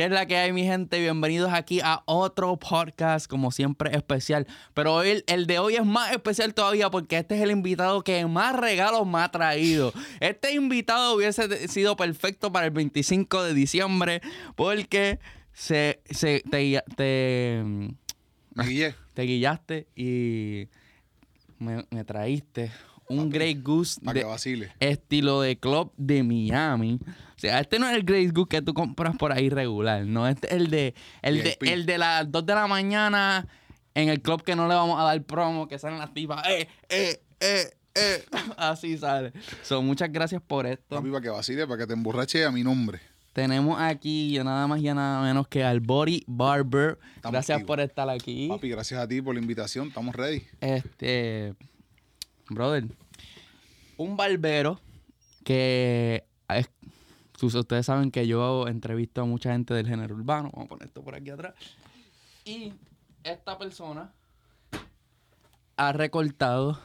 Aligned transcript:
¿Qué 0.00 0.06
es 0.06 0.12
la 0.12 0.24
que 0.24 0.38
hay, 0.38 0.50
mi 0.54 0.64
gente? 0.64 0.98
Bienvenidos 0.98 1.52
aquí 1.52 1.80
a 1.84 2.02
otro 2.06 2.56
podcast, 2.56 3.26
como 3.26 3.50
siempre, 3.50 3.94
especial. 3.94 4.46
Pero 4.72 4.94
hoy, 4.94 5.22
el 5.26 5.46
de 5.46 5.58
hoy 5.58 5.76
es 5.76 5.84
más 5.84 6.10
especial 6.12 6.54
todavía 6.54 6.90
porque 6.90 7.18
este 7.18 7.36
es 7.36 7.42
el 7.42 7.50
invitado 7.50 8.02
que 8.02 8.24
más 8.24 8.56
regalos 8.56 9.06
me 9.06 9.18
ha 9.18 9.30
traído. 9.30 9.92
Este 10.20 10.54
invitado 10.54 11.16
hubiese 11.16 11.68
sido 11.68 11.96
perfecto 11.96 12.50
para 12.50 12.64
el 12.64 12.72
25 12.72 13.42
de 13.42 13.52
diciembre 13.52 14.22
porque 14.56 15.18
se, 15.52 16.00
se 16.08 16.42
te, 16.50 16.82
te, 16.96 17.62
Me 18.54 18.64
guillé. 18.64 18.94
te 19.12 19.22
guillaste 19.24 19.86
y 19.94 20.68
me, 21.58 21.84
me 21.90 22.04
traíste 22.04 22.72
un 23.10 23.30
Grey 23.30 23.54
Goose 23.54 24.00
de 24.02 24.12
que 24.12 24.68
estilo 24.80 25.40
de 25.40 25.58
club 25.58 25.92
de 25.96 26.22
Miami. 26.22 26.98
O 27.04 27.38
sea, 27.40 27.60
este 27.60 27.78
no 27.78 27.88
es 27.88 27.96
el 27.96 28.04
Grey 28.04 28.28
Goose 28.28 28.48
que 28.48 28.62
tú 28.62 28.74
compras 28.74 29.16
por 29.16 29.32
ahí 29.32 29.48
regular, 29.48 30.04
no, 30.04 30.26
este 30.26 30.48
es 30.48 30.54
el 30.54 30.70
de 30.70 30.94
el 31.22 31.42
de, 31.42 31.58
el 31.60 31.86
de 31.86 31.98
las 31.98 32.30
2 32.30 32.46
de 32.46 32.54
la 32.54 32.66
mañana 32.66 33.46
en 33.94 34.08
el 34.08 34.20
club 34.20 34.42
que 34.42 34.54
no 34.54 34.68
le 34.68 34.74
vamos 34.74 35.00
a 35.00 35.04
dar 35.04 35.22
promo, 35.24 35.68
que 35.68 35.78
salen 35.78 35.98
las 35.98 36.14
tipas, 36.14 36.46
eh, 36.48 36.68
eh, 36.88 37.22
eh, 37.40 37.74
eh. 37.94 38.24
Así 38.56 38.96
sale. 38.96 39.32
So, 39.62 39.82
muchas 39.82 40.12
gracias 40.12 40.42
por 40.42 40.66
esto. 40.66 40.96
Papi, 40.96 41.10
para 41.10 41.22
que 41.22 41.28
vacile, 41.30 41.66
para 41.66 41.78
que 41.78 41.86
te 41.86 41.92
emborrache 41.94 42.44
a 42.44 42.50
mi 42.50 42.62
nombre. 42.62 43.00
Tenemos 43.32 43.80
aquí 43.80 44.32
ya 44.32 44.42
nada 44.42 44.66
más 44.66 44.80
y 44.80 44.84
nada 44.84 45.22
menos 45.22 45.46
que 45.46 45.62
al 45.62 45.80
Body 45.80 46.24
Barber. 46.26 46.98
Estamos 47.16 47.32
gracias 47.32 47.56
activos. 47.56 47.66
por 47.66 47.80
estar 47.80 48.10
aquí. 48.10 48.48
Papi, 48.48 48.68
gracias 48.68 49.00
a 49.00 49.06
ti 49.06 49.22
por 49.22 49.34
la 49.34 49.40
invitación. 49.40 49.88
Estamos 49.88 50.16
ready. 50.16 50.44
Este, 50.60 51.54
brother, 52.48 52.84
un 54.00 54.16
barbero 54.16 54.80
que 55.44 56.24
es- 56.48 56.70
ustedes 57.42 57.84
saben 57.86 58.10
que 58.10 58.26
yo 58.26 58.66
entrevisto 58.66 59.20
a 59.20 59.24
mucha 59.24 59.52
gente 59.52 59.74
del 59.74 59.86
género 59.86 60.14
urbano. 60.14 60.50
Vamos 60.52 60.66
a 60.66 60.68
poner 60.68 60.86
esto 60.88 61.02
por 61.02 61.14
aquí 61.14 61.28
atrás. 61.30 61.54
Y 62.44 62.72
esta 63.24 63.58
persona 63.58 64.12
ha 65.76 65.92
recortado 65.92 66.78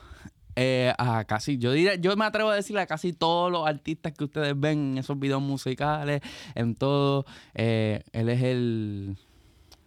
eh, 0.57 0.93
a 0.97 1.25
casi, 1.25 1.57
yo 1.57 1.71
diría, 1.73 1.95
yo 1.95 2.15
me 2.15 2.23
atrevo 2.23 2.49
a 2.49 2.55
decirle 2.55 2.81
a 2.81 2.87
casi 2.87 3.11
todos 3.11 3.51
los 3.51 3.67
artistas 3.67 4.13
que 4.13 4.23
ustedes 4.23 4.57
ven 4.57 4.91
en 4.93 4.97
esos 4.99 5.19
videos 5.19 5.41
musicales, 5.41 6.21
en 6.53 6.75
todo. 6.75 7.25
eh, 7.53 8.03
él 8.13 8.29
es 8.29 8.41
el, 8.41 9.17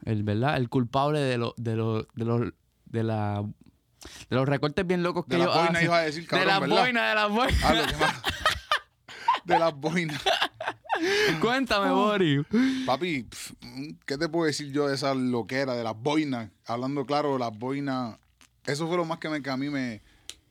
el, 0.05 0.23
¿verdad? 0.25 0.57
El 0.59 0.69
culpable 0.69 1.21
de 1.21 1.39
los, 1.39 1.55
de 1.57 1.77
los, 1.77 2.07
de 2.15 2.25
los, 2.27 2.53
de 2.85 3.03
la, 3.03 3.45
de 4.31 4.37
los 4.37 4.49
recortes 4.49 4.87
bien 4.87 5.03
locos 5.03 5.25
que 5.27 5.37
De 5.37 5.45
las 5.45 5.49
boinas 5.55 5.71
hacen. 5.71 5.85
iba 5.85 5.99
a 5.99 6.03
decir, 6.03 6.23
de 6.23 6.29
cabrón, 6.29 6.47
las 6.47 6.61
¿verdad? 6.61 6.83
boinas, 6.83 7.09
de 7.09 7.15
las 7.15 7.31
boinas. 7.31 7.95
Ah. 8.01 8.23
De 9.45 9.59
las 9.59 9.75
boinas. 9.75 10.23
Cuéntame, 11.41 11.91
Boris. 11.91 12.45
Papi, 12.87 13.23
pf, 13.23 13.55
¿qué 14.05 14.19
te 14.19 14.29
puedo 14.29 14.47
decir 14.47 14.73
yo 14.73 14.89
de 14.89 14.95
esa 14.95 15.15
loquera, 15.15 15.75
de 15.75 15.85
las 15.85 15.97
boinas? 15.97 16.51
Hablando 16.67 17.07
claro, 17.07 17.35
de 17.35 17.39
las 17.39 17.57
boinas. 17.57 18.19
Eso 18.67 18.87
fue 18.87 18.97
lo 18.97 19.05
más 19.05 19.19
que, 19.19 19.29
me, 19.29 19.43
que 19.43 19.51
a 19.51 19.57
mí 19.57 19.71
me. 19.71 20.03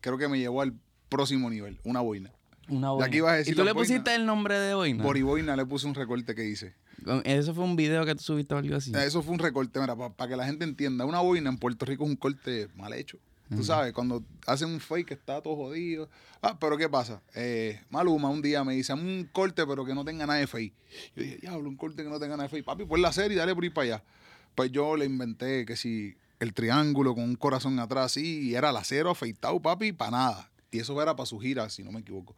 Creo 0.01 0.17
que 0.17 0.27
me 0.27 0.39
llevó 0.39 0.61
al 0.61 0.73
próximo 1.09 1.49
nivel. 1.49 1.79
Una 1.83 2.01
boina. 2.01 2.31
Una 2.69 2.91
boina. 2.91 3.09
que 3.09 3.17
ibas 3.17 3.33
a 3.33 3.35
decir 3.35 3.53
¿Y 3.53 3.55
tú 3.55 3.63
las 3.63 3.73
le 3.73 3.79
pusiste 3.79 4.15
el 4.15 4.25
nombre 4.25 4.57
de 4.59 4.73
boina? 4.73 5.03
Boriboina 5.03 5.55
le 5.55 5.65
puse 5.65 5.85
un 5.87 5.95
recorte 5.95 6.33
que 6.33 6.45
hice. 6.45 6.75
Eso 7.23 7.53
fue 7.53 7.63
un 7.63 7.75
video 7.75 8.05
que 8.05 8.15
tú 8.15 8.23
subiste 8.23 8.55
o 8.55 8.57
algo 8.57 8.75
así. 8.75 8.91
Eso 8.95 9.21
fue 9.21 9.33
un 9.33 9.39
recorte, 9.39 9.79
mira, 9.79 9.95
para 9.95 10.29
que 10.29 10.35
la 10.35 10.45
gente 10.45 10.65
entienda. 10.65 11.05
Una 11.05 11.19
boina 11.19 11.49
en 11.49 11.57
Puerto 11.57 11.85
Rico 11.85 12.03
es 12.03 12.09
un 12.09 12.15
corte 12.15 12.67
mal 12.75 12.93
hecho. 12.93 13.19
Tú 13.49 13.63
sabes, 13.63 13.93
cuando 13.93 14.23
hacen 14.45 14.69
un 14.69 14.79
fake 14.79 15.11
está 15.11 15.41
todo 15.41 15.55
jodido. 15.55 16.09
Ah, 16.41 16.57
pero 16.59 16.77
¿qué 16.77 16.89
pasa? 16.89 17.21
Eh, 17.33 17.81
Maluma 17.89 18.29
un 18.29 18.41
día 18.41 18.63
me 18.63 18.73
dice, 18.73 18.91
"Hazme 18.91 19.19
un 19.19 19.25
corte 19.31 19.65
pero 19.65 19.85
que 19.85 19.95
no 19.95 20.03
tenga 20.03 20.25
nada 20.25 20.39
de 20.39 20.47
fake. 20.47 20.73
Yo 21.15 21.23
dije, 21.23 21.37
diablo, 21.37 21.69
un 21.69 21.77
corte 21.77 22.03
que 22.03 22.09
no 22.09 22.19
tenga 22.19 22.35
nada 22.35 22.43
de 22.43 22.49
fake. 22.49 22.65
Papi, 22.65 22.85
pon 22.85 23.01
la 23.01 23.13
serie 23.13 23.35
y 23.35 23.39
dale 23.39 23.55
por 23.55 23.63
ahí 23.63 23.69
para 23.69 23.85
allá. 23.85 24.03
Pues 24.53 24.71
yo 24.71 24.97
le 24.97 25.05
inventé 25.05 25.65
que 25.65 25.77
si 25.77 26.15
el 26.39 26.53
triángulo 26.53 27.15
con 27.15 27.23
un 27.23 27.35
corazón 27.35 27.79
atrás 27.79 28.05
así 28.07 28.49
y 28.49 28.55
era 28.55 28.71
el 28.71 28.77
acero 28.77 29.11
afeitado, 29.11 29.61
papi, 29.61 29.93
para 29.93 30.11
nada. 30.11 30.51
Y 30.71 30.79
eso 30.79 31.01
era 31.01 31.15
para 31.15 31.25
su 31.25 31.39
gira, 31.39 31.69
si 31.69 31.83
no 31.83 31.91
me 31.91 32.01
equivoco. 32.01 32.35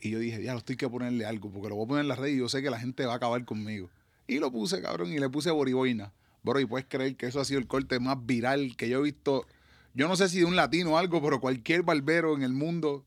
Y 0.00 0.10
yo 0.10 0.18
dije, 0.18 0.42
ya, 0.42 0.54
esto 0.54 0.72
hay 0.72 0.76
que 0.76 0.88
ponerle 0.88 1.26
algo, 1.26 1.50
porque 1.50 1.68
lo 1.68 1.74
voy 1.76 1.84
a 1.86 1.88
poner 1.88 2.02
en 2.02 2.08
la 2.08 2.14
red 2.14 2.28
y 2.28 2.38
yo 2.38 2.48
sé 2.48 2.62
que 2.62 2.70
la 2.70 2.78
gente 2.78 3.04
va 3.06 3.14
a 3.14 3.16
acabar 3.16 3.44
conmigo. 3.44 3.90
Y 4.28 4.38
lo 4.38 4.52
puse, 4.52 4.80
cabrón, 4.80 5.12
y 5.12 5.18
le 5.18 5.28
puse 5.28 5.50
boriboina. 5.50 6.12
Bro, 6.42 6.60
y 6.60 6.66
puedes 6.66 6.86
creer 6.88 7.16
que 7.16 7.26
eso 7.26 7.40
ha 7.40 7.44
sido 7.44 7.58
el 7.58 7.66
corte 7.66 7.98
más 7.98 8.24
viral 8.24 8.76
que 8.76 8.88
yo 8.88 9.00
he 9.00 9.02
visto. 9.02 9.46
Yo 9.96 10.06
no 10.08 10.14
sé 10.16 10.28
si 10.28 10.38
de 10.38 10.44
un 10.44 10.54
latino 10.56 10.92
o 10.92 10.98
algo, 10.98 11.20
pero 11.22 11.40
cualquier 11.40 11.82
barbero 11.82 12.36
en 12.36 12.42
el 12.42 12.52
mundo 12.52 13.04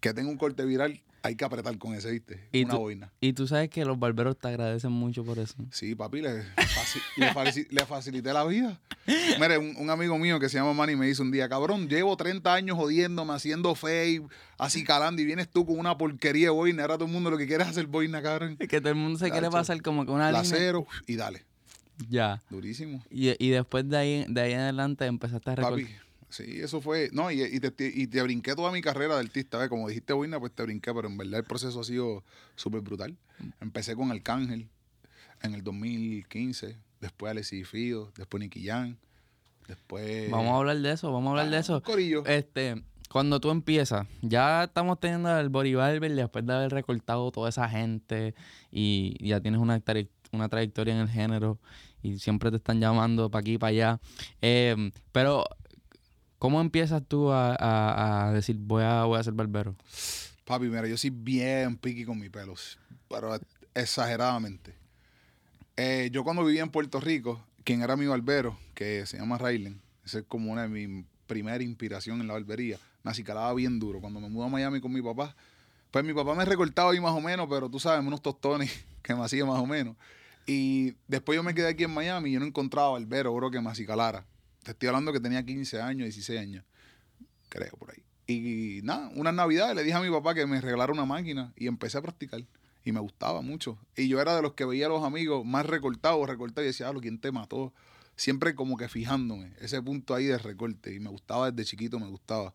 que 0.00 0.14
tenga 0.14 0.30
un 0.30 0.36
corte 0.38 0.64
viral, 0.64 1.02
hay 1.22 1.34
que 1.34 1.44
apretar 1.44 1.76
con 1.78 1.94
ese, 1.94 2.12
¿viste? 2.12 2.48
Y 2.52 2.62
Una 2.62 2.74
tú, 2.74 2.78
boina. 2.80 3.12
y 3.20 3.32
tú 3.32 3.48
sabes 3.48 3.68
que 3.70 3.84
los 3.84 3.98
barberos 3.98 4.38
te 4.38 4.46
agradecen 4.46 4.92
mucho 4.92 5.24
por 5.24 5.40
eso. 5.40 5.56
Sí, 5.72 5.96
papi, 5.96 6.22
le, 6.22 6.44
faci- 6.56 7.02
le, 7.16 7.32
faci- 7.32 7.66
le 7.70 7.84
facilité 7.84 8.32
la 8.32 8.44
vida. 8.44 8.80
Mire, 9.40 9.58
un, 9.58 9.74
un 9.76 9.90
amigo 9.90 10.16
mío 10.16 10.38
que 10.38 10.48
se 10.48 10.58
llama 10.58 10.72
Manny 10.74 10.94
me 10.94 11.06
dice 11.06 11.20
un 11.20 11.32
día, 11.32 11.48
cabrón, 11.48 11.88
llevo 11.88 12.16
30 12.16 12.54
años 12.54 12.76
jodiéndome, 12.76 13.32
haciendo 13.34 13.74
fake, 13.74 14.22
así 14.58 14.84
calando, 14.84 15.20
y 15.20 15.24
vienes 15.24 15.48
tú 15.50 15.66
con 15.66 15.76
una 15.78 15.98
porquería 15.98 16.46
de 16.46 16.50
boina. 16.50 16.82
Ahora 16.82 16.94
todo 16.94 17.06
el 17.06 17.12
mundo 17.12 17.30
lo 17.30 17.36
que 17.36 17.48
quiere 17.48 17.64
es 17.64 17.70
hacer 17.70 17.88
boina, 17.88 18.22
cabrón. 18.22 18.56
Es 18.60 18.68
que 18.68 18.80
todo 18.80 18.90
el 18.90 18.94
mundo 18.98 19.18
se 19.18 19.24
quiere 19.26 19.48
Tacho. 19.48 19.50
pasar 19.50 19.82
como 19.82 20.06
que 20.06 20.12
una 20.12 20.30
La 20.30 20.42
línea. 20.42 20.56
cero 20.56 20.86
y 21.08 21.16
dale. 21.16 21.44
Ya. 22.08 22.40
Durísimo. 22.48 23.02
Y, 23.10 23.34
y 23.44 23.50
después 23.50 23.88
de 23.88 23.96
ahí, 23.96 24.24
de 24.28 24.40
ahí 24.40 24.52
en 24.52 24.60
adelante 24.60 25.04
empezaste 25.06 25.50
a 25.50 25.54
recortar. 25.56 25.80
Papi, 25.82 25.94
sí, 26.28 26.60
eso 26.60 26.80
fue. 26.80 27.10
No, 27.12 27.30
y, 27.30 27.42
y 27.42 27.60
te, 27.60 27.72
y 27.94 28.06
te 28.06 28.22
brinqué 28.22 28.54
toda 28.54 28.70
mi 28.72 28.80
carrera 28.80 29.14
de 29.14 29.20
artista. 29.20 29.58
¿ves? 29.58 29.68
Como 29.68 29.88
dijiste 29.88 30.12
boina, 30.12 30.38
pues 30.40 30.52
te 30.52 30.62
brinqué, 30.62 30.92
pero 30.94 31.08
en 31.08 31.16
verdad 31.16 31.40
el 31.40 31.44
proceso 31.46 31.80
ha 31.80 31.84
sido 31.84 32.24
súper 32.56 32.80
brutal. 32.80 33.16
Empecé 33.60 33.94
con 33.96 34.10
Arcángel 34.10 34.68
en 35.42 35.54
el 35.54 35.62
2015, 35.62 36.76
después 37.00 37.30
Alexis 37.30 37.68
Fido, 37.68 38.12
después 38.16 38.40
Nicky 38.40 38.64
Jam, 38.66 38.96
después. 39.66 40.30
Vamos 40.30 40.52
a 40.52 40.56
hablar 40.56 40.78
de 40.78 40.92
eso, 40.92 41.12
vamos 41.12 41.28
a 41.28 41.30
hablar 41.30 41.50
de 41.50 41.56
Ah, 41.56 41.60
eso. 41.60 41.82
corillo. 41.82 42.24
Este, 42.26 42.82
cuando 43.10 43.40
tú 43.40 43.50
empiezas, 43.50 44.06
ya 44.22 44.64
estamos 44.64 44.98
teniendo 45.00 45.36
el 45.38 45.48
Body 45.48 45.74
Barber 45.74 46.14
después 46.14 46.44
de 46.46 46.52
haber 46.54 46.72
recortado 46.72 47.30
toda 47.32 47.48
esa 47.48 47.68
gente 47.68 48.34
y 48.70 49.16
ya 49.26 49.40
tienes 49.40 49.60
una, 49.60 49.80
una 50.32 50.48
trayectoria 50.48 50.94
en 50.94 51.00
el 51.00 51.08
género 51.08 51.58
y 52.02 52.18
siempre 52.18 52.50
te 52.50 52.56
están 52.58 52.80
llamando 52.80 53.30
para 53.30 53.40
aquí 53.40 53.54
y 53.54 53.58
para 53.58 53.70
allá. 53.70 54.00
Eh, 54.42 54.90
pero, 55.12 55.44
¿cómo 56.38 56.60
empiezas 56.60 57.02
tú 57.06 57.30
a, 57.30 57.56
a- 58.28 58.32
decir 58.32 58.56
voy 58.58 58.82
a, 58.84 59.04
voy 59.04 59.18
a 59.18 59.22
ser 59.24 59.34
barbero? 59.34 59.74
Papi, 60.44 60.66
mira, 60.66 60.86
yo 60.86 60.96
soy 60.96 61.10
bien 61.10 61.76
piqui 61.76 62.04
con 62.04 62.18
mis 62.18 62.30
pelos, 62.30 62.78
pero 63.08 63.38
exageradamente. 63.74 64.74
Eh, 65.76 66.08
yo 66.12 66.24
cuando 66.24 66.44
vivía 66.44 66.62
en 66.62 66.70
Puerto 66.70 67.00
Rico, 67.00 67.40
quien 67.64 67.82
era 67.82 67.96
mi 67.96 68.06
barbero, 68.06 68.58
que 68.74 69.04
se 69.06 69.18
llama 69.18 69.38
Raylen, 69.38 69.80
esa 70.04 70.20
es 70.20 70.24
como 70.26 70.50
una 70.50 70.62
de 70.62 70.68
mis 70.68 71.04
primeras 71.26 71.60
inspiraciones 71.60 72.22
en 72.22 72.28
la 72.28 72.34
barbería, 72.34 72.78
me 73.02 73.10
acicalaba 73.10 73.52
bien 73.54 73.78
duro. 73.78 74.00
Cuando 74.00 74.20
me 74.20 74.28
mudé 74.28 74.46
a 74.46 74.50
Miami 74.50 74.80
con 74.80 74.92
mi 74.92 75.02
papá, 75.02 75.36
pues 75.90 76.04
mi 76.04 76.14
papá 76.14 76.34
me 76.34 76.44
recortaba 76.44 76.92
ahí 76.92 77.00
más 77.00 77.12
o 77.12 77.20
menos, 77.20 77.46
pero 77.48 77.68
tú 77.68 77.78
sabes, 77.78 78.04
unos 78.04 78.22
tostones 78.22 78.70
que 79.02 79.14
me 79.14 79.22
hacía 79.22 79.44
más 79.44 79.58
o 79.60 79.66
menos. 79.66 79.96
Y 80.46 80.94
después 81.06 81.36
yo 81.36 81.42
me 81.42 81.54
quedé 81.54 81.68
aquí 81.68 81.84
en 81.84 81.92
Miami 81.92 82.30
y 82.30 82.32
yo 82.32 82.40
no 82.40 82.46
encontraba 82.46 82.90
barbero, 82.92 83.34
bro, 83.34 83.50
que 83.50 83.60
me 83.60 83.68
acicalara. 83.70 84.24
Te 84.62 84.72
estoy 84.72 84.88
hablando 84.88 85.12
que 85.12 85.20
tenía 85.20 85.44
15 85.44 85.80
años, 85.80 86.04
16 86.04 86.40
años 86.40 86.64
creo, 87.48 87.72
por 87.78 87.90
ahí. 87.90 88.02
Y, 88.26 88.82
nada, 88.82 89.10
una 89.14 89.32
Navidad 89.32 89.74
le 89.74 89.82
dije 89.82 89.96
a 89.96 90.00
mi 90.00 90.10
papá 90.10 90.34
que 90.34 90.46
me 90.46 90.60
regalara 90.60 90.92
una 90.92 91.04
máquina 91.04 91.52
y 91.56 91.66
empecé 91.66 91.98
a 91.98 92.02
practicar. 92.02 92.44
Y 92.84 92.92
me 92.92 93.00
gustaba 93.00 93.42
mucho. 93.42 93.78
Y 93.96 94.08
yo 94.08 94.20
era 94.20 94.36
de 94.36 94.42
los 94.42 94.54
que 94.54 94.64
veía 94.64 94.86
a 94.86 94.88
los 94.88 95.04
amigos 95.04 95.44
más 95.44 95.66
recortados, 95.66 96.26
recortados, 96.28 96.64
y 96.64 96.68
decía, 96.68 96.88
ah, 96.88 96.94
¿quién 97.00 97.18
te 97.18 97.32
mató? 97.32 97.72
Siempre 98.16 98.54
como 98.54 98.76
que 98.76 98.88
fijándome, 98.88 99.52
ese 99.60 99.80
punto 99.82 100.14
ahí 100.14 100.24
de 100.24 100.38
recorte. 100.38 100.94
Y 100.94 101.00
me 101.00 101.10
gustaba 101.10 101.50
desde 101.50 101.68
chiquito, 101.68 101.98
me 101.98 102.06
gustaba. 102.06 102.54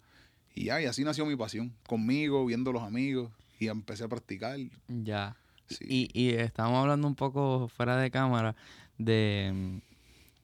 Y 0.56 0.66
ya, 0.66 0.82
y 0.82 0.86
así 0.86 1.04
nació 1.04 1.26
mi 1.26 1.36
pasión. 1.36 1.74
Conmigo, 1.88 2.46
viendo 2.46 2.72
a 2.72 2.74
los 2.74 2.84
amigos. 2.84 3.32
Y 3.60 3.68
empecé 3.68 4.04
a 4.04 4.08
practicar. 4.08 4.58
Ya. 4.88 5.38
Sí. 5.70 5.86
Y, 5.88 6.20
y 6.20 6.30
estábamos 6.34 6.80
hablando 6.80 7.08
un 7.08 7.16
poco 7.16 7.68
fuera 7.70 7.98
de 7.98 8.12
cámara 8.12 8.56
de, 8.98 9.82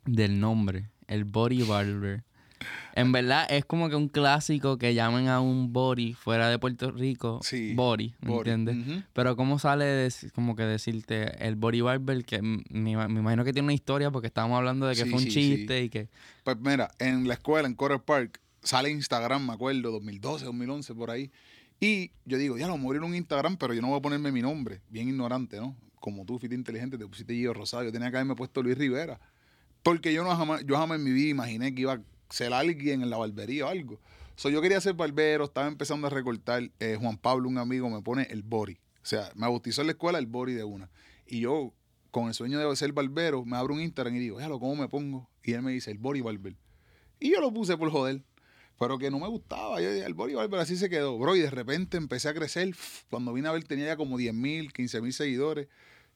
del 0.05 0.39
nombre, 0.39 0.89
el 1.09 1.25
Body 1.25 1.63
Barber. 1.63 2.23
En 2.93 3.11
verdad 3.11 3.47
es 3.49 3.63
como 3.63 3.89
que 3.89 3.95
un 3.95 4.09
clásico 4.09 4.77
que 4.77 4.93
llamen 4.93 5.29
a 5.29 5.39
un 5.39 5.71
body 5.71 6.13
fuera 6.13 6.49
de 6.49 6.59
Puerto 6.59 6.91
Rico, 6.91 7.39
Sí, 7.41 7.73
body, 7.73 8.13
¿me 8.19 8.31
body, 8.31 8.49
entiendes? 8.49 9.03
Pero 9.13 9.35
cómo 9.37 9.59
sale 9.59 9.85
de, 9.85 10.13
como 10.33 10.55
que 10.55 10.63
decirte 10.63 11.45
el 11.45 11.55
body 11.55 11.81
barber, 11.81 12.25
que 12.25 12.41
me, 12.41 12.59
me 12.69 12.91
imagino 13.19 13.45
que 13.45 13.53
tiene 13.53 13.67
una 13.67 13.73
historia 13.73 14.11
porque 14.11 14.27
estábamos 14.27 14.57
hablando 14.57 14.87
de 14.87 14.95
que 14.95 15.03
Sí, 15.03 15.09
fue 15.09 15.19
un 15.19 15.25
sí, 15.25 15.31
chiste 15.31 15.83
y 15.83 15.89
que... 15.89 16.09
Pues 16.43 16.57
mira, 16.59 16.91
en 16.99 17.27
la 17.27 17.35
escuela, 17.35 17.67
en 17.67 17.75
Coral 17.75 18.01
Park, 18.01 18.41
sale 18.61 18.89
Instagram, 18.89 19.47
me 19.47 19.53
acuerdo, 19.53 19.91
2012, 19.91 20.45
2011, 20.45 20.95
por 20.95 21.11
ahí. 21.11 21.31
Y 21.79 22.11
yo 22.25 22.37
digo, 22.37 22.57
ya 22.57 22.67
lo 22.67 22.73
a 22.73 22.77
abrir 22.77 23.01
un 23.03 23.15
Instagram, 23.15 23.55
pero 23.55 23.73
yo 23.73 23.81
no 23.81 23.87
voy 23.87 23.99
a 23.99 24.01
ponerme 24.01 24.31
mi 24.31 24.41
nombre. 24.41 24.81
Bien 24.89 25.07
ignorante, 25.07 25.57
¿no? 25.57 25.77
Como 26.01 26.25
tú, 26.25 26.37
fuiste 26.37 26.55
inteligente, 26.55 26.97
te 26.97 27.05
pusiste 27.07 27.33
Gio 27.33 27.53
Rosado. 27.53 27.83
Yo 27.83 27.91
tenía 27.91 28.09
que 28.09 28.17
haberme 28.17 28.35
puesto 28.35 28.61
Luis 28.61 28.77
Rivera. 28.77 29.19
Porque 29.89 30.13
yo 30.13 30.23
no 30.23 30.35
jamás, 30.35 30.63
yo 30.67 30.77
jamás 30.77 30.99
en 30.99 31.03
mi 31.03 31.11
vida 31.11 31.29
imaginé 31.29 31.73
que 31.73 31.81
iba 31.81 31.93
a 31.93 32.01
ser 32.29 32.53
alguien 32.53 33.01
en 33.01 33.09
la 33.09 33.17
barbería 33.17 33.65
o 33.65 33.69
algo. 33.69 33.99
So, 34.35 34.51
yo 34.51 34.61
quería 34.61 34.79
ser 34.79 34.93
barbero, 34.93 35.45
estaba 35.45 35.65
empezando 35.65 36.05
a 36.05 36.11
recortar. 36.11 36.69
eh, 36.79 36.95
Juan 37.01 37.17
Pablo, 37.17 37.49
un 37.49 37.57
amigo, 37.57 37.89
me 37.89 37.99
pone 38.03 38.27
el 38.29 38.43
body. 38.43 38.73
O 38.73 38.77
sea, 39.01 39.31
me 39.33 39.47
bautizó 39.47 39.81
en 39.81 39.87
la 39.87 39.93
escuela 39.93 40.19
el 40.19 40.27
body 40.27 40.53
de 40.53 40.63
una. 40.63 40.91
Y 41.25 41.39
yo 41.39 41.73
con 42.11 42.27
el 42.27 42.35
sueño 42.35 42.59
de 42.59 42.75
ser 42.75 42.93
barbero, 42.93 43.43
me 43.45 43.57
abro 43.57 43.73
un 43.73 43.81
Instagram 43.81 44.15
y 44.15 44.19
digo, 44.19 44.37
déjalo, 44.37 44.59
¿cómo 44.59 44.75
me 44.75 44.87
pongo? 44.87 45.27
Y 45.41 45.53
él 45.53 45.63
me 45.63 45.71
dice, 45.71 45.89
el 45.89 45.97
body 45.97 46.21
barber. 46.21 46.55
Y 47.19 47.31
yo 47.31 47.41
lo 47.41 47.51
puse 47.51 47.75
por 47.75 47.89
joder. 47.89 48.23
Pero 48.77 48.99
que 48.99 49.09
no 49.09 49.17
me 49.17 49.27
gustaba. 49.27 49.81
Yo 49.81 49.91
dije, 49.91 50.05
el 50.05 50.13
body 50.13 50.35
barber 50.35 50.59
así 50.59 50.75
se 50.75 50.91
quedó. 50.91 51.17
Bro, 51.17 51.35
y 51.35 51.39
de 51.39 51.49
repente 51.49 51.97
empecé 51.97 52.29
a 52.29 52.35
crecer. 52.35 52.75
Cuando 53.09 53.33
vine 53.33 53.47
a 53.47 53.53
ver 53.53 53.63
tenía 53.63 53.87
ya 53.87 53.97
como 53.97 54.19
10 54.19 54.35
mil, 54.35 54.71
15 54.71 55.01
mil 55.01 55.13
seguidores. 55.13 55.67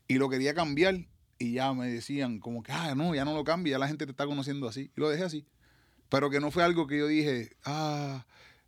Y 0.08 0.20
lo 0.20 0.30
quería 0.30 0.54
cambiar. 0.54 1.08
Y 1.44 1.54
ya 1.54 1.74
me 1.74 1.88
decían 1.90 2.40
como 2.40 2.64
que, 2.64 2.72
ah, 2.72 2.96
no, 2.96 3.14
ya 3.14 3.26
no 3.26 3.34
lo 3.34 3.44
cambia. 3.44 3.72
Ya 3.72 3.80
la 3.80 3.88
gente 3.88 4.06
te 4.06 4.12
está 4.12 4.26
conociendo 4.26 4.68
así. 4.68 4.92
Y 4.96 5.00
lo 5.02 5.10
dejé 5.10 5.24
así. 5.24 5.46
Pero 6.08 6.30
que 6.30 6.40
no 6.40 6.52
fue 6.52 6.64
algo 6.64 6.88
que 6.88 6.98
yo 6.98 7.08
dije, 7.08 7.50
ah, 7.66 8.26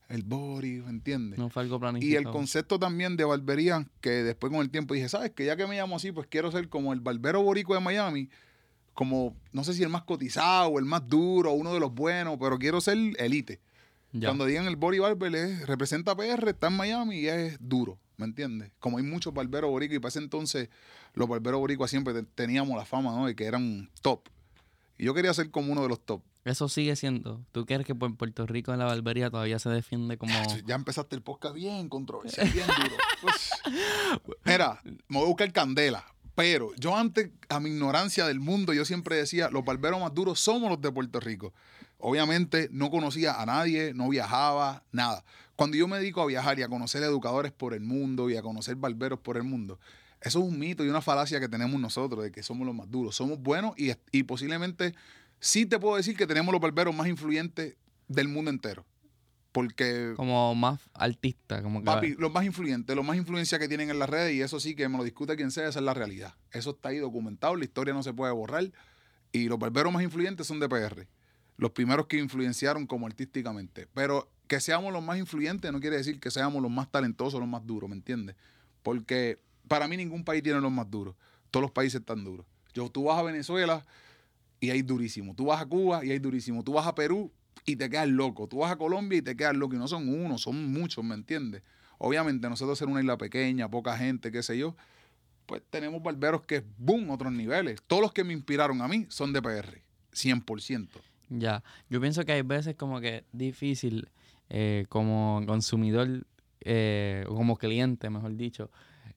el 0.10 0.24
body, 0.24 0.82
¿me 0.82 0.90
entiendes? 0.90 1.40
No 1.40 1.50
fue 1.50 1.64
algo 1.64 1.78
Y 1.78 1.80
planificado. 1.80 2.20
el 2.20 2.32
concepto 2.32 2.78
también 2.78 3.16
de 3.16 3.24
barbería, 3.24 3.88
que 4.02 4.10
después 4.10 4.52
con 4.52 4.62
el 4.62 4.70
tiempo 4.70 4.94
dije, 4.94 5.08
¿sabes? 5.08 5.32
Que 5.32 5.46
ya 5.46 5.56
que 5.56 5.66
me 5.68 5.78
llamo 5.78 5.96
así, 5.96 6.12
pues 6.12 6.28
quiero 6.28 6.52
ser 6.52 6.68
como 6.70 6.92
el 6.92 7.00
barbero 7.00 7.42
boricua 7.42 7.78
de 7.78 7.84
Miami, 7.84 8.30
como, 8.94 9.36
no 9.52 9.64
sé 9.64 9.74
si 9.74 9.84
el 9.84 9.90
más 9.90 10.04
cotizado, 10.04 10.78
el 10.80 10.86
más 10.86 11.08
duro, 11.08 11.52
uno 11.52 11.74
de 11.74 11.80
los 11.80 11.94
buenos, 11.94 12.38
pero 12.40 12.58
quiero 12.60 12.82
ser 12.82 12.98
elite. 13.18 13.62
Ya. 14.12 14.30
Cuando 14.30 14.46
digan 14.46 14.66
el 14.68 14.76
body 14.76 15.00
barber, 15.00 15.36
es, 15.36 15.66
representa 15.68 16.16
PR, 16.16 16.50
está 16.50 16.68
en 16.68 16.74
Miami 16.78 17.20
y 17.20 17.28
es 17.28 17.58
duro, 17.60 18.00
¿me 18.18 18.26
entiendes? 18.26 18.72
Como 18.80 18.98
hay 18.98 19.04
muchos 19.04 19.34
barberos 19.34 19.70
boricuas, 19.70 19.98
y 19.98 20.00
para 20.00 20.10
ese 20.10 20.20
entonces 20.20 20.70
los 21.16 21.28
barberos 21.28 21.60
boricuas 21.60 21.90
siempre 21.90 22.14
te- 22.14 22.24
teníamos 22.24 22.78
la 22.78 22.86
fama, 22.86 23.12
¿no? 23.16 23.26
De 23.26 23.36
que 23.36 23.46
eran 23.46 23.90
top. 24.02 24.22
Y 24.98 25.06
yo 25.06 25.14
quería 25.14 25.34
ser 25.34 25.52
como 25.52 25.72
uno 25.72 25.82
de 25.82 25.90
los 25.90 26.00
top. 26.06 26.22
Eso 26.46 26.70
sigue 26.70 26.96
siendo. 26.96 27.42
¿Tú 27.52 27.66
crees 27.66 27.86
que 27.86 27.96
por 27.96 28.16
Puerto 28.16 28.46
Rico 28.46 28.72
en 28.72 28.80
la 28.80 28.86
barbería 28.86 29.32
todavía 29.32 29.58
se 29.58 29.70
defiende 29.70 30.18
como... 30.18 30.32
Ya 30.68 30.76
empezaste 30.76 31.16
el 31.16 31.24
podcast 31.24 31.56
bien 31.56 31.90
controversial, 31.90 32.48
bien 32.54 32.68
duro. 32.68 32.96
Pues, 33.22 33.50
mira, 34.46 34.80
me 35.08 35.18
voy 35.18 35.24
a 35.24 35.28
buscar 35.28 35.52
candela. 35.52 36.06
Pero 36.36 36.72
yo 36.76 36.96
antes, 36.96 37.32
a 37.50 37.60
mi 37.60 37.70
ignorancia 37.72 38.28
del 38.28 38.40
mundo, 38.40 38.74
yo 38.74 38.86
siempre 38.86 39.16
decía, 39.16 39.50
los 39.50 39.64
barberos 39.66 40.00
más 40.02 40.14
duros 40.14 40.40
somos 40.40 40.70
los 40.70 40.82
de 40.82 40.92
Puerto 40.92 41.20
Rico. 41.20 41.54
Obviamente 41.98 42.68
no 42.72 42.92
conocía 42.92 43.42
a 43.42 43.46
nadie, 43.46 43.94
no 43.94 44.10
viajaba, 44.10 44.84
nada. 44.92 45.24
Cuando 45.56 45.78
yo 45.78 45.88
me 45.88 45.98
dedico 45.98 46.22
a 46.22 46.26
viajar 46.26 46.60
y 46.60 46.64
a 46.64 46.68
conocer 46.68 47.02
educadores 47.04 47.54
por 47.54 47.74
el 47.74 47.80
mundo 47.82 48.30
y 48.30 48.36
a 48.36 48.42
conocer 48.42 48.76
barberos 48.76 49.20
por 49.20 49.38
el 49.38 49.44
mundo, 49.44 49.80
eso 50.26 50.40
es 50.40 50.46
un 50.46 50.58
mito 50.58 50.84
y 50.84 50.90
una 50.90 51.02
falacia 51.02 51.40
que 51.40 51.48
tenemos 51.48 51.80
nosotros 51.80 52.24
de 52.24 52.32
que 52.32 52.42
somos 52.42 52.66
los 52.66 52.74
más 52.74 52.90
duros. 52.90 53.16
Somos 53.16 53.40
buenos 53.40 53.78
y, 53.78 53.92
y 54.12 54.24
posiblemente 54.24 54.96
sí 55.40 55.68
te 55.68 55.78
puedo 55.78 55.98
decir 55.98 56.18
que 56.18 56.26
tenemos 56.26 56.52
los 56.52 56.60
barberos 56.60 56.96
más 56.96 57.08
influyentes 57.08 57.76
del 58.08 58.28
mundo 58.28 58.50
entero. 58.50 58.88
Porque 59.52 60.14
como 60.16 60.56
más 60.56 60.82
artista, 60.96 61.62
como 61.62 61.80
que... 61.80 61.86
Papi, 61.86 62.16
los 62.18 62.34
más 62.34 62.44
influyentes, 62.44 62.96
los 62.96 63.06
más 63.06 63.18
influencia 63.18 63.60
que 63.60 63.68
tienen 63.68 63.92
en 63.92 64.00
las 64.00 64.10
redes, 64.10 64.34
y 64.34 64.42
eso 64.42 64.60
sí 64.60 64.76
que 64.76 64.90
me 64.90 64.98
lo 64.98 65.04
discute 65.04 65.36
quien 65.36 65.52
sea, 65.52 65.70
esa 65.70 65.78
es 65.78 65.86
la 65.86 65.94
realidad. 65.94 66.34
Eso 66.52 66.72
está 66.72 66.90
ahí 66.90 66.98
documentado, 66.98 67.56
la 67.56 67.64
historia 67.64 67.94
no 67.94 68.02
se 68.02 68.12
puede 68.12 68.34
borrar. 68.34 68.72
Y 69.32 69.48
los 69.48 69.60
barberos 69.60 69.94
más 69.94 70.02
influyentes 70.02 70.48
son 70.48 70.60
de 70.60 70.68
PR. 70.68 71.08
Los 71.56 71.70
primeros 71.70 72.08
que 72.08 72.18
influenciaron 72.18 72.88
como 72.88 73.06
artísticamente. 73.06 73.88
Pero 73.94 74.32
que 74.48 74.60
seamos 74.60 74.92
los 74.92 75.04
más 75.04 75.20
influyentes 75.20 75.72
no 75.72 75.80
quiere 75.80 75.98
decir 75.98 76.20
que 76.20 76.32
seamos 76.32 76.64
los 76.64 76.72
más 76.72 76.90
talentosos, 76.90 77.40
los 77.40 77.48
más 77.48 77.64
duros, 77.66 77.88
¿me 77.88 77.96
entiendes? 77.96 78.36
Porque 78.82 79.40
para 79.68 79.88
mí 79.88 79.98
ningún 79.98 80.24
país 80.24 80.44
tiene 80.44 80.60
los 80.60 80.72
más 80.72 80.90
duros. 80.90 81.16
Todos 81.52 81.64
los 81.64 81.72
países 81.72 82.02
están 82.02 82.24
duros. 82.24 82.46
Yo, 82.74 82.90
tú 82.90 83.06
vas 83.06 83.20
a 83.20 83.24
Venezuela 83.24 83.86
y 84.60 84.70
hay 84.70 84.82
durísimo. 84.82 85.34
Tú 85.36 85.46
vas 85.46 85.62
a 85.62 85.66
Cuba 85.66 86.04
y 86.06 86.12
hay 86.12 86.20
durísimo. 86.20 86.64
Tú 86.64 86.74
vas 86.74 86.88
a 86.88 86.96
Perú 86.96 87.32
y 87.66 87.76
te 87.76 87.90
quedas 87.90 88.08
loco. 88.08 88.48
Tú 88.48 88.60
vas 88.60 88.72
a 88.72 88.76
Colombia 88.76 89.20
y 89.20 89.22
te 89.22 89.36
quedas 89.36 89.56
loco. 89.56 89.76
Y 89.76 89.78
no 89.78 89.88
son 89.88 90.10
uno, 90.10 90.38
son 90.38 90.72
muchos, 90.72 91.04
¿me 91.04 91.16
entiendes? 91.16 91.64
Obviamente, 91.98 92.50
nosotros 92.50 92.78
ser 92.78 92.88
una 92.88 93.00
isla 93.00 93.18
pequeña, 93.18 93.70
poca 93.70 93.98
gente, 93.98 94.32
qué 94.32 94.44
sé 94.44 94.58
yo, 94.58 94.76
pues 95.46 95.62
tenemos 95.70 96.02
barberos 96.04 96.42
que, 96.42 96.64
boom, 96.78 97.10
otros 97.10 97.32
niveles. 97.32 97.82
Todos 97.88 98.02
los 98.02 98.12
que 98.12 98.24
me 98.24 98.34
inspiraron 98.34 98.82
a 98.82 98.88
mí 98.88 99.06
son 99.10 99.32
de 99.32 99.42
PR, 99.42 99.82
100%. 100.12 100.90
Ya, 101.30 101.64
yo 101.90 102.02
pienso 102.02 102.26
que 102.26 102.34
hay 102.34 102.42
veces 102.42 102.76
como 102.76 103.00
que 103.00 103.24
difícil 103.32 104.10
eh, 104.50 104.86
como 104.90 105.42
consumidor, 105.48 106.26
eh, 106.62 107.26
como 107.28 107.58
cliente, 107.58 108.10
mejor 108.10 108.36
dicho, 108.36 108.70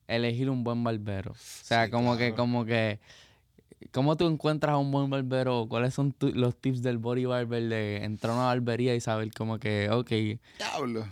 elegir 0.09 0.51
un 0.51 0.65
buen 0.65 0.83
barbero. 0.83 1.33
O 1.33 1.37
sea, 1.39 1.85
Sí, 1.85 1.91
como 1.91 2.17
que, 2.17 2.33
como 2.35 2.65
que, 2.65 2.99
¿cómo 3.93 4.17
tú 4.17 4.27
encuentras 4.27 4.73
a 4.73 4.79
un 4.79 4.91
buen 4.91 5.09
barbero? 5.11 5.67
¿Cuáles 5.69 5.95
son 5.95 6.13
tu- 6.13 6.33
los 6.35 6.57
tips 6.57 6.83
del 6.83 6.99
body 6.99 7.27
barber 7.27 7.63
de 7.69 8.05
entrar 8.05 8.33
a 8.33 8.37
una 8.37 8.45
barbería 8.47 8.95
y 8.95 9.01
saber 9.01 9.33
como 9.33 9.59
que, 9.59 9.89
ok, 9.91 10.11
Diablo. 10.59 11.07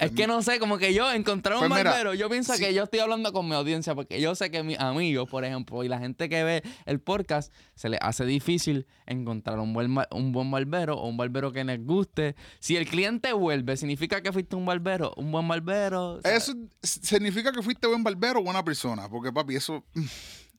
Es 0.00 0.10
que 0.12 0.26
no 0.26 0.42
sé, 0.42 0.58
como 0.58 0.78
que 0.78 0.92
yo 0.94 1.10
encontrar 1.12 1.56
un 1.56 1.60
Pues 1.68 1.70
mira, 1.78 1.90
barbero, 1.90 2.14
yo 2.14 2.28
pienso 2.28 2.54
sí. 2.54 2.62
que 2.64 2.74
yo 2.74 2.84
estoy 2.84 3.00
hablando 3.00 3.32
con 3.32 3.48
mi 3.48 3.54
audiencia, 3.54 3.94
porque 3.94 4.20
yo 4.20 4.34
sé 4.34 4.50
que 4.50 4.62
mis 4.62 4.78
amigos, 4.80 5.28
por 5.30 5.44
ejemplo, 5.44 5.84
y 5.84 5.88
la 5.88 5.98
gente 5.98 6.28
que 6.28 6.42
ve 6.42 6.62
el 6.86 7.00
podcast, 7.00 7.52
se 7.74 7.88
les 7.88 8.00
hace 8.02 8.24
difícil 8.24 8.86
encontrar 9.06 9.58
un 9.58 9.72
buen, 9.72 9.94
un 10.10 10.32
buen 10.32 10.50
barbero 10.50 10.96
o 10.96 11.08
un 11.08 11.16
barbero 11.16 11.52
que 11.52 11.62
les 11.64 11.84
guste. 11.84 12.34
Si 12.58 12.76
el 12.76 12.86
cliente 12.88 13.32
vuelve, 13.32 13.76
significa 13.76 14.22
que 14.22 14.32
fuiste 14.32 14.56
un 14.56 14.66
barbero, 14.66 15.12
un 15.16 15.30
buen 15.30 15.46
barbero. 15.46 16.14
o 16.14 16.20
sea, 16.20 16.34
Eso 16.36 16.54
significa 16.82 17.52
que 17.52 17.62
fuiste 17.62 17.86
buen 17.86 18.02
barbero 18.02 18.40
o 18.40 18.42
buena 18.42 18.64
persona, 18.64 19.08
porque 19.08 19.32
papi, 19.32 19.56
eso 19.56 19.84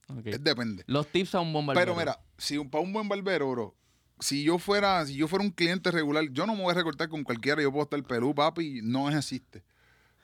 ok. 0.08 0.26
es 0.28 0.44
depende. 0.44 0.84
Los 0.88 1.08
tips 1.08 1.36
a 1.36 1.40
un 1.42 1.52
buen 1.54 1.66
barbero. 1.66 1.96
Pero 1.96 2.00
mira, 2.00 2.20
si 2.38 2.58
un- 2.58 2.70
para 2.70 2.84
un 2.84 2.94
buen 2.94 3.08
barbero, 3.10 3.50
bro, 3.52 3.76
si 4.22 4.44
yo 4.44 4.60
fuera, 4.60 5.06
si 5.06 5.16
yo 5.16 5.28
fuera 5.28 5.44
un 5.44 5.52
cliente 5.52 5.90
regular, 5.92 6.24
yo 6.32 6.46
no 6.46 6.56
me 6.56 6.62
voy 6.62 6.72
a 6.72 6.76
recortar 6.76 7.10
con 7.10 7.24
cualquiera, 7.24 7.62
yo 7.62 7.72
puedo 7.72 7.84
estar 7.84 8.02
Perú, 8.04 8.34
papi, 8.34 8.82
no 8.84 9.10
existe. 9.10 9.64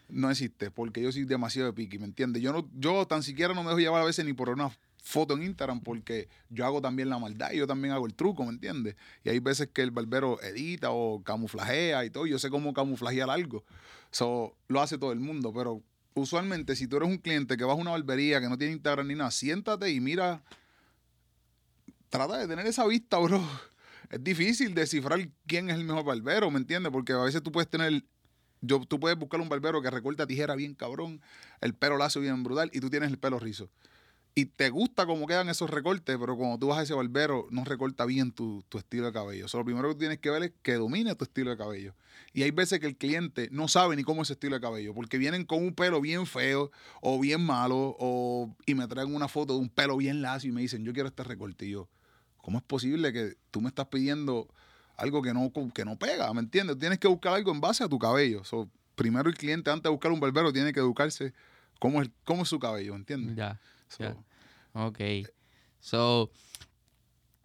No 0.07 0.29
existe, 0.29 0.71
porque 0.71 1.01
yo 1.01 1.11
soy 1.11 1.25
demasiado 1.25 1.67
de 1.67 1.73
piqui, 1.73 1.97
¿me 1.97 2.05
entiendes? 2.05 2.41
Yo 2.41 2.53
no, 2.53 2.69
yo 2.75 3.05
tan 3.07 3.23
siquiera 3.23 3.53
no 3.53 3.63
me 3.63 3.69
dejo 3.69 3.79
llevar 3.79 4.03
a 4.03 4.05
veces 4.05 4.23
ni 4.23 4.31
por 4.31 4.49
una 4.49 4.71
foto 5.03 5.33
en 5.33 5.44
Instagram, 5.44 5.81
porque 5.81 6.29
yo 6.49 6.65
hago 6.65 6.79
también 6.79 7.09
la 7.09 7.17
maldad 7.17 7.51
y 7.51 7.57
yo 7.57 7.67
también 7.67 7.94
hago 7.94 8.05
el 8.05 8.13
truco, 8.13 8.45
¿me 8.45 8.51
entiendes? 8.51 8.95
Y 9.23 9.29
hay 9.29 9.39
veces 9.39 9.69
que 9.73 9.81
el 9.81 9.91
barbero 9.91 10.41
edita 10.41 10.91
o 10.91 11.21
camuflajea 11.23 12.05
y 12.05 12.09
todo, 12.09 12.25
yo 12.25 12.39
sé 12.39 12.49
cómo 12.49 12.73
camuflajear 12.73 13.29
algo. 13.29 13.65
So, 14.11 14.55
lo 14.67 14.81
hace 14.81 14.97
todo 14.97 15.11
el 15.11 15.19
mundo, 15.19 15.51
pero 15.51 15.81
usualmente 16.13 16.75
si 16.75 16.88
tú 16.88 16.97
eres 16.97 17.09
un 17.09 17.17
cliente 17.17 17.57
que 17.57 17.63
vas 17.63 17.77
a 17.77 17.81
una 17.81 17.91
barbería 17.91 18.39
que 18.39 18.47
no 18.47 18.57
tiene 18.57 18.73
Instagram 18.73 19.07
ni 19.07 19.15
nada, 19.15 19.31
siéntate 19.31 19.91
y 19.91 19.99
mira 19.99 20.41
trata 22.09 22.38
de 22.38 22.47
tener 22.47 22.65
esa 22.65 22.85
vista, 22.88 23.17
bro. 23.17 23.41
Es 24.09 24.24
difícil 24.24 24.74
descifrar 24.74 25.30
quién 25.45 25.69
es 25.69 25.75
el 25.75 25.83
mejor 25.83 26.06
barbero, 26.06 26.50
¿me 26.50 26.59
entiendes? 26.59 26.92
Porque 26.92 27.13
a 27.13 27.18
veces 27.18 27.44
tú 27.44 27.51
puedes 27.51 27.69
tener. 27.69 28.04
Yo, 28.62 28.80
tú 28.86 29.00
puedes 29.00 29.18
buscar 29.18 29.39
un 29.39 29.50
barbero 29.50 29.81
que 29.81 29.89
recorta 29.89 30.25
tijera 30.25 30.56
bien 30.56 30.74
cabrón, 30.74 31.21
el 31.62 31.74
pelo 31.75 31.98
lazo 31.98 32.19
bien 32.19 32.44
brutal 32.44 32.71
y 32.74 32.80
tú 32.80 32.89
tienes 32.89 33.09
el 33.09 33.19
pelo 33.19 33.39
rizo. 33.39 33.69
Y 34.33 34.45
te 34.45 34.69
gusta 34.69 35.07
cómo 35.07 35.25
quedan 35.25 35.50
esos 35.50 35.68
recortes, 35.68 36.15
pero 36.15 36.38
cuando 36.38 36.59
tú 36.59 36.68
vas 36.68 36.77
a 36.77 36.83
ese 36.83 36.94
barbero, 36.94 37.48
no 37.50 37.63
recorta 37.65 38.06
bien 38.06 38.31
tu, 38.31 38.64
tu 38.69 38.78
estilo 38.78 39.07
de 39.07 39.11
cabello. 39.11 39.47
Lo 39.52 39.66
primero 39.66 39.90
que 39.90 39.95
tienes 39.95 40.19
que 40.19 40.30
ver 40.30 40.44
es 40.44 40.52
que 40.61 40.76
domine 40.76 41.16
tu 41.16 41.23
estilo 41.23 41.49
de 41.49 41.57
cabello. 41.57 41.95
Y 42.33 42.44
hay 42.44 42.52
veces 42.52 42.80
que 42.80 42.85
el 42.85 42.95
cliente 42.97 43.49
no 43.52 43.68
sabe 43.68 43.95
ni 43.95 44.04
cómo 44.04 44.21
es 44.21 44.28
su 44.28 44.33
estilo 44.33 44.56
de 44.56 44.61
cabello, 44.61 44.94
porque 44.94 45.18
vienen 45.18 45.44
con 45.44 45.64
un 45.64 45.73
pelo 45.73 46.02
bien 46.02 46.28
feo 46.28 46.69
o 47.02 47.19
bien 47.19 47.44
malo, 47.44 47.95
o, 47.97 48.56
y 48.68 48.76
me 48.76 48.87
traen 48.87 49.16
una 49.16 49.28
foto 49.28 49.56
de 49.56 49.59
un 49.59 49.69
pelo 49.69 49.97
bien 49.97 50.21
lacio 50.21 50.52
y 50.52 50.54
me 50.54 50.61
dicen, 50.61 50.83
yo 50.83 50.94
quiero 50.94 51.09
este 51.09 51.23
recorte. 51.23 51.66
Y 51.66 51.71
yo, 51.71 51.90
¿cómo 52.47 52.59
es 52.59 52.63
posible 52.63 53.11
que 53.11 53.33
tú 53.51 53.59
me 53.59 53.68
estás 53.68 53.87
pidiendo 53.87 54.47
algo 54.95 55.21
que 55.21 55.33
no, 55.33 55.51
que 55.73 55.83
no 55.83 55.97
pega? 55.97 56.33
¿Me 56.33 56.39
entiendes? 56.39 56.80
Tienes 56.80 56.97
que 56.97 57.09
buscar 57.09 57.33
algo 57.33 57.51
en 57.51 57.59
base 57.59 57.83
a 57.83 57.89
tu 57.89 57.99
cabello. 57.99 58.45
So, 58.45 58.69
primero 58.95 59.27
el 59.27 59.35
cliente, 59.35 59.69
antes 59.69 59.83
de 59.83 59.89
buscar 59.89 60.13
un 60.13 60.21
barbero, 60.21 60.54
tiene 60.54 60.71
que 60.71 60.80
educarse 60.80 61.33
cómo 61.77 62.01
es, 62.01 62.09
cómo 62.23 62.44
es 62.44 62.47
su 62.47 62.57
cabello, 62.57 62.95
¿entiendes? 62.95 63.35
Ya, 63.35 63.59
So, 63.89 64.01
ya. 64.06 64.16
ok. 64.81 64.97
So, 65.81 66.31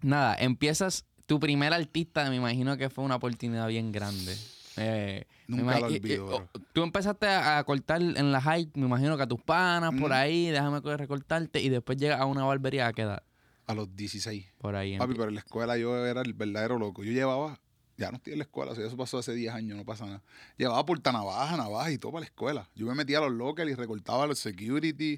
nada, 0.02 0.36
empiezas, 0.38 1.04
tu 1.26 1.40
primer 1.40 1.72
artista, 1.72 2.30
me 2.30 2.36
imagino 2.36 2.76
que 2.76 2.88
fue 2.88 3.02
una 3.02 3.16
oportunidad 3.16 3.66
bien 3.66 3.90
grande. 3.90 4.36
Eh, 4.76 5.24
Nunca 5.48 5.80
lo 5.80 5.86
olvido, 5.86 6.32
eh, 6.54 6.60
Tú 6.72 6.84
empezaste 6.84 7.26
a, 7.26 7.58
a 7.58 7.64
cortar 7.64 8.00
en 8.00 8.30
la 8.30 8.40
high, 8.40 8.70
me 8.74 8.86
imagino 8.86 9.16
que 9.16 9.24
a 9.24 9.26
tus 9.26 9.40
panas, 9.42 9.90
por 9.94 10.12
Ujú. 10.12 10.12
ahí, 10.12 10.46
déjame 10.50 10.80
co- 10.80 10.96
recortarte, 10.96 11.60
y 11.60 11.70
después 11.70 11.98
llegas 11.98 12.20
a 12.20 12.26
una 12.26 12.44
barbería 12.44 12.86
a 12.86 12.92
quedar 12.92 13.24
A 13.66 13.74
los 13.74 13.94
16. 13.94 14.46
por 14.58 14.74
ahí. 14.76 14.98
Papi, 14.98 15.14
pero 15.14 15.28
en 15.28 15.34
la 15.34 15.40
escuela 15.40 15.76
yo 15.78 16.04
era 16.06 16.20
el 16.22 16.34
verdadero 16.34 16.78
loco. 16.78 17.04
Yo 17.04 17.12
llevaba, 17.12 17.60
ya 17.96 18.10
no 18.10 18.16
estoy 18.16 18.32
en 18.34 18.40
la 18.40 18.44
escuela, 18.44 18.72
o 18.72 18.74
sea, 18.74 18.86
eso 18.86 18.96
pasó 18.96 19.18
hace 19.18 19.34
10 19.34 19.54
años, 19.54 19.76
no 19.76 19.84
pasa 19.84 20.04
nada. 20.06 20.22
Llevaba 20.56 20.84
portanavaja, 20.84 21.56
navaja 21.56 21.90
y 21.92 21.98
todo 21.98 22.12
para 22.12 22.20
la 22.22 22.26
escuela. 22.26 22.68
Yo 22.74 22.86
me 22.86 22.94
metía 22.94 23.18
a 23.18 23.20
los 23.22 23.32
locals 23.32 23.70
y 23.70 23.74
recortaba 23.74 24.24
a 24.24 24.26
los 24.26 24.38
security. 24.38 25.16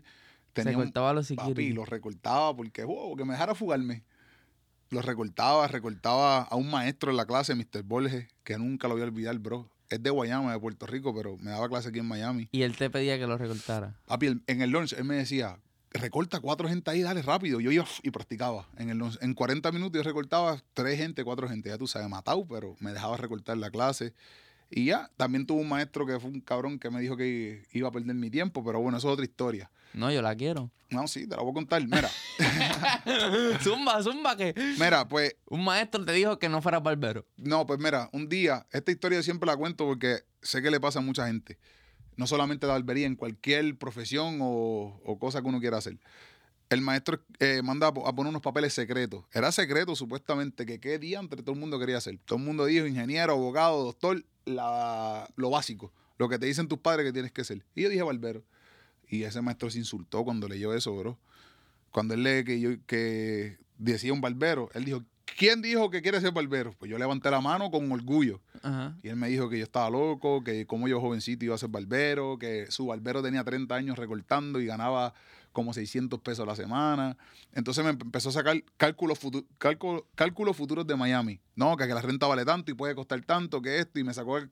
Se 0.55 0.63
Tenía 0.63 0.77
un- 0.79 0.85
cortaba 0.85 1.13
los 1.15 1.29
Papi, 1.29 1.37
security. 1.49 1.73
los 1.73 1.89
recortaba 1.89 2.55
porque, 2.55 2.85
wow, 2.85 3.17
que 3.17 3.25
me 3.25 3.33
dejara 3.33 3.55
fugarme. 3.55 4.05
Los 4.91 5.05
recortaba, 5.05 5.67
recortaba 5.67 6.43
a 6.43 6.55
un 6.57 6.71
maestro 6.71 7.11
en 7.11 7.17
la 7.17 7.27
clase, 7.27 7.55
Mr. 7.55 7.83
Borges, 7.83 8.29
que 8.45 8.59
nunca 8.59 8.87
lo 8.87 8.95
voy 8.95 9.03
a 9.03 9.07
olvidar, 9.07 9.37
bro. 9.39 9.69
Es 9.89 10.03
de 10.03 10.11
Guayama, 10.11 10.53
de 10.53 10.61
Puerto 10.61 10.87
Rico, 10.87 11.15
pero 11.15 11.37
me 11.39 11.51
daba 11.51 11.69
clase 11.69 11.89
aquí 11.89 11.99
en 11.99 12.07
Miami. 12.07 12.49
Y 12.53 12.63
él 12.63 12.77
te 12.77 12.91
pedía 12.91 13.19
que 13.19 13.27
lo 13.27 13.37
recortara. 13.37 13.97
Papi, 14.07 14.41
en 14.47 14.63
el 14.63 14.71
lunch, 14.71 14.93
él 14.93 15.05
me 15.05 15.17
decía, 15.17 15.59
recorta 15.95 16.41
cuatro 16.41 16.69
gente 16.69 16.91
ahí, 16.91 17.03
dale 17.03 17.23
rápido. 17.23 17.61
Yo 17.61 17.71
iba 17.71 17.87
y 18.03 18.11
practicaba. 18.11 18.69
En 18.77 18.91
el. 18.91 19.01
En 19.21 19.35
40 19.35 19.73
minutos 19.73 19.97
yo 19.97 20.03
recortaba 20.03 20.63
tres 20.75 20.99
gente, 20.99 21.25
cuatro 21.25 21.49
gente. 21.49 21.71
Ya 21.71 21.79
tú 21.79 21.87
sabes, 21.87 22.09
matado, 22.09 22.47
pero 22.47 22.77
me 22.81 22.93
dejaba 22.93 23.17
recortar 23.17 23.57
la 23.57 23.71
clase. 23.71 24.15
Y 24.71 24.87
ya, 24.87 25.11
también 25.17 25.47
tuve 25.47 25.61
un 25.61 25.69
maestro 25.69 26.07
que 26.07 26.19
fue 26.19 26.31
un 26.31 26.41
cabrón 26.41 26.79
que 26.79 26.91
me 26.91 27.01
dijo 27.01 27.17
que 27.17 27.65
iba 27.73 27.89
a 27.89 27.93
perder 27.93 28.15
mi 28.17 28.31
tiempo, 28.31 28.65
pero 28.65 28.81
bueno, 28.81 28.99
eso 28.99 29.09
es 29.09 29.13
otra 29.13 29.25
historia. 29.25 29.71
No, 29.93 30.11
yo 30.11 30.21
la 30.21 30.35
quiero. 30.35 30.71
No, 30.91 31.07
sí, 31.07 31.29
te 31.29 31.37
la 31.37 31.43
voy 31.43 31.53
a 31.53 31.55
contar. 31.55 31.83
Mira, 31.87 32.11
zumba, 33.63 34.03
zumba, 34.03 34.37
que 34.37 34.53
mira, 34.79 35.07
pues, 35.07 35.37
un 35.47 35.63
maestro 35.65 36.05
te 36.05 36.13
dijo 36.13 36.39
que 36.39 36.49
no 36.49 36.61
fueras 36.61 36.83
barbero. 36.83 37.25
no, 37.37 37.67
pues 37.67 37.79
mira, 37.79 38.09
un 38.13 38.29
día, 38.29 38.67
esta 38.73 38.91
historia 38.91 39.23
siempre 39.23 39.47
la 39.47 39.57
cuento 39.57 39.87
porque 39.87 40.23
sé 40.43 40.61
que 40.63 40.71
le 40.71 40.81
pasa 40.81 40.99
a 40.99 41.03
mucha 41.03 41.27
gente. 41.27 41.59
No 42.17 42.27
solamente 42.27 42.67
la 42.67 42.75
barbería, 42.75 43.07
en 43.07 43.17
cualquier 43.17 43.77
profesión 43.77 44.39
o, 44.41 45.19
cosa 45.21 45.43
que 45.43 45.49
uno 45.49 45.61
quiera 45.61 45.79
hacer. 45.79 45.99
El 46.71 46.81
maestro 46.81 47.21
eh, 47.41 47.61
manda 47.63 47.89
a 47.89 47.95
po- 47.95 48.07
a 48.07 48.15
poner 48.15 48.31
unos 48.31 48.43
papeles 48.43 48.73
secretos. 48.73 49.25
Era 49.33 49.53
secreto, 49.53 49.95
supuestamente, 49.95 50.65
que 50.65 50.81
qué 50.81 50.99
día 50.99 51.19
entre 51.21 51.43
todo 51.43 51.53
el 51.55 51.61
mundo 51.61 51.79
quería 51.79 51.99
hacer. 51.99 52.19
Todo 52.25 52.39
el 52.39 52.45
mundo 52.45 52.65
dijo 52.67 52.87
ingeniero, 52.87 53.33
abogado, 53.33 53.85
doctor, 53.85 54.25
lo 54.47 55.51
básico, 55.51 55.93
lo 56.19 56.29
que 56.29 56.39
te 56.39 56.47
dicen 56.47 56.69
tus 56.69 56.79
padres 56.79 57.05
que 57.07 57.13
tienes 57.13 57.33
que 57.33 57.45
ser. 57.45 57.63
Y 57.75 57.83
yo 57.83 57.89
dije 57.89 58.03
barbero. 58.03 58.43
Y 59.09 59.25
ese 59.25 59.43
maestro 59.43 59.71
se 59.71 59.79
insultó 59.79 60.25
cuando 60.25 60.49
leyó 60.49 60.73
eso, 60.75 60.97
bro. 60.97 61.19
Cuando 61.91 62.15
él 62.15 62.23
lee 62.23 62.45
que 62.45 62.59
yo 62.61 62.71
que 62.87 63.59
decía 63.79 64.13
un 64.13 64.21
barbero, 64.21 64.71
él 64.75 64.85
dijo, 64.85 65.03
¿quién 65.39 65.63
dijo 65.63 65.91
que 65.91 66.03
quiere 66.03 66.21
ser 66.21 66.33
barbero? 66.33 66.75
Pues 66.79 66.91
yo 66.91 66.99
levanté 66.99 67.31
la 67.31 67.41
mano 67.41 67.71
con 67.71 67.91
orgullo. 67.93 68.41
Ajá. 68.63 68.97
Y 69.03 69.09
él 69.09 69.17
me 69.17 69.29
dijo 69.29 69.49
que 69.49 69.59
yo 69.59 69.65
estaba 69.65 69.91
loco, 69.91 70.43
que 70.45 70.67
como 70.67 70.89
yo 70.89 71.01
jovencito 71.01 71.45
iba 71.45 71.55
a 71.55 71.59
ser 71.59 71.69
barbero, 71.71 72.39
que 72.39 72.67
su 72.71 72.87
barbero 72.87 73.23
tenía 73.23 73.45
30 73.45 73.75
años 73.75 73.99
recortando 73.99 74.61
y 74.61 74.67
ganaba 74.67 75.15
como 75.53 75.73
600 75.73 76.19
pesos 76.21 76.43
a 76.43 76.47
la 76.47 76.57
semana. 76.57 77.17
Entonces 77.53 77.85
me 77.85 77.93
empe- 77.93 78.03
empezó 78.03 78.29
a 78.31 78.33
sacar 78.33 78.63
cálculos, 78.77 79.21
futu- 79.23 79.47
cálculo- 79.59 80.07
cálculos 80.17 80.57
futuros 80.57 80.87
de 80.87 80.97
Miami. 80.97 81.41
No, 81.55 81.77
que, 81.77 81.87
que 81.87 81.95
la 81.95 82.03
renta 82.03 82.27
vale 82.27 82.45
tanto 82.45 82.73
y 82.73 82.75
puede 82.75 82.95
costar 82.97 83.21
tanto, 83.23 83.63
que 83.63 83.79
esto, 83.79 83.99
y 84.01 84.05
me 84.05 84.13
sacó 84.13 84.39
el 84.39 84.51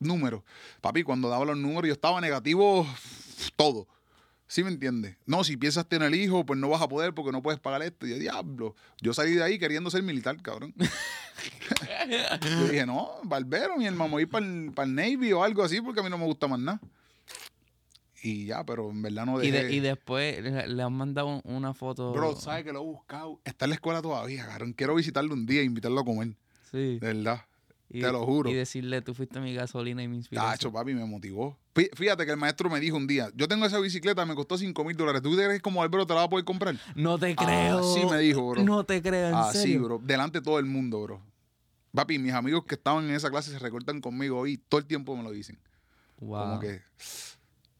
número. 0.00 0.44
Papi, 0.80 1.04
cuando 1.04 1.28
daba 1.28 1.44
los 1.44 1.56
números 1.56 1.86
yo 1.86 1.92
estaba 1.92 2.20
negativo 2.20 2.86
todo. 3.54 3.86
¿Sí 4.48 4.62
me 4.62 4.70
entiendes? 4.70 5.16
No, 5.26 5.42
si 5.42 5.56
piensas 5.56 5.88
tener 5.88 6.14
hijo, 6.14 6.46
pues 6.46 6.58
no 6.60 6.68
vas 6.68 6.80
a 6.80 6.88
poder 6.88 7.12
porque 7.14 7.32
no 7.32 7.42
puedes 7.42 7.58
pagar 7.60 7.82
esto. 7.82 8.06
Y 8.06 8.10
yo, 8.10 8.18
diablo, 8.18 8.76
yo 9.00 9.12
salí 9.12 9.32
de 9.32 9.42
ahí 9.42 9.58
queriendo 9.58 9.90
ser 9.90 10.02
militar, 10.02 10.40
cabrón. 10.42 10.72
Yo 12.42 12.68
dije, 12.68 12.86
no, 12.86 13.10
barbero, 13.24 13.76
mi 13.76 13.86
hermano, 13.86 14.18
ir 14.20 14.28
para 14.28 14.46
el, 14.46 14.94
Navy 14.94 15.32
o 15.32 15.42
algo 15.42 15.62
así 15.64 15.80
porque 15.80 16.00
a 16.00 16.02
mí 16.02 16.08
no 16.08 16.16
me 16.16 16.24
gusta 16.24 16.46
más 16.46 16.58
nada. 16.60 16.80
Y 18.22 18.46
ya, 18.46 18.64
pero 18.64 18.90
en 18.90 19.02
verdad 19.02 19.26
no 19.26 19.42
Y, 19.42 19.50
dejé. 19.50 19.64
de- 19.66 19.72
y 19.74 19.80
después 19.80 20.42
le, 20.42 20.66
le 20.68 20.82
han 20.82 20.92
mandado 20.92 21.40
una 21.44 21.74
foto. 21.74 22.12
Bro, 22.12 22.36
¿sabes 22.36 22.64
que 22.64 22.72
lo 22.72 22.80
he 22.80 22.84
buscado? 22.84 23.40
Está 23.44 23.66
en 23.66 23.70
la 23.70 23.74
escuela 23.74 24.00
todavía, 24.00 24.46
cabrón. 24.46 24.72
Quiero 24.72 24.94
visitarlo 24.94 25.34
un 25.34 25.44
día 25.46 25.60
e 25.60 25.64
invitarlo 25.64 26.00
a 26.00 26.04
comer. 26.04 26.28
Sí. 26.70 26.98
De 26.98 27.12
verdad. 27.12 27.44
Y- 27.88 28.00
te 28.00 28.10
lo 28.10 28.24
juro. 28.26 28.50
Y 28.50 28.54
decirle, 28.54 29.00
tú 29.02 29.14
fuiste 29.14 29.38
mi 29.40 29.54
gasolina 29.54 30.02
y 30.02 30.08
mi 30.08 30.16
inspiración. 30.16 30.52
Tacho, 30.52 30.72
papi, 30.72 30.92
me 30.94 31.04
motivó. 31.04 31.56
Fí- 31.74 31.88
Fíjate 31.94 32.24
que 32.26 32.32
el 32.32 32.36
maestro 32.36 32.68
me 32.68 32.80
dijo 32.80 32.96
un 32.96 33.06
día, 33.06 33.30
yo 33.34 33.46
tengo 33.46 33.64
esa 33.66 33.78
bicicleta, 33.78 34.26
me 34.26 34.34
costó 34.34 34.58
5 34.58 34.84
mil 34.84 34.96
dólares. 34.96 35.22
¿Tú 35.22 35.32
crees 35.34 35.52
que 35.54 35.60
como 35.60 35.80
barbero 35.80 36.06
te 36.06 36.12
la 36.14 36.20
vas 36.20 36.26
a 36.26 36.30
poder 36.30 36.44
comprar? 36.44 36.76
No 36.94 37.18
te 37.18 37.34
creo. 37.36 37.78
Así 37.78 38.04
me 38.06 38.18
dijo, 38.18 38.48
bro. 38.50 38.62
No 38.64 38.84
te 38.84 39.00
creo, 39.00 39.28
en 39.28 39.34
Así, 39.34 39.58
serio. 39.58 39.84
bro. 39.84 40.00
Delante 40.02 40.38
de 40.40 40.44
todo 40.44 40.58
el 40.58 40.66
mundo, 40.66 41.00
bro. 41.02 41.22
Papi, 41.92 42.18
mis 42.18 42.32
amigos 42.32 42.64
que 42.66 42.74
estaban 42.74 43.04
en 43.08 43.14
esa 43.14 43.30
clase 43.30 43.50
se 43.52 43.58
recortan 43.58 44.00
conmigo 44.00 44.38
hoy, 44.38 44.58
todo 44.58 44.80
el 44.80 44.86
tiempo 44.86 45.16
me 45.16 45.22
lo 45.22 45.30
dicen. 45.30 45.58
Wow. 46.18 46.40
Como 46.40 46.60
que, 46.60 46.82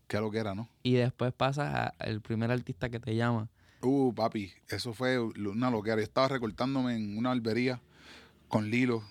qué 0.06 0.20
lo 0.20 0.30
que 0.30 0.38
era, 0.38 0.54
¿no? 0.54 0.68
Y 0.82 0.94
después 0.94 1.32
pasas 1.32 1.90
al 1.98 2.20
primer 2.20 2.50
artista 2.50 2.88
que 2.88 3.00
te 3.00 3.14
llama. 3.16 3.48
Uh, 3.82 4.12
papi, 4.14 4.52
eso 4.68 4.94
fue 4.94 5.18
una 5.18 5.70
loquera. 5.70 5.96
Yo 5.96 6.02
estaba 6.02 6.28
recortándome 6.28 6.96
en 6.96 7.18
una 7.18 7.28
barbería 7.30 7.80
con 8.48 8.70
Lilo, 8.70 9.02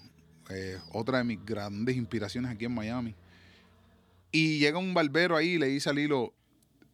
eh, 0.49 0.79
otra 0.91 1.19
de 1.19 1.23
mis 1.23 1.43
grandes 1.45 1.95
inspiraciones 1.95 2.51
aquí 2.51 2.65
en 2.65 2.73
Miami. 2.73 3.15
Y 4.31 4.59
llega 4.59 4.77
un 4.77 4.93
barbero 4.93 5.35
ahí 5.35 5.51
y 5.51 5.57
le 5.57 5.67
dice 5.67 5.89
a 5.89 5.93
Lilo 5.93 6.33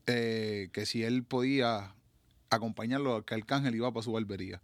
eh, 0.07 0.69
que 0.73 0.85
si 0.85 1.03
él 1.03 1.23
podía 1.23 1.93
acompañarlo, 2.49 3.25
que 3.25 3.33
Arcángel 3.33 3.75
iba 3.75 3.91
para 3.91 4.03
su 4.03 4.11
barbería. 4.11 4.61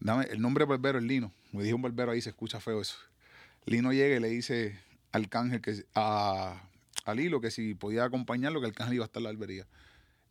Dame, 0.00 0.24
el 0.26 0.40
nombre 0.40 0.62
del 0.62 0.68
barbero 0.68 0.98
es 0.98 1.04
Lino. 1.04 1.32
Me 1.52 1.62
dijo 1.64 1.76
un 1.76 1.82
barbero 1.82 2.12
ahí, 2.12 2.20
se 2.20 2.30
escucha 2.30 2.60
feo 2.60 2.80
eso. 2.80 2.96
Lino 3.64 3.92
llega 3.92 4.16
y 4.16 4.20
le 4.20 4.28
dice 4.28 4.78
a 5.12 5.18
Arcángel 5.18 5.60
que 5.60 5.84
a, 5.94 6.62
a 7.04 7.14
Lilo 7.14 7.40
que 7.40 7.50
si 7.50 7.74
podía 7.74 8.04
acompañarlo, 8.04 8.60
que 8.60 8.66
Arcángel 8.66 8.94
iba 8.94 9.04
a 9.04 9.06
estar 9.06 9.20
en 9.20 9.24
la 9.24 9.30
barbería. 9.30 9.66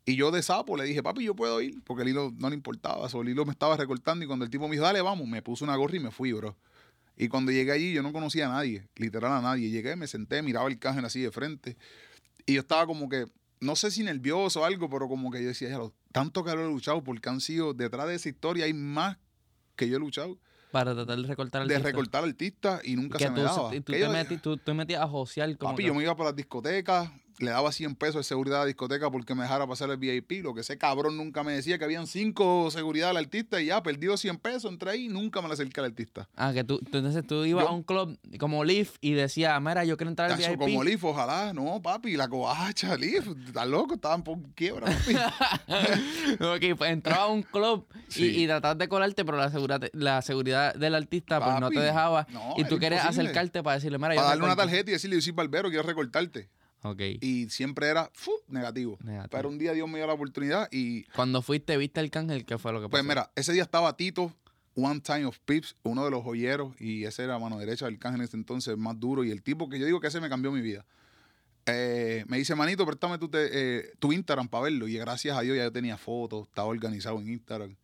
Y 0.06 0.16
yo 0.16 0.30
de 0.30 0.44
sapo 0.44 0.78
le 0.78 0.84
dije, 0.84 1.02
papi, 1.02 1.24
yo 1.24 1.36
puedo 1.36 1.60
ir, 1.62 1.82
porque 1.84 2.04
el 2.04 2.10
hilo 2.10 2.32
no 2.38 2.50
le 2.50 2.56
importaba. 2.56 3.10
So, 3.10 3.22
el 3.22 3.30
hilo 3.30 3.44
me 3.44 3.52
estaba 3.52 3.76
recortando 3.76 4.24
y 4.24 4.28
cuando 4.28 4.46
el 4.46 4.52
tipo 4.52 4.68
me 4.68 4.76
dijo, 4.76 4.84
dale, 4.84 5.02
vamos, 5.02 5.28
me 5.28 5.42
puse 5.42 5.64
una 5.64 5.76
gorra 5.76 5.96
y 5.96 6.00
me 6.00 6.12
fui, 6.12 6.32
bro. 6.32 6.56
Y 7.18 7.28
cuando 7.30 7.52
llegué 7.52 7.72
allí, 7.72 7.94
yo 7.94 8.04
no 8.04 8.12
conocía 8.12 8.48
a 8.48 8.50
nadie, 8.50 8.88
literal 8.96 9.32
a 9.32 9.42
nadie. 9.42 9.70
Llegué, 9.70 9.96
me 9.96 10.08
senté, 10.08 10.42
miraba 10.42 10.68
el 10.68 10.78
cángel 10.80 11.06
así 11.06 11.22
de 11.22 11.32
frente. 11.32 11.78
Y 12.46 12.54
yo 12.56 12.62
estaba 12.62 12.86
como 12.86 13.08
que, 13.10 13.26
no 13.62 13.76
sé 13.76 13.90
si 13.92 14.04
nervioso 14.04 14.62
o 14.62 14.66
algo, 14.66 14.90
pero 14.90 15.08
como 15.08 15.32
que 15.32 15.42
yo 15.42 15.48
decía, 15.48 15.70
"Ya 15.70 15.78
lo- 15.78 15.94
tanto 16.12 16.44
que 16.44 16.52
lo 16.54 16.66
he 16.66 16.68
luchado, 16.68 17.04
porque 17.04 17.30
han 17.30 17.40
sido, 17.42 17.74
detrás 17.74 18.08
de 18.08 18.16
esa 18.16 18.30
historia 18.30 18.66
hay 18.66 18.74
más 18.74 19.18
que 19.76 19.88
yo 19.88 19.96
he 19.98 20.00
luchado. 20.00 20.38
Para 20.72 20.94
tratar 20.94 21.18
de 21.18 21.28
recortar 21.28 21.62
al 21.62 21.68
De 21.70 21.80
recortar 21.80 22.24
artistas 22.26 22.82
y 22.84 22.98
nunca 22.98 23.18
que 23.18 23.24
se 23.26 23.30
me 23.30 23.38
tú, 23.38 23.44
daba. 23.44 23.74
y 23.76 23.80
tú 23.80 23.94
te 23.94 24.00
yo- 24.00 24.12
metí- 24.12 24.42
tú- 24.42 24.58
tú 24.58 24.74
metías 24.74 25.02
a 25.02 25.08
josear 25.08 25.58
como 25.58 25.72
Papi, 25.72 25.84
que- 25.84 25.88
yo 25.88 25.94
me 25.96 26.04
iba 26.04 26.16
para 26.18 26.30
las 26.32 26.36
discotecas, 26.36 27.10
le 27.40 27.52
daba 27.52 27.72
100 27.72 27.96
pesos 27.96 28.16
de 28.16 28.24
seguridad 28.24 28.58
a 28.58 28.62
la 28.62 28.66
discoteca 28.68 29.12
porque 29.12 29.36
me 29.36 29.44
dejara 29.44 29.68
pasar 29.68 29.90
el 29.90 29.98
VIP. 29.98 30.44
Lo 30.44 30.54
que 30.54 30.62
ese 30.62 30.78
cabrón 30.78 31.18
nunca 31.18 31.44
me 31.44 31.52
decía 31.54 31.78
que 31.78 31.84
habían 31.86 32.08
5 32.08 32.72
seguridad 32.72 33.10
al 33.10 33.18
artista 33.18 33.60
y 33.62 33.66
ya, 33.68 33.84
perdí 33.84 34.08
los 34.08 34.20
100 34.22 34.38
pesos, 34.38 34.72
entré 34.72 34.92
ahí 34.92 35.06
y 35.06 35.08
nunca 35.10 35.42
me 35.42 35.48
le 35.50 35.54
acerqué 35.56 35.80
al 35.82 35.88
artista. 35.88 36.28
Ah, 36.36 36.52
que 36.54 36.64
tú, 36.64 36.80
tú- 36.80 36.98
entonces 36.98 37.26
tú 37.28 37.44
ibas 37.46 37.66
Yo- 37.66 37.70
a 37.70 37.74
un 37.74 37.84
club 37.84 38.18
como 38.40 38.64
Leaf 38.64 38.96
y 39.02 39.12
decías, 39.14 39.62
mira, 39.62 39.84
yo 39.86 39.98
quiero 39.98 40.10
entrar 40.10 40.32
al 40.32 40.38
VIP. 40.38 40.58
como 40.58 40.84
Leaf, 40.84 41.04
ojalá, 41.04 41.52
no, 41.54 41.82
papi, 41.82 42.16
la 42.16 42.28
covacha, 42.28 42.96
Leaf, 42.98 43.28
está 43.48 43.66
loco, 43.66 43.96
estaban 43.96 44.24
por 44.24 44.38
quiebra, 44.56 44.86
papi. 44.88 45.16
ok, 46.40 46.78
pues 46.78 46.92
entraba 46.92 47.24
a 47.24 47.28
un 47.28 47.44
club 47.44 47.86
y, 48.10 48.12
Sí. 48.14 48.44
y 48.44 48.48
tratabas 48.48 48.78
de 48.78 48.88
colarte, 48.88 49.26
pero 49.26 49.38
la 49.38 49.50
seguridad, 49.50 49.82
la 49.94 50.22
seguridad 50.22 50.74
del 50.76 50.96
artista 50.96 51.44
pues 51.44 51.60
no 51.60 51.70
te 51.70 51.80
dejaba. 51.80 52.28
no, 52.32 52.54
y 52.58 52.64
tú 52.66 52.80
querías 52.80 53.06
acercarte 53.06 53.62
para 53.64 53.76
decirle, 53.76 53.98
mira, 53.98 54.12
yo 54.16 54.18
para 54.18 54.30
darle 54.30 54.44
una 54.44 54.54
recorto". 54.54 54.70
tarjeta 54.70 54.90
y 54.92 54.94
decirle, 54.94 55.16
yo 55.18 55.22
soy 55.22 55.32
barbero, 55.34 55.70
quiero 55.70 55.84
recortarte. 55.84 56.50
Ok. 56.84 57.02
Y 57.22 57.50
siempre 57.50 57.88
era 57.88 58.10
fu, 58.14 58.32
negativo. 58.48 58.98
Negativo. 59.04 59.30
Pero 59.32 59.50
un 59.50 59.58
día 59.58 59.74
Dios 59.74 59.88
me 59.90 59.98
dio 59.98 60.08
la 60.08 60.14
oportunidad 60.14 60.68
y 60.72 61.04
Cuando 61.16 61.42
fuiste, 61.42 61.76
viste 61.78 62.00
el 62.00 62.12
cángel, 62.12 62.46
¿qué 62.46 62.58
fue 62.58 62.72
lo 62.74 62.80
que 62.80 62.86
pasó? 62.88 62.92
Pues 62.92 63.04
mira, 63.04 63.32
ese 63.36 63.54
día 63.54 63.64
estaba 63.64 63.96
Tito, 63.98 64.36
One 64.76 65.00
Time 65.00 65.26
of 65.26 65.40
Pips, 65.46 65.76
uno 65.84 66.06
de 66.06 66.12
los 66.12 66.22
joyeros, 66.24 66.80
y 66.80 67.06
ese 67.06 67.24
era 67.24 67.40
mano 67.40 67.58
derecha 67.58 67.86
del 67.86 67.98
cángel 67.98 68.22
en 68.22 68.26
ese 68.28 68.38
entonces, 68.38 68.78
más 68.78 69.00
duro, 69.00 69.24
y 69.24 69.32
el 69.32 69.42
tipo 69.42 69.68
que 69.70 69.80
yo 69.80 69.86
digo 69.86 70.00
que 70.00 70.08
ese 70.08 70.20
me 70.22 70.30
cambió 70.30 70.52
mi 70.52 70.62
vida. 70.62 70.86
Eh, 71.68 72.24
me 72.28 72.38
dice, 72.38 72.54
manito, 72.54 72.86
préstame 72.86 73.18
tu, 73.18 73.28
te- 73.30 73.50
eh, 73.80 73.94
tu 73.98 74.14
Instagram 74.14 74.48
para 74.48 74.66
verlo. 74.66 74.88
Y 74.88 74.98
gracias 74.98 75.36
a 75.36 75.42
Dios 75.42 75.58
ya 75.58 75.64
yo 75.64 75.72
tenía 75.72 75.98
fotos, 75.98 76.48
estaba 76.48 76.68
organizado 76.68 77.20
en 77.20 77.30
Instagram. 77.30 77.76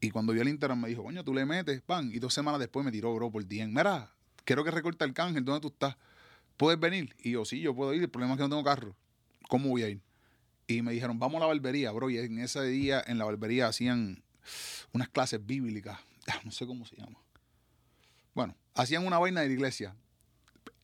Y 0.00 0.10
cuando 0.10 0.32
vio 0.32 0.42
el 0.42 0.48
Instagram 0.48 0.80
me 0.82 0.88
dijo, 0.88 1.02
coño, 1.02 1.24
tú 1.24 1.34
le 1.34 1.44
metes, 1.46 1.80
pan. 1.82 2.10
Y 2.12 2.18
dos 2.20 2.32
semanas 2.32 2.60
después 2.60 2.84
me 2.84 2.92
tiró, 2.92 3.12
bro, 3.14 3.30
por 3.32 3.44
DM. 3.44 3.68
Mira, 3.74 4.12
quiero 4.44 4.62
que 4.62 4.70
recorte 4.70 5.04
el 5.04 5.12
cángel, 5.14 5.44
¿dónde 5.44 5.60
tú 5.62 5.68
estás? 5.68 5.96
¿Puedes 6.56 6.78
venir? 6.78 7.14
Y 7.22 7.32
yo, 7.32 7.44
sí, 7.44 7.60
yo 7.60 7.74
puedo 7.74 7.92
ir. 7.94 8.02
El 8.02 8.08
problema 8.08 8.34
es 8.34 8.38
que 8.38 8.42
no 8.44 8.48
tengo 8.48 8.64
carro. 8.64 8.96
¿Cómo 9.48 9.68
voy 9.70 9.82
a 9.82 9.88
ir? 9.88 10.00
Y 10.66 10.82
me 10.82 10.92
dijeron, 10.92 11.18
vamos 11.18 11.36
a 11.38 11.40
la 11.40 11.46
barbería, 11.46 11.90
bro. 11.90 12.10
Y 12.10 12.18
en 12.18 12.38
ese 12.38 12.62
día 12.62 13.02
en 13.06 13.18
la 13.18 13.24
barbería 13.24 13.68
hacían 13.68 14.22
unas 14.92 15.08
clases 15.08 15.44
bíblicas. 15.44 15.98
Ah, 16.26 16.40
No 16.42 16.50
sé 16.50 16.66
cómo 16.66 16.86
se 16.86 16.96
llama. 16.96 17.18
Bueno, 18.32 18.56
hacían 18.74 19.06
una 19.06 19.18
vaina 19.18 19.42
de 19.42 19.48
la 19.48 19.52
iglesia. 19.52 19.94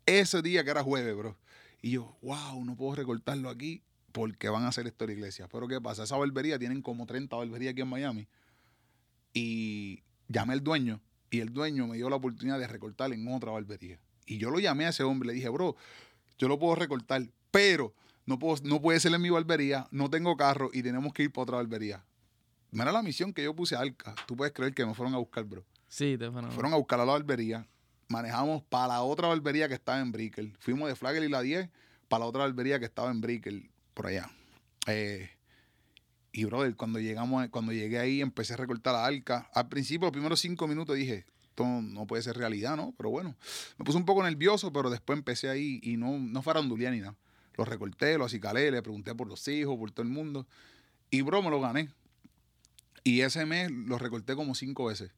Ese 0.05 0.43
día 0.43 0.62
que 0.65 0.71
era 0.71 0.83
jueves, 0.83 1.17
bro. 1.17 1.39
Y 1.81 1.93
yo, 1.93 2.15
wow, 2.21 2.62
no 2.62 2.77
puedo 2.77 2.95
recortarlo 2.95 3.49
aquí 3.49 3.83
porque 4.12 4.50
van 4.50 4.65
a 4.65 4.69
hacer 4.69 4.87
esto 4.87 5.05
en 5.05 5.11
la 5.11 5.15
iglesia. 5.15 5.49
Pero 5.49 5.67
¿qué 5.67 5.81
pasa? 5.81 6.03
Esa 6.03 6.19
barbería 6.19 6.59
tienen 6.59 6.83
como 6.83 7.07
30 7.07 7.35
barberías 7.37 7.73
aquí 7.73 7.81
en 7.81 7.89
Miami. 7.89 8.29
Y 9.33 10.03
llamé 10.29 10.53
al 10.53 10.62
dueño 10.62 11.00
y 11.31 11.41
el 11.41 11.55
dueño 11.55 11.87
me 11.87 11.97
dio 11.97 12.11
la 12.11 12.17
oportunidad 12.17 12.59
de 12.59 12.67
recortar 12.67 13.12
en 13.12 13.27
otra 13.29 13.53
barbería. 13.53 13.99
Y 14.31 14.39
yo 14.39 14.51
lo 14.51 14.61
llamé 14.61 14.87
a 14.87 14.91
ese 14.91 15.03
hombre, 15.03 15.27
le 15.27 15.33
dije, 15.33 15.49
bro, 15.49 15.75
yo 16.39 16.47
lo 16.47 16.57
puedo 16.57 16.77
recortar, 16.77 17.27
pero 17.51 17.93
no, 18.27 18.39
puedo, 18.39 18.63
no 18.63 18.81
puede 18.81 19.01
ser 19.01 19.13
en 19.13 19.21
mi 19.21 19.29
barbería, 19.29 19.89
no 19.91 20.09
tengo 20.09 20.37
carro 20.37 20.71
y 20.73 20.85
tenemos 20.85 21.13
que 21.13 21.25
ir 21.25 21.33
para 21.33 21.43
otra 21.43 21.57
barbería. 21.57 22.05
Mira 22.71 22.93
la 22.93 23.03
misión 23.03 23.33
que 23.33 23.43
yo 23.43 23.57
puse 23.57 23.75
a 23.75 23.81
Alca. 23.81 24.15
Tú 24.29 24.37
puedes 24.37 24.55
creer 24.55 24.73
que 24.73 24.87
me 24.87 24.95
fueron 24.95 25.15
a 25.15 25.19
buscar, 25.19 25.43
bro. 25.43 25.65
Sí, 25.89 26.17
te 26.17 26.31
fueron. 26.31 26.53
Fueron 26.53 26.73
a 26.73 26.77
buscar 26.77 27.01
a 27.01 27.05
la 27.05 27.11
barbería. 27.11 27.67
Manejamos 28.07 28.63
para 28.63 28.87
la 28.87 29.03
otra 29.03 29.27
barbería 29.27 29.67
que 29.67 29.75
estaba 29.75 29.99
en 29.99 30.13
Brickell. 30.13 30.57
Fuimos 30.61 30.89
de 30.89 30.95
Flagler 30.95 31.25
y 31.25 31.29
la 31.29 31.43
10 31.43 31.69
para 32.07 32.21
la 32.21 32.27
otra 32.27 32.43
barbería 32.43 32.79
que 32.79 32.85
estaba 32.85 33.11
en 33.11 33.21
Brickell, 33.21 33.69
por 33.95 34.07
allá. 34.07 34.31
Eh, 34.87 35.29
y, 36.31 36.45
brother, 36.45 36.77
cuando, 36.77 37.01
llegamos, 37.01 37.49
cuando 37.49 37.73
llegué 37.73 37.99
ahí, 37.99 38.21
empecé 38.21 38.55
a 38.55 38.59
recortar 38.59 38.93
la 38.93 39.05
arca. 39.05 39.51
Al 39.53 39.69
principio, 39.69 40.07
los 40.07 40.13
primeros 40.13 40.39
cinco 40.39 40.69
minutos 40.69 40.95
dije, 40.95 41.27
no 41.67 42.07
puede 42.07 42.23
ser 42.23 42.37
realidad, 42.37 42.76
¿no? 42.76 42.95
Pero 42.97 43.11
bueno, 43.11 43.35
me 43.79 43.85
puse 43.85 43.99
un 43.99 44.05
poco 44.05 44.23
nervioso, 44.23 44.73
pero 44.73 44.90
después 44.90 45.19
empecé 45.19 45.49
ahí 45.49 45.81
y 45.83 45.97
no, 45.97 46.19
no 46.19 46.43
faranduleé 46.43 46.90
ni 46.90 47.00
nada. 47.00 47.17
Lo 47.57 47.64
recorté, 47.64 48.17
lo 48.17 48.25
acicalé, 48.25 48.71
le 48.71 48.83
pregunté 48.83 49.14
por 49.14 49.29
los 49.29 49.47
hijos, 49.49 49.76
por 49.76 49.90
todo 49.90 50.02
el 50.02 50.12
mundo. 50.12 50.47
Y, 51.11 51.23
bro, 51.23 51.43
me 51.43 51.50
lo 51.50 51.61
gané. 51.61 51.90
Y 53.05 53.21
ese 53.21 53.47
mes 53.47 53.71
lo 53.71 53.99
recorté 53.99 54.35
como 54.35 54.55
cinco 54.55 54.87
veces. 54.87 55.11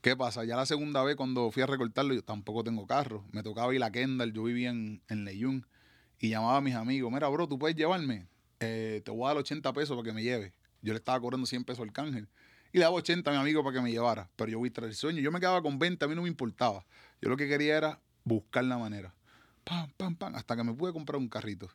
¿Qué 0.00 0.16
pasa? 0.16 0.44
Ya 0.44 0.56
la 0.56 0.66
segunda 0.66 1.02
vez 1.02 1.16
cuando 1.16 1.50
fui 1.50 1.62
a 1.62 1.66
recortarlo, 1.66 2.14
yo 2.14 2.22
tampoco 2.22 2.62
tengo 2.62 2.86
carro. 2.86 3.24
Me 3.32 3.42
tocaba 3.42 3.74
ir 3.74 3.82
a 3.82 3.90
Kendall, 3.90 4.32
yo 4.32 4.44
vivía 4.44 4.70
en, 4.70 5.02
en. 5.08 5.66
Y 6.20 6.28
llamaba 6.30 6.58
a 6.58 6.60
mis 6.60 6.74
amigos, 6.74 7.12
mira, 7.12 7.28
bro, 7.28 7.48
¿tú 7.48 7.58
puedes 7.58 7.76
llevarme? 7.76 8.28
Eh, 8.60 9.02
te 9.04 9.10
voy 9.10 9.24
a 9.24 9.28
dar 9.28 9.38
80 9.38 9.72
pesos 9.72 9.96
para 9.96 10.08
que 10.08 10.12
me 10.12 10.22
lleve. 10.22 10.52
Yo 10.82 10.92
le 10.92 10.98
estaba 10.98 11.20
cobrando 11.20 11.46
100 11.46 11.64
pesos 11.64 11.82
al 11.82 11.92
cángel. 11.92 12.28
Y 12.72 12.78
le 12.78 12.84
daba 12.84 12.96
80 12.96 13.30
a 13.30 13.32
mi 13.32 13.40
amigo 13.40 13.62
para 13.64 13.76
que 13.76 13.82
me 13.82 13.90
llevara. 13.90 14.28
Pero 14.36 14.50
yo 14.50 14.58
voy 14.58 14.70
tras 14.70 14.88
el 14.88 14.94
sueño. 14.94 15.20
Yo 15.20 15.32
me 15.32 15.40
quedaba 15.40 15.62
con 15.62 15.78
20, 15.78 16.04
a 16.04 16.08
mí 16.08 16.14
no 16.14 16.22
me 16.22 16.28
importaba. 16.28 16.84
Yo 17.20 17.28
lo 17.28 17.36
que 17.36 17.48
quería 17.48 17.76
era 17.76 18.00
buscar 18.24 18.64
la 18.64 18.78
manera. 18.78 19.14
Pam, 19.64 19.90
pam, 19.96 20.16
pam, 20.16 20.34
hasta 20.34 20.56
que 20.56 20.64
me 20.64 20.72
pude 20.74 20.92
comprar 20.92 21.18
un 21.18 21.28
carrito. 21.28 21.68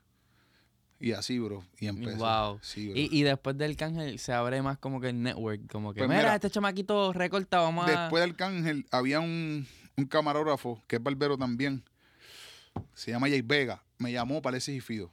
Y 1.00 1.12
así, 1.12 1.38
bro. 1.40 1.66
Y 1.80 1.88
empecé. 1.88 2.16
Wow. 2.16 2.60
Sí, 2.62 2.90
bro. 2.90 2.98
Y, 2.98 3.10
y 3.12 3.24
después 3.24 3.58
del 3.58 3.76
cángel 3.76 4.20
se 4.20 4.32
abre 4.34 4.62
más 4.62 4.78
como 4.78 5.02
que 5.02 5.10
el 5.10 5.22
network. 5.22 5.70
Como 5.70 5.94
que, 5.94 6.00
Pues 6.00 6.10
mira, 6.10 6.22
mira, 6.22 6.36
este 6.36 6.50
chamaquito 6.50 7.12
recorta, 7.12 7.60
vamos 7.60 7.88
a... 7.88 8.02
Después 8.02 8.24
del 8.24 8.36
cángel 8.36 8.86
había 8.90 9.20
un, 9.20 9.68
un 9.98 10.06
camarógrafo 10.06 10.82
que 10.88 10.96
es 10.96 11.04
barbero 11.04 11.38
también. 11.38 11.84
Se 12.94 13.12
llama 13.12 13.28
Jay 13.28 13.42
Vega. 13.42 13.84
Me 13.98 14.12
llamó 14.12 14.42
para 14.42 14.58
ese 14.58 14.80
Fido. 14.80 15.12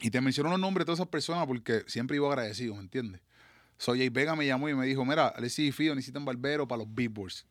Y 0.00 0.10
te 0.10 0.20
menciono 0.20 0.50
los 0.50 0.58
nombres 0.58 0.82
de 0.82 0.86
todas 0.86 1.00
esas 1.00 1.10
personas 1.10 1.46
porque 1.46 1.82
siempre 1.86 2.16
iba 2.16 2.26
agradecido, 2.28 2.74
¿me 2.74 2.80
entiendes? 2.80 3.20
Soy 3.80 3.98
Jay 3.98 4.10
Vega 4.10 4.36
me 4.36 4.46
llamó 4.46 4.68
y 4.68 4.74
me 4.74 4.84
dijo, 4.84 5.06
mira, 5.06 5.28
Alexis 5.28 5.70
y 5.70 5.72
Fido 5.72 5.94
necesitan 5.94 6.22
barbero 6.22 6.68
para 6.68 6.80
los 6.80 6.94
billboards. 6.94 7.46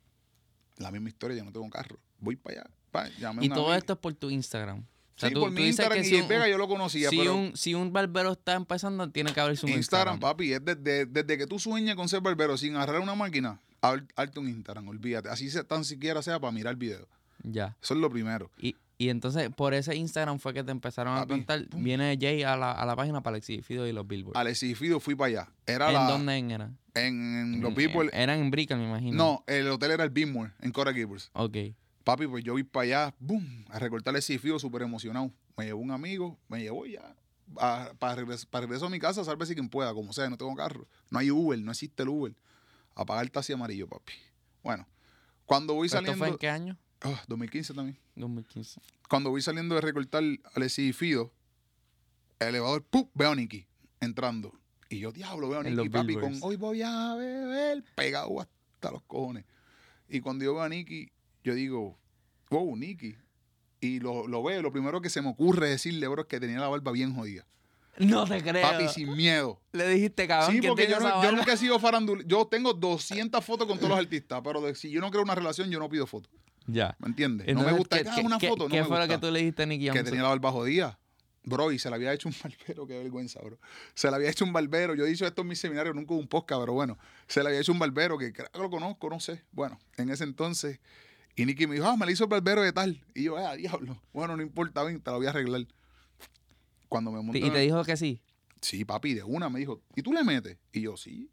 La 0.77 0.91
misma 0.91 1.09
historia, 1.09 1.35
yo 1.35 1.43
no 1.43 1.51
tengo 1.51 1.67
carro. 1.71 1.97
Voy 2.19 2.35
para 2.35 2.61
allá. 2.61 2.69
Pa, 2.91 3.09
Y 3.41 3.49
todo 3.49 3.73
esto 3.73 3.93
es 3.93 3.99
por 3.99 4.13
tu 4.13 4.29
Instagram. 4.29 4.79
O 4.79 5.19
sea, 5.19 5.29
Sí, 5.29 5.33
tú- 5.33 5.41
por 5.41 5.49
tú 5.49 5.55
mi 5.55 5.65
Instagram 5.65 5.97
que 5.99 6.01
y 6.01 6.03
si 6.05 6.11
Jay 6.11 6.21
un- 6.21 6.27
Vega 6.29 6.47
yo 6.47 6.59
lo 6.59 6.67
conocía, 6.67 7.09
si, 7.09 7.17
pero 7.17 7.35
un, 7.35 7.57
si 7.57 7.73
un 7.73 7.91
barbero 7.91 8.33
está 8.33 8.53
empezando, 8.53 9.09
tiene 9.09 9.33
que 9.33 9.39
abrir 9.39 9.57
su 9.57 9.67
Instagram, 9.67 10.13
Instagram. 10.15 10.19
papi, 10.19 10.53
es 10.53 10.63
desde, 10.63 11.07
desde 11.07 11.35
que 11.37 11.47
tú 11.47 11.57
sueñas 11.57 11.95
con 11.95 12.07
ser 12.07 12.21
barbero 12.21 12.57
sin 12.59 12.75
agarrar 12.75 13.01
una 13.01 13.15
máquina, 13.15 13.59
hazte 13.81 14.39
un 14.39 14.49
Instagram, 14.49 14.87
olvídate. 14.87 15.29
Así 15.29 15.49
se, 15.49 15.63
tan 15.63 15.83
siquiera 15.83 16.21
sea 16.21 16.39
para 16.39 16.51
mirar 16.51 16.75
video. 16.75 17.07
Ya. 17.43 17.75
Eso 17.81 17.95
es 17.95 17.99
lo 17.99 18.09
primero. 18.11 18.51
Y, 18.61 18.75
y 18.99 19.09
entonces, 19.09 19.49
por 19.49 19.73
ese 19.73 19.95
Instagram 19.95 20.37
fue 20.39 20.53
que 20.53 20.63
te 20.63 20.71
empezaron 20.71 21.15
a 21.15 21.21
Papi, 21.21 21.29
contar. 21.33 21.65
Viene 21.77 22.15
Jay 22.21 22.43
a 22.43 22.55
la, 22.55 22.71
a 22.73 22.85
la 22.85 22.95
página 22.95 23.21
para 23.23 23.35
Alexis 23.35 23.65
Fido 23.65 23.87
y 23.87 23.93
los 23.93 24.05
Billboard. 24.05 24.37
Alexis 24.37 24.71
y 24.71 24.75
Fido 24.75 24.99
fui 24.99 25.15
para 25.15 25.27
allá. 25.27 25.51
Era 25.65 25.87
¿En 25.87 25.93
la, 25.93 26.11
dónde 26.11 26.37
era? 26.37 26.71
En, 26.93 27.55
en 27.55 27.61
los 27.61 27.73
People. 27.73 28.09
Eran 28.13 28.39
en 28.39 28.51
Brickell, 28.51 28.77
me 28.77 28.85
imagino. 28.89 29.15
No, 29.17 29.43
el 29.47 29.67
hotel 29.69 29.91
era 29.91 30.03
el 30.03 30.09
Billmore, 30.11 30.51
en 30.59 30.71
Cora 30.71 30.91
Gables. 30.91 31.31
Ok. 31.33 31.57
Papi, 32.03 32.27
pues 32.27 32.43
yo 32.43 32.53
vi 32.55 32.63
para 32.63 32.83
allá, 32.83 33.15
boom, 33.19 33.65
a 33.69 33.79
recortar 33.79 34.11
Alexis 34.13 34.35
y 34.35 34.39
Fido 34.39 34.59
súper 34.59 34.81
emocionado. 34.81 35.31
Me 35.57 35.65
llevó 35.65 35.79
un 35.81 35.91
amigo, 35.91 36.37
me 36.49 36.59
llevó 36.61 36.85
ya. 36.85 37.15
a- 37.57 37.93
para, 37.99 38.15
regreso, 38.15 38.47
para 38.49 38.65
regreso 38.65 38.85
a 38.85 38.89
mi 38.89 38.99
casa, 38.99 39.23
sálvese 39.23 39.53
quien 39.55 39.69
pueda, 39.69 39.93
como 39.93 40.11
sea, 40.13 40.29
no 40.29 40.37
tengo 40.37 40.53
carro. 40.55 40.87
No 41.09 41.19
hay 41.19 41.31
Uber, 41.31 41.57
no 41.59 41.71
existe 41.71 42.03
el 42.03 42.09
Uber. 42.09 42.33
A 42.95 43.05
pagar 43.05 43.23
el 43.23 43.31
taxi 43.31 43.53
amarillo, 43.53 43.87
papi. 43.87 44.13
Bueno, 44.61 44.85
cuando 45.45 45.73
voy 45.73 45.85
¿Esto 45.85 45.97
saliendo. 45.97 46.17
fue 46.17 46.27
en 46.29 46.37
qué 46.37 46.49
año? 46.49 46.77
Ah, 47.01 47.23
2015 47.27 47.73
también. 47.73 47.97
2015. 48.15 48.81
Cuando 49.07 49.29
voy 49.29 49.41
saliendo 49.41 49.75
de 49.75 49.81
recortar 49.81 50.23
Alexis 50.55 50.89
y 50.89 50.93
Fido, 50.93 51.31
el 52.39 52.49
elevador, 52.49 52.83
¡pum! 52.83 53.07
Veo 53.13 53.31
a 53.31 53.35
Nicky 53.35 53.65
entrando. 54.01 54.53
Y 54.89 54.99
yo, 54.99 55.11
diablo, 55.11 55.49
veo 55.49 55.59
a 55.59 55.63
Nicky, 55.63 55.89
papi, 55.89 56.07
billboards. 56.07 56.39
con 56.39 56.49
hoy 56.49 56.55
voy 56.55 56.81
a 56.81 57.13
beber, 57.15 57.83
pegado 57.95 58.41
hasta 58.41 58.91
los 58.91 59.01
cojones. 59.03 59.45
Y 60.09 60.19
cuando 60.21 60.43
yo 60.45 60.53
veo 60.55 60.63
a 60.63 60.69
Nicky, 60.69 61.11
yo 61.43 61.53
digo, 61.53 61.97
wow, 62.49 62.75
Nicky. 62.75 63.15
Y 63.81 63.99
lo, 63.99 64.27
lo 64.27 64.43
veo, 64.43 64.61
lo 64.61 64.71
primero 64.71 64.99
que 65.01 65.09
se 65.09 65.21
me 65.21 65.29
ocurre 65.29 65.69
decirle, 65.69 66.07
bro, 66.07 66.23
es 66.23 66.27
que 66.27 66.39
tenía 66.39 66.59
la 66.59 66.67
barba 66.67 66.91
bien 66.91 67.13
jodida. 67.15 67.45
No 67.97 68.25
te 68.25 68.41
creo. 68.41 68.61
Papi, 68.61 68.87
sin 68.89 69.15
miedo. 69.15 69.61
Le 69.73 69.87
dijiste, 69.89 70.27
cabrón, 70.27 70.51
Sí, 70.53 70.59
¿quién 70.59 70.71
porque 70.71 70.89
yo, 70.89 70.99
no- 70.99 71.23
yo 71.23 71.31
nunca 71.33 71.53
he 71.53 71.57
sido 71.57 71.79
farandul. 71.79 72.25
Yo 72.25 72.45
tengo 72.47 72.73
200 72.73 73.43
fotos 73.45 73.67
con 73.67 73.77
todos 73.77 73.89
los 73.89 73.99
artistas, 73.99 74.41
pero 74.43 74.61
de- 74.61 74.75
si 74.75 74.89
yo 74.89 74.99
no 75.01 75.11
creo 75.11 75.23
una 75.23 75.35
relación, 75.35 75.69
yo 75.69 75.79
no 75.79 75.87
pido 75.89 76.07
fotos. 76.07 76.31
Ya. 76.71 76.95
¿Me 76.99 77.07
entiendes? 77.07 77.53
no 77.55 77.63
me 77.63 77.71
gusta 77.73 77.97
¿qué- 77.97 78.03
que 78.05 78.11
qué- 78.15 78.21
una 78.25 78.37
qué- 78.37 78.49
foto. 78.49 78.63
No 78.65 78.69
¿Qué 78.69 78.77
me 78.81 78.83
fue 78.85 78.97
lo 78.97 79.03
gusta 79.03 79.15
que 79.15 79.25
tú 79.27 79.31
le 79.31 79.39
dijiste 79.39 79.63
a 79.63 79.65
Nicky 79.65 79.85
que 79.85 79.89
Johnson? 79.91 80.05
tenía 80.05 80.21
la 80.23 80.29
barba 80.29 80.51
jodida. 80.51 80.99
Bro, 81.43 81.71
y 81.71 81.79
se 81.79 81.89
la 81.89 81.95
había 81.95 82.13
hecho 82.13 82.27
un 82.29 82.35
barbero, 82.43 82.85
qué 82.85 82.97
vergüenza, 82.99 83.39
bro. 83.41 83.57
Se 83.95 84.09
la 84.11 84.17
había 84.17 84.29
hecho 84.29 84.43
un 84.45 84.53
barbero. 84.53 84.93
Yo 84.93 85.05
he 85.05 85.09
dicho 85.09 85.25
esto 85.25 85.41
en 85.41 85.47
mis 85.47 85.59
seminarios, 85.59 85.95
nunca 85.95 86.13
hubo 86.13 86.19
un 86.19 86.27
podcast, 86.27 86.59
pero 86.61 86.73
bueno, 86.73 86.97
se 87.27 87.41
la 87.41 87.49
había 87.49 87.61
hecho 87.61 87.71
un 87.71 87.79
barbero 87.79 88.17
que 88.17 88.33
creo 88.33 88.49
que 88.51 88.59
lo 88.59 88.69
conozco, 88.69 89.09
no 89.09 89.19
sé. 89.19 89.43
Bueno, 89.51 89.79
en 89.97 90.09
ese 90.09 90.25
entonces, 90.25 90.79
y 91.35 91.45
Nicky 91.45 91.65
me 91.65 91.75
dijo, 91.75 91.87
ah, 91.87 91.95
me 91.97 92.05
la 92.05 92.11
hizo 92.11 92.25
el 92.25 92.29
barbero 92.29 92.61
de 92.61 92.73
tal. 92.73 93.01
Y 93.15 93.23
yo, 93.23 93.37
ah, 93.37 93.55
diablo. 93.55 93.99
Bueno, 94.13 94.35
no 94.35 94.43
importa, 94.43 94.83
ven, 94.83 94.99
te 95.01 95.09
la 95.09 95.17
voy 95.17 95.27
a 95.27 95.29
arreglar. 95.29 95.65
Cuando 96.87 97.11
me 97.11 97.21
monté. 97.21 97.39
¿Y 97.39 97.49
te 97.49 97.59
dijo 97.59 97.83
que 97.83 97.95
sí? 97.97 98.21
Sí, 98.61 98.83
papi, 98.83 99.13
de 99.13 99.23
una 99.23 99.49
me 99.49 99.59
dijo, 99.59 99.81
¿y 99.95 100.01
tú 100.01 100.11
le 100.11 100.23
metes? 100.23 100.57
Y 100.73 100.81
yo, 100.81 100.97
sí. 100.97 101.29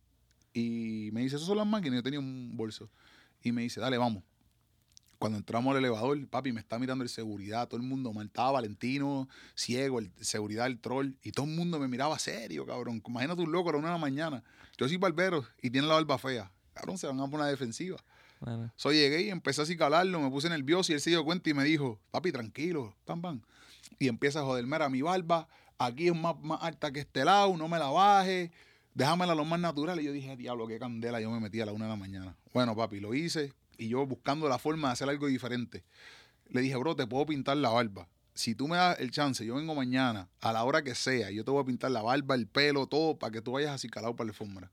Y 0.55 1.11
me 1.13 1.23
dice, 1.23 1.37
¿esas 1.37 1.47
son 1.49 1.57
las 1.57 1.67
máquinas? 1.67 1.97
Yo 1.99 2.03
tenía 2.03 2.21
un 2.21 2.57
bolso. 2.57 2.89
Y 3.43 3.53
me 3.53 3.63
dice, 3.63 3.81
dale, 3.81 3.99
vamos. 3.99 4.23
Cuando 5.19 5.39
entramos 5.39 5.73
al 5.73 5.79
elevador, 5.79 6.27
papi, 6.29 6.53
me 6.53 6.61
está 6.61 6.79
mirando 6.79 7.03
el 7.03 7.09
seguridad, 7.09 7.69
todo 7.69 7.81
el 7.81 7.87
mundo 7.87 8.13
mal. 8.13 8.27
Estaba 8.27 8.53
Valentino, 8.53 9.29
ciego, 9.55 9.99
el 9.99 10.13
seguridad, 10.21 10.67
el 10.67 10.79
troll. 10.79 11.13
Y 11.23 11.33
todo 11.33 11.47
el 11.47 11.53
mundo 11.53 11.79
me 11.79 11.89
miraba 11.89 12.19
serio, 12.19 12.67
cabrón. 12.67 13.03
Imagínate 13.07 13.43
un 13.43 13.51
loco 13.51 13.71
a 13.71 13.73
la 13.73 13.79
una 13.79 13.89
de 13.89 13.95
la 13.95 13.99
mañana. 13.99 14.45
Yo 14.77 14.87
soy 14.89 14.99
barbero 14.99 15.45
y 15.63 15.71
tiene 15.71 15.87
la 15.87 15.95
barba 15.95 16.19
fea. 16.19 16.53
Cabrón, 16.75 16.99
se 16.99 17.07
van 17.07 17.19
a 17.19 17.25
poner 17.25 17.37
una 17.37 17.47
defensiva. 17.47 17.97
Bueno, 18.41 18.71
So 18.77 18.93
llegué 18.93 19.23
y 19.23 19.31
empecé 19.31 19.63
a 19.63 19.77
calarlo, 19.79 20.21
me 20.21 20.31
puse 20.31 20.51
nervioso 20.51 20.93
y 20.93 20.97
él 20.97 21.01
se 21.01 21.09
dio 21.09 21.25
cuenta 21.25 21.49
y 21.49 21.55
me 21.55 21.65
dijo, 21.65 21.99
papi, 22.11 22.33
tranquilo, 22.33 22.95
pam, 23.07 23.23
pam. 23.23 23.43
Y 23.99 24.09
empieza 24.09 24.41
a 24.41 24.45
joder, 24.45 24.67
mira, 24.67 24.91
mi 24.91 25.01
barba 25.01 25.49
aquí 25.79 26.09
es 26.09 26.15
más, 26.15 26.39
más 26.41 26.63
alta 26.63 26.93
que 26.93 27.01
este 27.01 27.25
lado, 27.25 27.57
no 27.57 27.69
me 27.69 27.79
la 27.79 27.89
baje, 27.89 28.53
déjamela 28.93 29.35
lo 29.35 29.47
más 29.47 29.59
natural. 29.59 29.99
Y 30.01 30.05
yo 30.05 30.13
dije, 30.13 30.37
diablo, 30.37 30.67
qué 30.67 30.79
candela, 30.79 31.19
yo 31.21 31.31
me 31.31 31.41
metí 31.41 31.63
a 31.63 31.67
la 31.67 31.73
una 31.73 31.87
de 31.87 31.91
la 31.93 31.97
mañana. 31.97 32.37
Bueno, 32.53 32.77
papi, 32.77 33.01
lo 33.01 33.15
hice 33.15 33.55
y 33.79 33.89
yo 33.89 34.07
buscando 34.07 34.49
la 34.49 34.59
forma 34.59 34.89
de 34.89 34.93
hacer 34.93 35.09
algo 35.09 35.27
diferente. 35.27 35.85
Le 36.49 36.61
dije, 36.61 36.77
bro, 36.77 36.95
te 36.95 37.07
puedo 37.07 37.27
pintar 37.27 37.57
la 37.57 37.71
barba. 37.71 38.09
Si 38.35 38.55
tú 38.55 38.69
me 38.69 38.77
das 38.77 39.01
el 39.01 39.11
chance, 39.11 39.45
yo 39.45 39.57
vengo 39.57 39.75
mañana, 39.75 40.29
a 40.41 40.53
la 40.53 40.63
hora 40.65 40.83
que 40.83 40.95
sea, 40.95 41.31
yo 41.31 41.45
te 41.45 41.51
voy 41.51 41.63
a 41.63 41.67
pintar 41.67 41.91
la 41.91 42.03
barba, 42.03 42.35
el 42.35 42.47
pelo, 42.47 42.87
todo, 42.87 43.19
para 43.19 43.31
que 43.33 43.41
tú 43.41 43.53
vayas 43.53 43.73
así 43.73 43.89
calado 43.89 44.15
para 44.15 44.27
la 44.27 44.31
alfombra. 44.33 44.71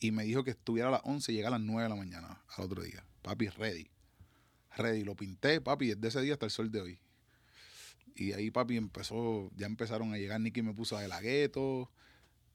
Y 0.00 0.10
me 0.10 0.24
dijo 0.24 0.44
que 0.44 0.50
estuviera 0.50 0.88
a 0.88 0.92
las 0.92 1.00
11 1.04 1.32
y 1.32 1.36
llega 1.36 1.48
a 1.48 1.52
las 1.52 1.60
9 1.60 1.84
de 1.84 1.88
la 1.88 1.94
mañana 1.94 2.42
al 2.56 2.64
otro 2.64 2.82
día. 2.82 3.04
Papi, 3.22 3.48
ready. 3.48 3.88
Ready. 4.76 5.04
Lo 5.04 5.14
pinté, 5.14 5.60
papi, 5.60 5.94
desde 5.94 6.08
ese 6.08 6.20
día 6.22 6.34
hasta 6.34 6.46
el 6.46 6.50
sol 6.50 6.70
de 6.70 6.80
hoy. 6.80 6.98
Y 8.14 8.32
ahí, 8.32 8.50
papi, 8.50 8.76
empezó, 8.76 9.50
ya 9.56 9.66
empezaron 9.66 10.12
a 10.12 10.18
llegar. 10.18 10.40
Nicky 10.40 10.62
me 10.62 10.74
puso 10.74 10.96
a 10.96 11.02
De 11.02 11.08
La 11.08 11.20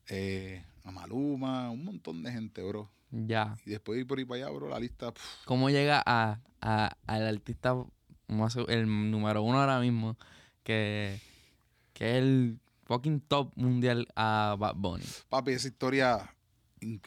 eh, 0.07 0.65
a 0.83 0.91
Maluma, 0.91 1.69
un 1.69 1.85
montón 1.85 2.23
de 2.23 2.31
gente, 2.31 2.61
bro. 2.63 2.89
Ya. 3.11 3.55
Y 3.65 3.71
después 3.71 3.95
de 3.95 4.01
ir 4.01 4.07
por 4.07 4.17
ahí 4.17 4.25
para 4.25 4.45
allá, 4.45 4.55
bro, 4.55 4.69
la 4.69 4.79
lista, 4.79 5.13
¿Cómo 5.45 5.69
llega 5.69 6.01
a, 6.05 6.39
a- 6.61 6.97
al 7.07 7.27
artista, 7.27 7.75
más 8.27 8.55
el 8.67 8.85
número 9.11 9.43
uno 9.43 9.59
ahora 9.59 9.79
mismo, 9.79 10.17
que, 10.63 11.19
que 11.93 12.11
es 12.11 12.17
el 12.23 12.59
fucking 12.85 13.21
top 13.21 13.51
mundial 13.55 14.07
a 14.15 14.55
Bad 14.57 14.75
Bunny? 14.75 15.05
papi, 15.29 15.51
esa 15.51 15.67
historia, 15.67 16.33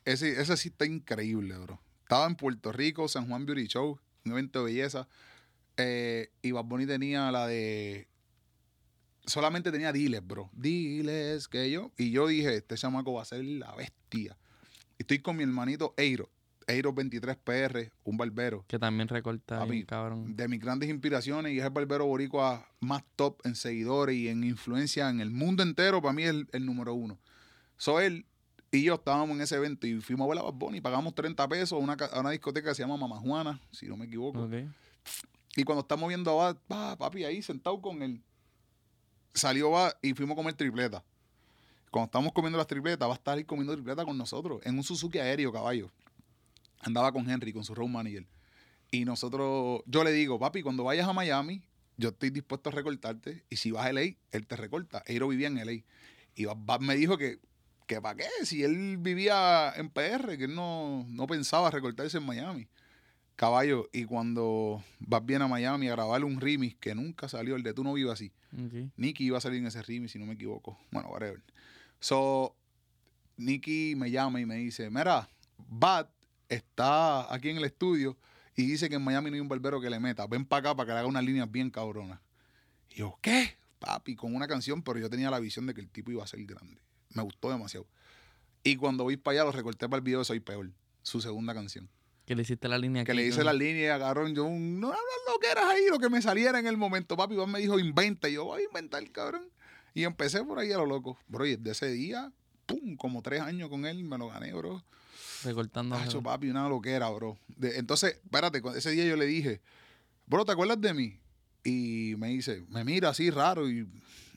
ese, 0.04 0.40
esa 0.40 0.56
sí 0.56 0.68
está 0.68 0.86
increíble, 0.86 1.56
bro. 1.58 1.80
Estaba 2.02 2.26
en 2.26 2.36
Puerto 2.36 2.70
Rico, 2.72 3.08
San 3.08 3.26
Juan 3.28 3.46
Beauty 3.46 3.66
Show, 3.66 3.98
un 4.26 4.32
evento 4.32 4.58
de 4.60 4.72
belleza, 4.72 5.08
eh, 5.76 6.30
y 6.42 6.52
Bad 6.52 6.64
Bunny 6.64 6.86
tenía 6.86 7.30
la 7.32 7.46
de 7.46 8.06
solamente 9.26 9.72
tenía 9.72 9.92
diles, 9.92 10.20
bro. 10.26 10.50
Diles 10.52 11.48
que 11.48 11.70
yo. 11.70 11.92
Y 11.96 12.10
yo 12.10 12.26
dije, 12.26 12.56
este 12.56 12.76
chamaco 12.76 13.14
va 13.14 13.22
a 13.22 13.24
ser 13.24 13.44
la 13.44 13.74
bestia. 13.74 14.36
Estoy 14.98 15.18
con 15.20 15.36
mi 15.36 15.42
hermanito 15.42 15.94
Eiro. 15.96 16.30
Eiro 16.66 16.94
23PR, 16.94 17.90
un 18.04 18.16
barbero. 18.16 18.64
Que 18.66 18.78
también 18.78 19.06
recorta 19.08 19.58
Papi, 19.58 19.70
bien, 19.70 19.86
cabrón. 19.86 20.34
De 20.34 20.48
mis 20.48 20.60
grandes 20.60 20.88
inspiraciones 20.88 21.52
y 21.52 21.58
es 21.58 21.64
el 21.64 21.70
barbero 21.70 22.06
boricua 22.06 22.66
más 22.80 23.02
top 23.16 23.38
en 23.44 23.54
seguidores 23.54 24.16
y 24.16 24.28
en 24.28 24.44
influencia 24.44 25.10
en 25.10 25.20
el 25.20 25.30
mundo 25.30 25.62
entero. 25.62 26.00
Para 26.00 26.14
mí 26.14 26.22
es 26.22 26.30
el, 26.30 26.48
el 26.52 26.64
número 26.64 26.94
uno. 26.94 27.18
So 27.76 28.00
él 28.00 28.24
y 28.70 28.82
yo 28.84 28.94
estábamos 28.94 29.36
en 29.36 29.42
ese 29.42 29.56
evento 29.56 29.86
y 29.86 30.00
fuimos 30.00 30.24
a 30.24 30.28
ver 30.30 30.38
a 30.38 30.42
Bad 30.42 30.54
Bunny. 30.54 30.80
Pagamos 30.80 31.14
30 31.14 31.46
pesos 31.48 31.72
a 31.72 31.76
una, 31.76 31.96
ca- 31.98 32.06
a 32.06 32.20
una 32.20 32.30
discoteca 32.30 32.70
que 32.70 32.74
se 32.74 32.82
llama 32.82 32.96
Mama 32.96 33.18
Juana, 33.20 33.60
si 33.70 33.86
no 33.86 33.96
me 33.98 34.06
equivoco. 34.06 34.40
Y 35.56 35.64
cuando 35.64 35.82
estamos 35.82 36.08
viendo 36.08 36.30
a 36.40 36.52
Bad, 36.54 36.56
pa, 36.66 36.96
papi 36.96 37.24
ahí 37.24 37.42
sentado 37.42 37.80
con 37.82 38.02
él, 38.02 38.22
salió 39.34 39.70
Bad 39.70 39.92
y 40.02 40.14
fuimos 40.14 40.34
a 40.34 40.36
comer 40.36 40.54
tripleta. 40.54 41.04
Cuando 41.94 42.06
estamos 42.06 42.32
comiendo 42.32 42.58
las 42.58 42.66
tripletas, 42.66 43.08
va 43.08 43.12
a 43.12 43.14
estar 43.14 43.38
ahí 43.38 43.44
comiendo 43.44 43.72
tripleta 43.72 44.04
con 44.04 44.18
nosotros, 44.18 44.60
en 44.64 44.76
un 44.76 44.82
Suzuki 44.82 45.20
aéreo, 45.20 45.52
caballo. 45.52 45.92
Andaba 46.80 47.12
con 47.12 47.30
Henry, 47.30 47.52
con 47.52 47.62
su 47.62 47.72
road 47.72 47.86
manager. 47.86 48.26
Y 48.90 49.04
nosotros, 49.04 49.80
yo 49.86 50.02
le 50.02 50.10
digo, 50.10 50.36
papi, 50.40 50.62
cuando 50.62 50.82
vayas 50.82 51.06
a 51.06 51.12
Miami, 51.12 51.62
yo 51.96 52.08
estoy 52.08 52.30
dispuesto 52.30 52.70
a 52.70 52.72
recortarte. 52.72 53.44
Y 53.48 53.58
si 53.58 53.70
vas 53.70 53.86
a 53.86 53.92
LA, 53.92 54.16
él 54.32 54.44
te 54.48 54.56
recorta. 54.56 55.04
Eiro 55.06 55.28
vivía 55.28 55.46
en 55.46 55.64
LA. 55.64 55.84
Y 56.34 56.46
Bad 56.46 56.80
me 56.80 56.96
dijo 56.96 57.16
que, 57.16 57.38
que 57.86 58.00
para 58.00 58.16
qué, 58.16 58.44
si 58.44 58.64
él 58.64 58.96
vivía 58.96 59.72
en 59.76 59.88
PR, 59.88 60.36
que 60.36 60.46
él 60.46 60.54
no, 60.56 61.06
no 61.08 61.28
pensaba 61.28 61.70
recortarse 61.70 62.18
en 62.18 62.26
Miami. 62.26 62.66
Caballo, 63.36 63.88
y 63.92 64.04
cuando 64.04 64.82
vas 64.98 65.24
bien 65.24 65.42
a 65.42 65.46
Miami 65.46 65.86
a 65.86 65.92
grabar 65.92 66.24
un 66.24 66.40
remix 66.40 66.74
que 66.74 66.92
nunca 66.96 67.28
salió, 67.28 67.54
el 67.54 67.62
de 67.62 67.72
Tú 67.72 67.84
no 67.84 67.92
vives 67.92 68.14
así. 68.14 68.32
ok. 68.52 68.90
Nicky 68.96 69.26
iba 69.26 69.38
a 69.38 69.40
salir 69.40 69.60
en 69.60 69.68
ese 69.68 69.80
remix, 69.80 70.10
si 70.10 70.18
no 70.18 70.26
me 70.26 70.34
equivoco. 70.34 70.76
Bueno, 70.90 71.08
whatever. 71.10 71.40
So, 72.04 72.54
Nicky 73.38 73.94
me 73.96 74.10
llama 74.10 74.38
y 74.38 74.44
me 74.44 74.56
dice, 74.56 74.90
mira, 74.90 75.26
Bad 75.56 76.06
está 76.50 77.32
aquí 77.32 77.48
en 77.48 77.56
el 77.56 77.64
estudio 77.64 78.18
y 78.54 78.66
dice 78.66 78.90
que 78.90 78.96
en 78.96 79.02
Miami 79.02 79.30
no 79.30 79.36
hay 79.36 79.40
un 79.40 79.48
barbero 79.48 79.80
que 79.80 79.88
le 79.88 79.98
meta. 79.98 80.26
Ven 80.26 80.44
para 80.44 80.60
acá 80.60 80.76
para 80.76 80.86
que 80.86 80.92
le 80.92 80.98
haga 80.98 81.08
unas 81.08 81.24
líneas 81.24 81.50
bien 81.50 81.70
cabronas. 81.70 82.20
Y 82.90 82.96
yo, 82.96 83.18
¿qué? 83.22 83.56
Papi, 83.78 84.16
con 84.16 84.34
una 84.34 84.46
canción, 84.46 84.82
pero 84.82 84.98
yo 84.98 85.08
tenía 85.08 85.30
la 85.30 85.38
visión 85.38 85.66
de 85.66 85.72
que 85.72 85.80
el 85.80 85.88
tipo 85.88 86.10
iba 86.10 86.22
a 86.22 86.26
ser 86.26 86.44
grande. 86.44 86.78
Me 87.14 87.22
gustó 87.22 87.48
demasiado. 87.48 87.86
Y 88.62 88.76
cuando 88.76 89.04
voy 89.04 89.16
para 89.16 89.36
allá, 89.36 89.44
lo 89.44 89.52
recorté 89.52 89.88
para 89.88 89.96
el 89.96 90.04
video 90.04 90.18
de 90.18 90.26
Soy 90.26 90.40
Peor, 90.40 90.72
su 91.00 91.22
segunda 91.22 91.54
canción. 91.54 91.88
Que 92.26 92.34
le 92.34 92.42
hiciste 92.42 92.68
la 92.68 92.76
línea 92.76 93.02
Que 93.04 93.12
aquí 93.12 93.20
le 93.20 93.26
hice 93.28 93.44
la 93.44 93.54
línea 93.54 93.82
y 93.82 93.86
agarraron 93.86 94.34
yo 94.34 94.44
un, 94.44 94.78
no 94.78 94.88
hablas 94.88 95.02
lo 95.26 95.38
que 95.38 95.50
eras 95.50 95.64
ahí, 95.64 95.86
lo 95.88 95.98
que 95.98 96.10
me 96.10 96.20
saliera 96.20 96.58
en 96.58 96.66
el 96.66 96.76
momento. 96.76 97.16
Papi, 97.16 97.32
Iván 97.32 97.50
me 97.50 97.60
dijo, 97.60 97.78
inventa. 97.78 98.28
Y 98.28 98.34
yo, 98.34 98.44
voy 98.44 98.60
a 98.60 98.64
inventar, 98.66 99.10
cabrón. 99.10 99.53
Y 99.94 100.04
empecé 100.04 100.42
por 100.44 100.58
ahí 100.58 100.72
a 100.72 100.76
lo 100.78 100.86
loco. 100.86 101.16
Bro, 101.28 101.46
y 101.46 101.56
de 101.56 101.70
ese 101.70 101.88
día, 101.90 102.32
pum, 102.66 102.96
como 102.96 103.22
tres 103.22 103.40
años 103.40 103.68
con 103.70 103.86
él, 103.86 104.02
me 104.04 104.18
lo 104.18 104.28
gané, 104.28 104.52
bro. 104.52 104.82
recortando. 105.44 105.94
Hacho, 105.94 106.22
papi, 106.22 106.50
una 106.50 106.68
loquera, 106.68 107.08
bro. 107.10 107.38
De- 107.56 107.78
entonces, 107.78 108.18
espérate, 108.24 108.60
ese 108.76 108.90
día 108.90 109.04
yo 109.04 109.16
le 109.16 109.26
dije, 109.26 109.60
bro, 110.26 110.44
¿te 110.44 110.52
acuerdas 110.52 110.80
de 110.80 110.92
mí? 110.94 111.18
Y 111.62 112.14
me 112.18 112.28
dice, 112.28 112.64
me 112.68 112.84
mira 112.84 113.10
así 113.10 113.30
raro 113.30 113.70
y 113.70 113.86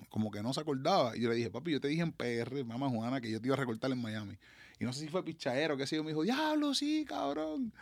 como 0.09 0.29
que 0.31 0.41
no 0.43 0.53
se 0.53 0.59
acordaba. 0.61 1.17
Y 1.17 1.21
yo 1.21 1.29
le 1.29 1.35
dije, 1.35 1.49
papi, 1.49 1.71
yo 1.71 1.81
te 1.81 1.87
dije 1.87 2.01
en 2.03 2.11
PR, 2.11 2.63
mamá 2.63 2.89
Juana, 2.89 3.19
que 3.19 3.29
yo 3.31 3.41
te 3.41 3.47
iba 3.47 3.55
a 3.55 3.59
recortar 3.59 3.91
en 3.91 4.01
Miami. 4.01 4.37
Y 4.79 4.85
no 4.85 4.93
sé 4.93 5.01
si 5.01 5.07
fue 5.07 5.23
pichadero, 5.23 5.75
qué 5.75 5.87
sé 5.87 5.95
yo. 5.95 6.03
Me 6.03 6.11
dijo, 6.11 6.21
diablo, 6.23 6.73
sí, 6.75 7.03
cabrón. 7.07 7.73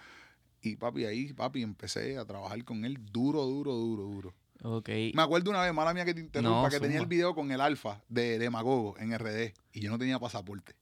Y 0.61 0.77
papi, 0.77 1.05
ahí, 1.05 1.33
papi, 1.33 1.61
empecé 1.61 2.17
a 2.17 2.25
trabajar 2.25 2.63
con 2.63 2.85
él 2.85 2.97
duro, 3.11 3.43
duro, 3.45 3.73
duro, 3.73 4.03
duro. 4.03 4.33
Ok. 4.61 4.89
Me 5.13 5.21
acuerdo 5.21 5.51
una 5.51 5.61
vez, 5.61 5.73
mala 5.73 5.93
mía 5.93 6.05
que 6.05 6.13
te 6.13 6.21
interrumpa, 6.21 6.63
No, 6.63 6.69
que 6.69 6.79
tenía 6.79 6.99
el 6.99 7.05
video 7.05 7.35
con 7.35 7.51
el 7.51 7.61
alfa 7.61 8.01
de, 8.09 8.39
de 8.39 8.49
Magogo 8.49 8.97
en 8.97 9.17
RD 9.17 9.53
y 9.73 9.81
yo 9.81 9.89
no 9.89 9.97
tenía 9.97 10.19
pasaporte. 10.19 10.75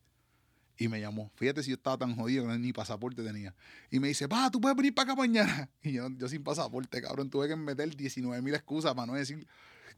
Y 0.78 0.88
me 0.88 1.00
llamó. 1.00 1.32
Fíjate 1.36 1.62
si 1.64 1.70
yo 1.70 1.76
estaba 1.76 1.98
tan 1.98 2.16
jodido 2.16 2.48
que 2.48 2.58
ni 2.58 2.74
pasaporte 2.74 3.24
tenía. 3.24 3.54
Y 3.92 4.00
me 4.00 4.08
dice, 4.08 4.28
pa, 4.28 4.50
tú 4.50 4.60
puedes 4.60 4.76
venir 4.76 4.94
para 4.94 5.14
acá 5.14 5.22
mañana. 5.22 5.70
Y 5.84 5.94
yo, 5.94 6.08
yo 6.18 6.28
sin 6.28 6.44
pasaporte, 6.44 7.02
cabrón, 7.02 7.30
tuve 7.30 7.48
que 7.48 7.56
meter 7.56 7.96
19 7.96 8.42
mil 8.42 8.56
excusas 8.56 8.94
para 8.94 9.06
no 9.06 9.14
decir 9.14 9.46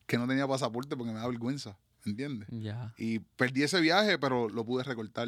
que 0.05 0.17
no 0.17 0.27
tenía 0.27 0.47
pasaporte 0.47 0.95
porque 0.97 1.13
me 1.13 1.19
da 1.19 1.27
vergüenza. 1.27 1.77
¿Entiendes? 2.05 2.47
Ya. 2.51 2.93
Y 2.97 3.19
perdí 3.19 3.63
ese 3.63 3.81
viaje, 3.81 4.19
pero 4.19 4.47
lo 4.49 4.63
pude 4.63 4.83
recortar 4.83 5.27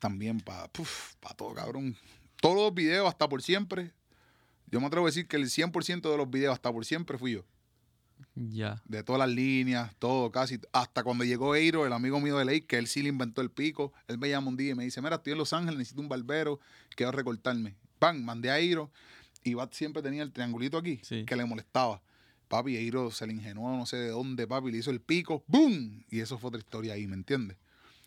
también 0.00 0.40
para 0.40 0.68
todo, 1.36 1.54
cabrón. 1.54 1.96
Todos 2.40 2.56
los 2.56 2.74
videos, 2.74 3.08
hasta 3.08 3.28
por 3.28 3.40
siempre. 3.42 3.92
Yo 4.72 4.80
me 4.80 4.86
atrevo 4.86 5.06
a 5.06 5.10
decir 5.10 5.28
que 5.28 5.36
el 5.36 5.44
100% 5.44 6.10
de 6.10 6.16
los 6.16 6.28
videos, 6.28 6.52
hasta 6.54 6.72
por 6.72 6.84
siempre, 6.84 7.18
fui 7.18 7.32
yo. 7.32 7.44
Ya. 8.34 8.80
De 8.86 9.02
todas 9.02 9.18
las 9.18 9.28
líneas, 9.28 9.94
todo, 9.98 10.30
casi. 10.32 10.58
Hasta 10.72 11.02
cuando 11.04 11.24
llegó 11.24 11.54
Eiro, 11.54 11.86
el 11.86 11.92
amigo 11.92 12.18
mío 12.20 12.38
de 12.38 12.44
Ley, 12.44 12.62
que 12.62 12.78
él 12.78 12.86
sí 12.86 13.02
le 13.02 13.10
inventó 13.10 13.42
el 13.42 13.50
pico. 13.50 13.92
Él 14.08 14.16
me 14.18 14.28
llama 14.30 14.48
un 14.48 14.56
día 14.56 14.70
y 14.70 14.74
me 14.74 14.84
dice: 14.84 15.02
Mira, 15.02 15.16
estoy 15.16 15.32
en 15.32 15.38
Los 15.38 15.52
Ángeles, 15.52 15.76
necesito 15.78 16.00
un 16.00 16.08
barbero, 16.08 16.58
quiero 16.96 17.12
recortarme. 17.12 17.76
Pan, 17.98 18.24
mandé 18.24 18.50
a 18.50 18.58
Eiro. 18.58 18.90
Y 19.44 19.54
Bat 19.54 19.74
siempre 19.74 20.02
tenía 20.02 20.22
el 20.22 20.32
triangulito 20.32 20.78
aquí, 20.78 21.00
Sí. 21.02 21.24
que 21.26 21.36
le 21.36 21.44
molestaba. 21.44 22.00
Papi, 22.48 22.76
Eiro 22.76 23.10
se 23.10 23.26
le 23.26 23.32
ingenuó, 23.32 23.76
no 23.76 23.86
sé 23.86 23.96
de 23.96 24.08
dónde, 24.10 24.46
papi, 24.46 24.70
le 24.70 24.78
hizo 24.78 24.90
el 24.90 25.00
pico, 25.00 25.42
¡boom! 25.48 26.04
Y 26.10 26.20
eso 26.20 26.38
fue 26.38 26.48
otra 26.48 26.60
historia 26.60 26.92
ahí, 26.94 27.06
¿me 27.06 27.14
entiendes? 27.16 27.56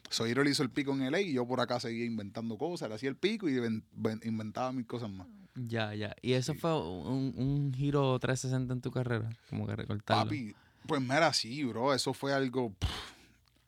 So, 0.10 0.25
Eiro 0.28 0.43
le 0.43 0.51
hizo 0.51 0.63
el 0.63 0.69
pico 0.69 0.93
en 0.93 1.01
LA 1.01 1.21
y 1.21 1.34
yo 1.34 1.45
por 1.47 1.60
acá 1.60 1.80
seguía 1.80 2.06
inventando 2.06 2.58
cosas, 2.58 2.88
le 2.89 2.95
hacía 2.95 3.10
el 3.10 3.15
pico 3.17 3.49
y 3.49 3.60
ven- 3.60 3.84
ven- 3.91 4.21
inventaba 4.23 4.71
mil 4.71 4.86
cosas 4.86 5.10
más. 5.10 5.28
Ya, 5.56 5.94
ya. 5.96 6.15
¿Y 6.22 6.34
eso 6.34 6.54
Sí. 6.54 6.60
fue 6.60 6.74
un, 6.82 7.34
un 7.38 7.74
giro 7.74 8.18
360 8.20 8.74
en 8.74 8.82
tu 8.82 8.91
carrera? 8.91 9.30
Como 9.50 9.65
que 9.68 9.76
recortarlo. 9.76 10.24
Papi, 10.26 10.54
pues 10.88 11.02
mira, 11.02 11.32
sí, 11.34 11.63
bro, 11.63 11.94
eso 11.94 12.13
fue 12.13 12.34
algo. 12.34 12.72
pff, 12.74 12.89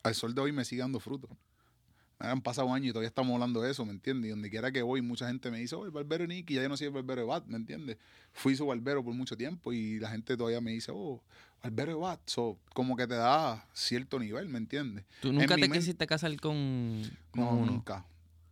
al 0.03 0.15
sol 0.15 0.33
de 0.35 0.41
hoy 0.41 0.51
me 0.51 0.65
sigue 0.65 0.81
dando 0.81 0.99
fruto. 0.99 1.27
Me 2.19 2.27
han 2.27 2.41
pasado 2.41 2.73
años 2.73 2.87
y 2.87 2.91
todavía 2.91 3.09
estamos 3.09 3.33
hablando 3.35 3.61
de 3.61 3.69
eso, 3.71 3.85
¿me 3.85 3.91
entiendes? 3.91 4.27
Y 4.27 4.31
donde 4.31 4.49
quiera 4.49 4.71
que 4.71 4.81
voy, 4.81 5.01
mucha 5.03 5.27
gente 5.27 5.51
me 5.51 5.59
dice, 5.59 5.75
oh, 5.75 5.85
el 5.85 5.91
barbero 5.91 6.25
Nicky, 6.25 6.55
ya 6.55 6.63
yo 6.63 6.69
no 6.69 6.75
soy 6.75 6.87
el 6.87 6.93
barbero 6.93 7.21
de 7.21 7.27
Bat, 7.27 7.45
¿me 7.45 7.57
entiendes? 7.57 7.97
Fui 8.33 8.55
su 8.55 8.65
barbero 8.65 9.03
por 9.03 9.13
mucho 9.13 9.37
tiempo 9.37 9.71
y 9.71 9.99
la 9.99 10.09
gente 10.09 10.35
todavía 10.35 10.59
me 10.59 10.71
dice, 10.71 10.91
oh, 10.95 11.21
barbero 11.61 11.91
de 11.93 11.97
Bat. 11.99 12.19
So, 12.25 12.57
como 12.73 12.95
que 12.97 13.05
te 13.05 13.13
da 13.13 13.67
cierto 13.71 14.17
nivel, 14.17 14.49
¿me 14.49 14.57
entiendes? 14.57 15.05
¿Tú 15.21 15.31
nunca 15.31 15.55
mi 15.57 15.61
te 15.61 15.69
quisiste 15.69 16.07
casar 16.07 16.35
con, 16.39 17.03
con 17.29 17.43
No, 17.43 17.51
uno? 17.51 17.71
nunca. 17.73 18.03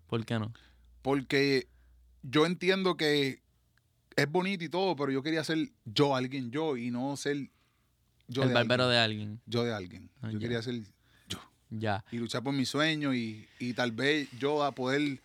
¿Por 0.07 0.23
qué 0.25 0.37
no? 0.37 0.53
Porque 1.01 1.67
yo 2.29 2.45
entiendo 2.45 2.97
que 2.97 3.41
es 4.15 4.31
bonito 4.31 4.63
y 4.63 4.69
todo, 4.69 4.95
pero 4.95 5.11
yo 5.11 5.21
quería 5.23 5.43
ser 5.43 5.69
yo, 5.85 6.15
alguien 6.15 6.51
yo, 6.51 6.77
y 6.77 6.89
no 6.91 7.15
ser 7.17 7.49
yo 8.27 8.43
el 8.43 8.49
de 8.49 8.53
barbero 8.53 8.83
alguien. 8.85 8.91
de 8.93 8.99
alguien. 8.99 9.41
Yo 9.45 9.63
de 9.63 9.73
alguien. 9.73 10.09
Ah, 10.21 10.27
yo 10.31 10.33
ya. 10.33 10.39
quería 10.39 10.61
ser 10.61 10.81
Ya. 11.69 12.03
y 12.11 12.17
luchar 12.17 12.41
por 12.43 12.53
mis 12.53 12.69
sueños 12.69 13.15
y, 13.15 13.47
y 13.59 13.73
tal 13.73 13.91
vez 13.91 14.29
yo 14.39 14.63
a 14.63 14.71
poder 14.73 15.19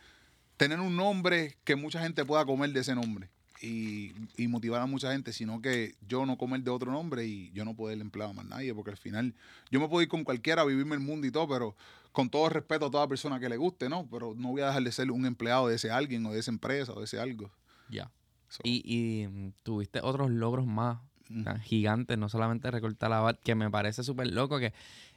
tener 0.56 0.80
un 0.80 0.96
nombre 0.96 1.56
que 1.64 1.76
mucha 1.76 2.02
gente 2.02 2.24
pueda 2.24 2.44
comer 2.44 2.72
de 2.72 2.80
ese 2.80 2.94
nombre 2.94 3.28
y, 3.62 4.12
y 4.36 4.48
motivar 4.48 4.80
a 4.82 4.86
mucha 4.86 5.12
gente, 5.12 5.32
sino 5.32 5.60
que 5.62 5.94
yo 6.08 6.26
no 6.26 6.36
comer 6.36 6.62
de 6.62 6.70
otro 6.70 6.90
nombre 6.90 7.26
y 7.26 7.50
yo 7.52 7.64
no 7.64 7.74
poder 7.74 8.00
emplear 8.00 8.30
a 8.30 8.32
más 8.32 8.46
nadie, 8.46 8.74
porque 8.74 8.90
al 8.90 8.96
final 8.96 9.34
yo 9.70 9.80
me 9.80 9.88
puedo 9.88 10.02
ir 10.02 10.08
con 10.08 10.24
cualquiera 10.24 10.62
a 10.62 10.64
vivirme 10.64 10.94
el 10.94 11.00
mundo 11.00 11.26
y 11.26 11.30
todo, 11.30 11.46
pero 11.48 11.76
con 12.12 12.28
todo 12.30 12.48
respeto 12.48 12.86
a 12.86 12.90
toda 12.90 13.06
persona 13.08 13.38
que 13.40 13.48
le 13.48 13.56
guste, 13.56 13.88
¿no? 13.88 14.06
Pero 14.10 14.34
no 14.36 14.48
voy 14.50 14.62
a 14.62 14.66
dejar 14.66 14.82
de 14.82 14.92
ser 14.92 15.10
un 15.10 15.26
empleado 15.26 15.68
de 15.68 15.76
ese 15.76 15.90
alguien 15.90 16.24
o 16.26 16.32
de 16.32 16.40
esa 16.40 16.50
empresa 16.50 16.92
o 16.92 16.98
de 16.98 17.04
ese 17.04 17.20
algo. 17.20 17.50
Ya. 17.88 18.10
So, 18.48 18.60
Y, 18.64 18.82
y 18.84 19.26
mm, 19.28 19.52
tuviste 19.62 20.00
otros 20.02 20.30
logros 20.30 20.66
más 20.66 20.98
mm, 21.28 21.44
tan 21.44 21.60
gigantes, 21.60 22.18
no 22.18 22.28
solamente 22.28 22.70
recortar 22.70 23.10
la 23.10 23.20
bat, 23.20 23.38
que 23.42 23.54
me 23.54 23.70
parece 23.70 24.02
súper 24.02 24.32
loco 24.32 24.58
que, 24.58 24.72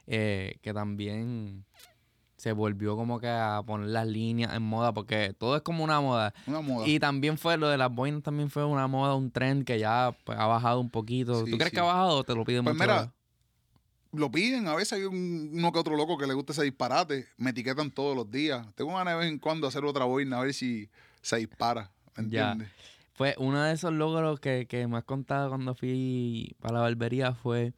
eh, 0.06 0.58
que 0.62 0.72
también 0.72 1.64
se 2.36 2.52
volvió 2.52 2.96
como 2.96 3.20
que 3.20 3.28
a 3.28 3.62
poner 3.64 3.88
las 3.88 4.06
líneas 4.06 4.54
en 4.54 4.62
moda, 4.62 4.92
porque 4.92 5.34
todo 5.38 5.56
es 5.56 5.62
como 5.62 5.82
una 5.82 6.00
moda. 6.00 6.34
una 6.46 6.60
moda. 6.60 6.86
Y 6.86 6.98
también 7.00 7.38
fue 7.38 7.56
lo 7.56 7.68
de 7.68 7.78
las 7.78 7.92
boinas, 7.92 8.22
también 8.22 8.50
fue 8.50 8.64
una 8.64 8.86
moda, 8.86 9.14
un 9.14 9.30
trend 9.30 9.64
que 9.64 9.78
ya 9.78 10.14
pues, 10.24 10.38
ha 10.38 10.46
bajado 10.46 10.78
un 10.80 10.90
poquito. 10.90 11.44
Sí, 11.44 11.50
¿Tú 11.50 11.56
crees 11.56 11.70
sí. 11.70 11.74
que 11.76 11.80
ha 11.80 11.84
bajado 11.84 12.18
o 12.18 12.24
te 12.24 12.34
lo 12.34 12.44
piden 12.44 12.64
Pues 12.64 12.76
mucho? 12.76 12.86
mira, 12.86 13.12
lo 14.16 14.30
piden, 14.30 14.66
a 14.68 14.74
veces 14.74 14.94
hay 14.94 15.04
un- 15.04 15.50
uno 15.52 15.72
que 15.72 15.78
otro 15.78 15.96
loco 15.96 16.16
que 16.18 16.26
le 16.26 16.34
gusta 16.34 16.52
ese 16.52 16.62
disparate, 16.62 17.26
me 17.36 17.50
etiquetan 17.50 17.90
todos 17.90 18.16
los 18.16 18.30
días. 18.30 18.66
Tengo 18.74 18.94
ganas 18.96 19.14
de 19.14 19.20
vez 19.20 19.28
en 19.28 19.38
cuando 19.38 19.66
hacer 19.66 19.84
otra 19.84 20.04
boina 20.04 20.38
a 20.38 20.42
ver 20.44 20.54
si 20.54 20.88
se 21.22 21.36
dispara, 21.36 21.90
¿me 22.16 22.28
Ya. 22.30 22.52
entiendes? 22.52 22.68
Fue 23.14 23.34
uno 23.38 23.62
de 23.62 23.72
esos 23.72 23.92
logros 23.92 24.40
que, 24.40 24.66
que 24.66 24.86
me 24.88 24.96
has 24.98 25.04
contado 25.04 25.48
cuando 25.50 25.74
fui 25.74 26.56
para 26.60 26.74
la 26.74 26.80
barbería 26.80 27.32
fue 27.34 27.72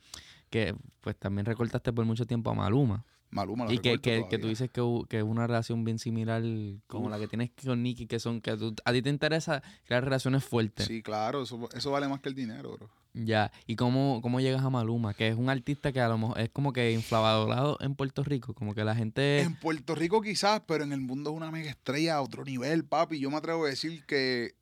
que 0.49 0.75
pues 1.03 1.15
también 1.17 1.45
recortaste 1.45 1.93
por 1.93 2.05
mucho 2.07 2.25
tiempo 2.27 2.51
a 2.51 2.55
Maluma. 2.55 3.05
Maluma 3.31 3.65
lo 3.65 3.73
Y 3.73 3.79
que, 3.79 3.99
que, 4.01 4.27
que 4.31 4.39
tú 4.39 4.49
dices 4.49 4.71
que, 4.71 4.83
que 5.09 5.19
es 5.19 5.25
una 5.25 5.47
relación 5.47 5.85
bien 5.85 5.99
similar 5.99 6.43
como 6.87 7.07
Uf. 7.07 7.11
la 7.11 7.19
que 7.19 7.27
tienes 7.29 7.51
con 7.65 7.83
Nicky, 7.83 8.07
que 8.07 8.19
son 8.21 8.41
que 8.41 8.57
tú- 8.57 8.75
a 8.85 8.93
ti 8.93 9.03
te 9.03 9.11
interesa 9.11 9.63
crear 9.85 10.05
relaciones 10.05 10.45
fuertes. 10.45 10.87
Sí, 10.87 11.03
claro, 11.03 11.43
eso, 11.43 11.69
eso 11.75 11.91
vale 11.91 12.09
más 12.09 12.21
que 12.21 12.29
el 12.29 12.35
dinero, 12.35 12.73
bro. 12.73 12.89
Ya. 13.19 13.51
¿Y 13.67 13.77
cómo, 13.77 14.21
cómo 14.23 14.41
llegas 14.41 14.63
a 14.63 14.69
Maluma? 14.71 15.15
Que 15.15 15.29
es 15.29 15.37
un 15.37 15.49
artista 15.49 15.91
que 15.91 16.01
a 16.03 16.09
lo 16.09 16.19
mejor 16.19 16.39
es 16.39 16.51
como 16.51 16.73
que 16.75 16.93
infravalorado 16.93 17.79
en 17.81 17.95
Puerto 17.95 18.23
Rico. 18.23 18.53
Como 18.53 18.75
que 18.75 18.85
la 18.85 18.95
gente... 18.95 19.41
En 19.41 19.57
Puerto 19.57 19.95
Rico 19.95 20.21
quizás, 20.21 20.61
pero 20.67 20.85
en 20.85 20.93
el 20.93 21.01
mundo 21.01 21.31
es 21.31 21.37
una 21.37 21.51
mega 21.51 21.71
estrella 21.71 22.17
a 22.17 22.21
otro 22.23 22.45
nivel, 22.45 22.85
papi. 22.85 23.19
Yo 23.19 23.31
me 23.31 23.39
atrevo 23.39 23.65
a 23.65 23.71
decir 23.71 24.05
que, 24.05 24.55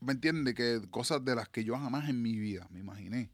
¿me 0.00 0.12
entiendes? 0.12 0.54
Que 0.54 0.80
cosas 0.90 1.24
de 1.24 1.34
las 1.34 1.48
que 1.48 1.64
yo 1.64 1.74
jamás 1.78 2.08
en 2.10 2.20
mi 2.20 2.38
vida 2.38 2.66
me 2.70 2.80
imaginé 2.80 3.30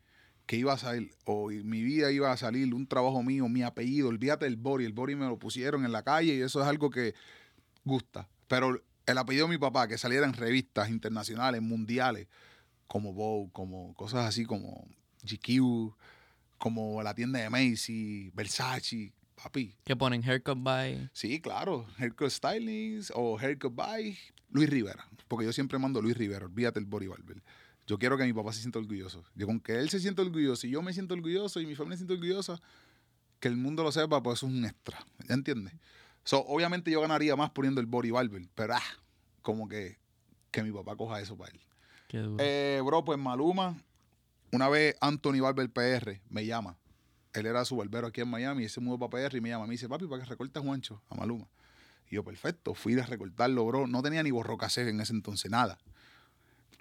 que 0.48 0.56
iba 0.56 0.72
a 0.72 0.78
salir, 0.78 1.12
o 1.26 1.50
mi 1.50 1.82
vida 1.82 2.10
iba 2.10 2.32
a 2.32 2.36
salir 2.38 2.72
un 2.72 2.86
trabajo 2.86 3.22
mío, 3.22 3.46
mi 3.50 3.62
apellido, 3.62 4.08
olvídate 4.08 4.46
del 4.46 4.56
Bori, 4.56 4.86
el 4.86 4.94
Bori 4.94 5.14
me 5.14 5.26
lo 5.26 5.38
pusieron 5.38 5.84
en 5.84 5.92
la 5.92 6.02
calle 6.02 6.36
y 6.36 6.40
eso 6.40 6.62
es 6.62 6.66
algo 6.66 6.88
que 6.88 7.14
gusta. 7.84 8.30
Pero 8.48 8.82
el 9.04 9.18
apellido 9.18 9.46
de 9.46 9.52
mi 9.52 9.58
papá, 9.58 9.86
que 9.88 9.98
saliera 9.98 10.24
en 10.24 10.32
revistas 10.32 10.88
internacionales, 10.88 11.60
mundiales, 11.60 12.28
como 12.86 13.12
Vogue, 13.12 13.50
como 13.52 13.92
cosas 13.92 14.24
así 14.24 14.46
como 14.46 14.88
GQ, 15.22 15.94
como 16.56 17.02
la 17.02 17.12
tienda 17.14 17.40
de 17.40 17.50
Macy, 17.50 18.30
Versace, 18.32 19.12
papi, 19.34 19.76
Que 19.84 19.96
ponen 19.96 20.24
haircut 20.26 20.62
by... 20.62 21.10
Sí, 21.12 21.42
claro. 21.42 21.86
Haircut 21.98 22.30
Stylings 22.30 23.12
o 23.14 23.38
Haircut 23.38 23.74
by 23.74 24.16
Luis 24.48 24.70
Rivera. 24.70 25.06
Porque 25.28 25.44
yo 25.44 25.52
siempre 25.52 25.78
mando 25.78 26.00
Luis 26.00 26.16
Rivera. 26.16 26.46
Olvídate 26.46 26.78
el 26.78 26.86
body 26.86 27.06
barber. 27.06 27.42
Yo 27.88 27.98
quiero 27.98 28.18
que 28.18 28.24
mi 28.24 28.34
papá 28.34 28.52
se 28.52 28.60
sienta 28.60 28.78
orgulloso. 28.78 29.24
Yo 29.34 29.46
con 29.46 29.60
que 29.60 29.78
él 29.80 29.88
se 29.88 29.98
sienta 29.98 30.20
orgulloso 30.20 30.66
y 30.66 30.70
yo 30.70 30.82
me 30.82 30.92
siento 30.92 31.14
orgulloso 31.14 31.58
y 31.58 31.66
mi 31.66 31.74
familia 31.74 31.96
se 31.96 32.04
siente 32.04 32.12
orgullosa, 32.12 32.60
que 33.40 33.48
el 33.48 33.56
mundo 33.56 33.82
lo 33.82 33.90
sepa, 33.90 34.22
pues 34.22 34.38
eso 34.38 34.46
es 34.46 34.52
un 34.52 34.64
extra. 34.66 34.98
¿Ya 35.26 35.34
entiendes? 35.34 35.72
So, 36.22 36.44
obviamente 36.46 36.90
yo 36.90 37.00
ganaría 37.00 37.34
más 37.34 37.48
poniendo 37.50 37.80
el 37.80 37.86
body 37.86 38.10
barber, 38.10 38.46
pero 38.54 38.74
ah, 38.74 38.82
como 39.40 39.68
que, 39.68 39.96
que 40.50 40.62
mi 40.62 40.70
papá 40.70 40.96
coja 40.96 41.18
eso 41.18 41.34
para 41.34 41.50
él. 41.50 41.60
Qué 42.08 42.18
duro. 42.18 42.36
Eh, 42.38 42.82
bro, 42.84 43.02
pues 43.06 43.18
Maluma, 43.18 43.82
una 44.52 44.68
vez 44.68 44.94
Anthony 45.00 45.40
Barber 45.40 45.70
PR 45.70 46.20
me 46.28 46.44
llama. 46.44 46.76
Él 47.32 47.46
era 47.46 47.64
su 47.64 47.76
barbero 47.76 48.08
aquí 48.08 48.20
en 48.20 48.28
Miami 48.28 48.64
y 48.64 48.68
se 48.68 48.80
mudó 48.80 48.98
para 48.98 49.28
PR 49.28 49.38
y 49.38 49.40
me 49.40 49.48
llama. 49.48 49.66
Me 49.66 49.72
dice, 49.72 49.88
papi, 49.88 50.06
para 50.06 50.22
que 50.22 50.28
recortes 50.28 50.62
Juancho 50.62 51.00
a 51.08 51.14
Maluma. 51.14 51.48
Y 52.10 52.16
yo, 52.16 52.24
perfecto, 52.24 52.74
fui 52.74 52.98
a 52.98 53.06
recortarlo, 53.06 53.64
bro. 53.64 53.86
No 53.86 54.02
tenía 54.02 54.22
ni 54.22 54.30
borrocasé 54.30 54.86
en 54.86 55.00
ese 55.00 55.14
entonces, 55.14 55.50
nada. 55.50 55.78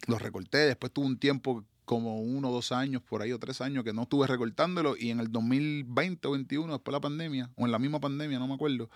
Lo 0.06 0.20
recorté, 0.20 0.60
después 0.60 0.94
tuve 0.94 1.08
un 1.08 1.18
tiempo 1.18 1.66
como 1.86 2.22
uno, 2.22 2.52
dos 2.52 2.72
años, 2.72 3.02
por 3.02 3.22
ahí, 3.22 3.32
o 3.32 3.40
tres 3.40 3.62
años, 3.62 3.84
que 3.84 3.94
no 3.94 4.04
estuve 4.04 4.28
recortándolo. 4.28 4.96
Y 4.98 5.10
en 5.10 5.20
el 5.20 5.32
2020 5.32 6.28
o 6.28 6.32
21, 6.32 6.74
después 6.74 6.92
de 6.92 6.98
la 6.98 7.02
pandemia, 7.02 7.50
o 7.56 7.66
en 7.66 7.72
la 7.72 7.80
misma 7.80 8.00
pandemia, 8.00 8.40
no 8.40 8.48
me 8.48 8.56
acuerdo, 8.56 8.90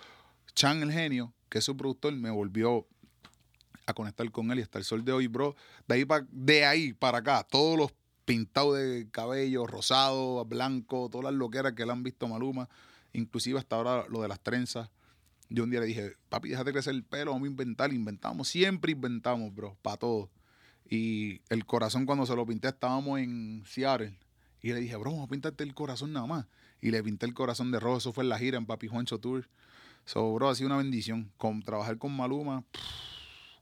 Chan, 0.54 0.82
el 0.82 0.92
genio, 0.92 1.32
que 1.48 1.58
es 1.58 1.64
su 1.64 1.76
productor, 1.76 2.14
me 2.14 2.30
volvió 2.30 2.86
a 3.86 3.94
conectar 3.94 4.30
con 4.30 4.50
él 4.50 4.58
y 4.58 4.62
hasta 4.62 4.78
el 4.78 4.84
sol 4.84 5.04
de 5.04 5.12
hoy, 5.12 5.26
bro. 5.26 5.56
De 5.88 5.94
ahí, 5.94 6.06
de 6.30 6.64
ahí 6.64 6.92
para 6.92 7.18
acá, 7.18 7.46
todos 7.50 7.78
los 7.78 7.92
pintados 8.24 8.78
de 8.78 9.08
cabello, 9.10 9.66
rosado, 9.66 10.44
blanco, 10.44 11.08
todas 11.10 11.24
las 11.24 11.34
loqueras 11.34 11.72
que 11.72 11.84
le 11.84 11.92
han 11.92 12.02
visto 12.02 12.26
a 12.26 12.28
Maluma, 12.28 12.68
inclusive 13.12 13.58
hasta 13.58 13.76
ahora 13.76 14.06
lo 14.08 14.22
de 14.22 14.28
las 14.28 14.40
trenzas. 14.40 14.90
Yo 15.48 15.64
un 15.64 15.70
día 15.70 15.80
le 15.80 15.86
dije, 15.86 16.16
papi, 16.28 16.50
déjate 16.50 16.72
crecer 16.72 16.94
el 16.94 17.04
pelo, 17.04 17.32
vamos 17.32 17.46
a 17.46 17.50
inventar, 17.50 17.92
inventamos, 17.92 18.48
siempre 18.48 18.92
inventamos, 18.92 19.54
bro, 19.54 19.76
para 19.82 19.96
todo. 19.96 20.30
Y 20.94 21.40
el 21.48 21.64
corazón 21.64 22.04
cuando 22.04 22.26
se 22.26 22.36
lo 22.36 22.44
pinté, 22.44 22.68
estábamos 22.68 23.18
en 23.18 23.62
Seattle. 23.64 24.14
Y 24.60 24.74
le 24.74 24.80
dije, 24.80 24.94
bro, 24.96 25.12
vamos 25.12 25.26
a 25.26 25.30
pintarte 25.30 25.64
el 25.64 25.72
corazón 25.72 26.12
nada 26.12 26.26
más. 26.26 26.46
Y 26.82 26.90
le 26.90 27.02
pinté 27.02 27.24
el 27.24 27.32
corazón 27.32 27.70
de 27.72 27.80
rojo, 27.80 27.96
eso 27.96 28.12
fue 28.12 28.24
en 28.24 28.28
la 28.28 28.38
gira 28.38 28.58
en 28.58 28.66
Papi 28.66 28.88
Juancho 28.88 29.18
Tour. 29.18 29.48
So, 30.04 30.34
bro, 30.34 30.50
ha 30.50 30.54
sido 30.54 30.66
una 30.66 30.76
bendición. 30.76 31.32
Con, 31.38 31.62
trabajar 31.62 31.96
con 31.96 32.14
Maluma, 32.14 32.60
pff, 32.72 32.82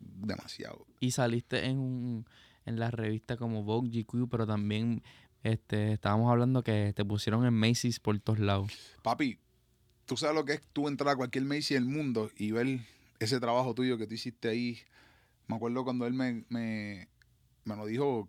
demasiado. 0.00 0.86
Y 0.98 1.12
saliste 1.12 1.66
en, 1.66 1.78
un- 1.78 2.26
en 2.66 2.80
la 2.80 2.90
revista 2.90 3.36
como 3.36 3.62
Vogue, 3.62 3.90
GQ, 4.02 4.28
pero 4.28 4.44
también 4.46 5.02
este, 5.44 5.92
estábamos 5.92 6.30
hablando 6.32 6.64
que 6.64 6.92
te 6.96 7.04
pusieron 7.04 7.46
en 7.46 7.54
Macy's 7.54 8.00
por 8.00 8.18
todos 8.18 8.40
lados. 8.40 8.72
Papi, 9.02 9.38
tú 10.04 10.16
sabes 10.16 10.34
lo 10.34 10.44
que 10.44 10.54
es 10.54 10.62
tú 10.72 10.88
entrar 10.88 11.10
a 11.14 11.16
cualquier 11.16 11.44
Macy 11.44 11.74
del 11.74 11.84
mundo 11.84 12.30
y 12.36 12.50
ver 12.50 12.80
ese 13.20 13.38
trabajo 13.38 13.72
tuyo 13.72 13.96
que 13.98 14.06
tú 14.08 14.14
hiciste 14.14 14.48
ahí. 14.48 14.78
Me 15.46 15.56
acuerdo 15.56 15.84
cuando 15.84 16.06
él 16.06 16.14
me, 16.14 16.44
me, 16.48 17.08
me 17.64 17.76
lo 17.76 17.86
dijo, 17.86 18.28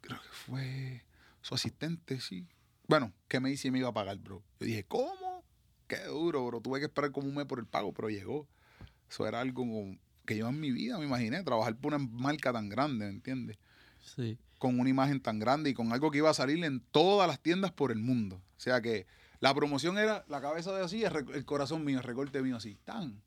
creo 0.00 0.20
que 0.20 0.28
fue 0.30 1.04
su 1.42 1.54
asistente, 1.54 2.20
sí. 2.20 2.46
Bueno, 2.88 3.12
que 3.28 3.40
Macy 3.40 3.70
me 3.70 3.78
iba 3.80 3.88
a 3.88 3.94
pagar, 3.94 4.18
bro. 4.18 4.42
Yo 4.60 4.66
dije, 4.66 4.84
¿cómo? 4.84 5.44
Qué 5.88 6.04
duro, 6.04 6.46
bro. 6.46 6.60
Tuve 6.60 6.78
que 6.80 6.86
esperar 6.86 7.12
como 7.12 7.28
un 7.28 7.34
mes 7.34 7.46
por 7.46 7.58
el 7.58 7.66
pago, 7.66 7.92
pero 7.92 8.08
llegó. 8.10 8.46
Eso 9.08 9.26
era 9.26 9.40
algo 9.40 9.64
que 10.24 10.36
yo 10.36 10.48
en 10.48 10.58
mi 10.60 10.70
vida 10.72 10.98
me 10.98 11.04
imaginé, 11.06 11.42
trabajar 11.44 11.76
por 11.76 11.94
una 11.94 12.04
marca 12.10 12.52
tan 12.52 12.68
grande, 12.68 13.04
¿me 13.06 13.10
entiendes? 13.12 13.58
Sí. 14.00 14.38
con 14.58 14.78
una 14.80 14.88
imagen 14.88 15.20
tan 15.20 15.38
grande 15.40 15.70
y 15.70 15.74
con 15.74 15.92
algo 15.92 16.10
que 16.12 16.18
iba 16.18 16.30
a 16.30 16.34
salir 16.34 16.64
en 16.64 16.80
todas 16.80 17.26
las 17.28 17.40
tiendas 17.40 17.72
por 17.72 17.90
el 17.90 17.98
mundo. 17.98 18.36
O 18.36 18.60
sea 18.60 18.80
que 18.80 19.06
la 19.40 19.52
promoción 19.54 19.98
era 19.98 20.24
la 20.28 20.40
cabeza 20.40 20.72
de 20.76 20.84
así, 20.84 21.04
el, 21.04 21.44
corazón 21.44 21.84
mío, 21.84 21.98
el 21.98 22.04
recorte 22.04 22.40
mío 22.40 22.56
así, 22.56 22.76
tan. 22.84 23.20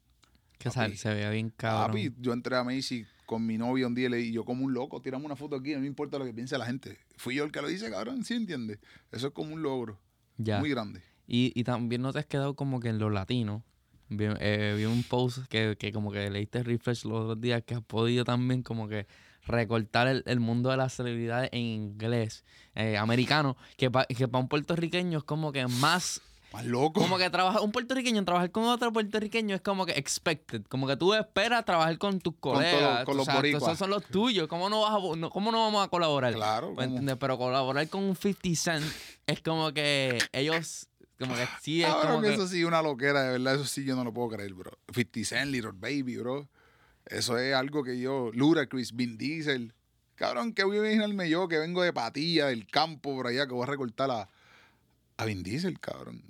Que 0.57 0.71
sal- 0.71 0.97
se 0.97 1.13
veía 1.13 1.29
bien 1.29 1.49
cabrón. 1.51 1.87
Papi, 1.91 2.13
yo 2.19 2.33
entré 2.33 2.55
a 2.55 2.63
Macy 2.63 3.05
con 3.29 3.45
mi 3.45 3.59
novia 3.59 3.85
un 3.85 3.93
día 3.93 4.09
y 4.17 4.31
yo 4.31 4.43
como 4.43 4.65
un 4.65 4.73
loco, 4.73 5.03
tiramos 5.03 5.23
una 5.23 5.35
foto 5.35 5.55
aquí, 5.55 5.75
no 5.75 5.81
me 5.81 5.85
importa 5.85 6.17
lo 6.17 6.25
que 6.25 6.33
piense 6.33 6.57
la 6.57 6.65
gente. 6.65 6.97
Fui 7.15 7.35
yo 7.35 7.43
el 7.43 7.51
que 7.51 7.61
lo 7.61 7.69
hice, 7.69 7.91
cabrón, 7.91 8.23
¿sí 8.23 8.33
entiendes? 8.33 8.79
Eso 9.11 9.27
es 9.27 9.33
como 9.33 9.53
un 9.53 9.61
logro 9.61 9.99
ya. 10.37 10.59
muy 10.59 10.71
grande. 10.71 11.03
Y, 11.27 11.51
y 11.53 11.63
también 11.63 12.01
no 12.01 12.11
te 12.11 12.17
has 12.17 12.25
quedado 12.25 12.55
como 12.55 12.79
que 12.79 12.89
en 12.89 12.97
lo 12.97 13.11
latino. 13.11 13.63
Vi, 14.07 14.25
eh, 14.39 14.73
vi 14.75 14.85
un 14.85 15.03
post 15.03 15.45
que, 15.47 15.75
que 15.77 15.91
como 15.91 16.11
que 16.11 16.27
leíste 16.31 16.63
refresh 16.63 17.05
los 17.05 17.19
otros 17.21 17.39
días 17.39 17.61
que 17.63 17.75
has 17.75 17.83
podido 17.83 18.23
también 18.25 18.63
como 18.63 18.87
que 18.87 19.05
recortar 19.45 20.07
el, 20.07 20.23
el 20.25 20.39
mundo 20.39 20.71
de 20.71 20.77
las 20.77 20.93
celebridades 20.93 21.49
en 21.51 21.61
inglés 21.61 22.43
eh, 22.73 22.97
americano, 22.97 23.57
que 23.77 23.91
para 23.91 24.07
que 24.07 24.27
pa 24.27 24.39
un 24.39 24.47
puertorriqueño 24.47 25.19
es 25.19 25.23
como 25.23 25.51
que 25.51 25.67
más, 25.67 26.23
Más 26.53 26.65
loco. 26.65 26.99
como 27.01 27.17
que 27.19 27.29
trabajar, 27.29 27.61
un 27.61 27.71
puertorriqueño 27.71 28.25
trabajar 28.25 28.49
con 28.51 28.63
otro 28.63 28.91
puertorriqueño 28.91 29.55
es 29.55 29.61
como 29.61 29.85
que 29.85 29.91
expected, 29.93 30.63
como 30.67 30.87
que 30.87 30.97
tú 30.97 31.13
esperas 31.13 31.63
trabajar 31.63 31.97
con 31.99 32.19
tus 32.19 32.33
colegas, 32.39 33.05
con 33.05 33.17
los 33.17 33.27
boricuas. 33.27 33.61
esos 33.63 33.77
son 33.77 33.91
los 33.91 34.03
tuyos, 34.05 34.47
¿cómo 34.47 34.67
no, 34.69 34.81
vas 34.81 34.93
a 34.93 34.97
vo- 34.97 35.15
no- 35.17 35.29
cómo 35.29 35.51
no 35.51 35.59
vamos 35.63 35.85
a 35.85 35.89
colaborar? 35.89 36.33
Claro. 36.33 36.73
Pero 37.19 37.37
colaborar 37.37 37.87
con 37.89 38.03
un 38.03 38.15
50 38.15 38.55
Cent 38.55 38.85
es 39.27 39.41
como 39.41 39.71
que 39.73 40.17
ellos, 40.31 40.87
como 41.19 41.35
que 41.35 41.47
sí, 41.61 41.83
es 41.83 41.89
Cabrón, 41.89 42.07
como 42.13 42.21
que... 42.23 42.33
eso 42.33 42.47
sí, 42.47 42.63
una 42.63 42.81
loquera, 42.81 43.23
de 43.23 43.31
verdad, 43.37 43.55
eso 43.55 43.65
sí 43.65 43.83
yo 43.85 43.95
no 43.95 44.03
lo 44.03 44.11
puedo 44.11 44.29
creer, 44.29 44.53
bro. 44.53 44.71
50 44.93 45.23
Cent, 45.25 45.51
Little 45.51 45.73
Baby, 45.75 46.17
bro. 46.17 46.49
Eso 47.05 47.37
es 47.37 47.53
algo 47.53 47.83
que 47.83 47.99
yo, 47.99 48.31
Ludacris, 48.33 48.95
Vin 48.95 49.17
Diesel. 49.17 49.73
Cabrón, 50.15 50.53
que 50.53 50.63
voy 50.63 50.77
a 50.77 50.79
imaginarme 50.81 51.29
yo 51.29 51.47
que 51.47 51.57
vengo 51.59 51.81
de 51.83 51.93
Patilla, 51.93 52.47
del 52.47 52.65
campo 52.67 53.15
por 53.15 53.27
allá, 53.27 53.45
que 53.47 53.53
voy 53.53 53.63
a 53.63 53.67
recortar 53.67 54.09
a, 54.11 54.27
a 55.17 55.25
Vin 55.25 55.43
Diesel, 55.43 55.79
cabrón. 55.79 56.23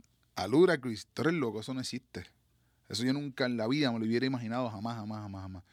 A 0.43 0.47
Ludacris, 0.47 1.07
tú 1.13 1.21
eres 1.23 1.33
loco, 1.33 1.59
eso 1.59 1.73
no 1.73 1.81
existe. 1.81 2.25
Eso 2.87 3.03
yo 3.03 3.13
nunca 3.13 3.45
en 3.45 3.57
la 3.57 3.67
vida 3.67 3.91
me 3.91 3.99
lo 3.99 4.05
hubiera 4.05 4.25
imaginado, 4.25 4.69
jamás, 4.69 4.95
jamás, 4.95 5.21
jamás, 5.21 5.41
jamás. 5.43 5.63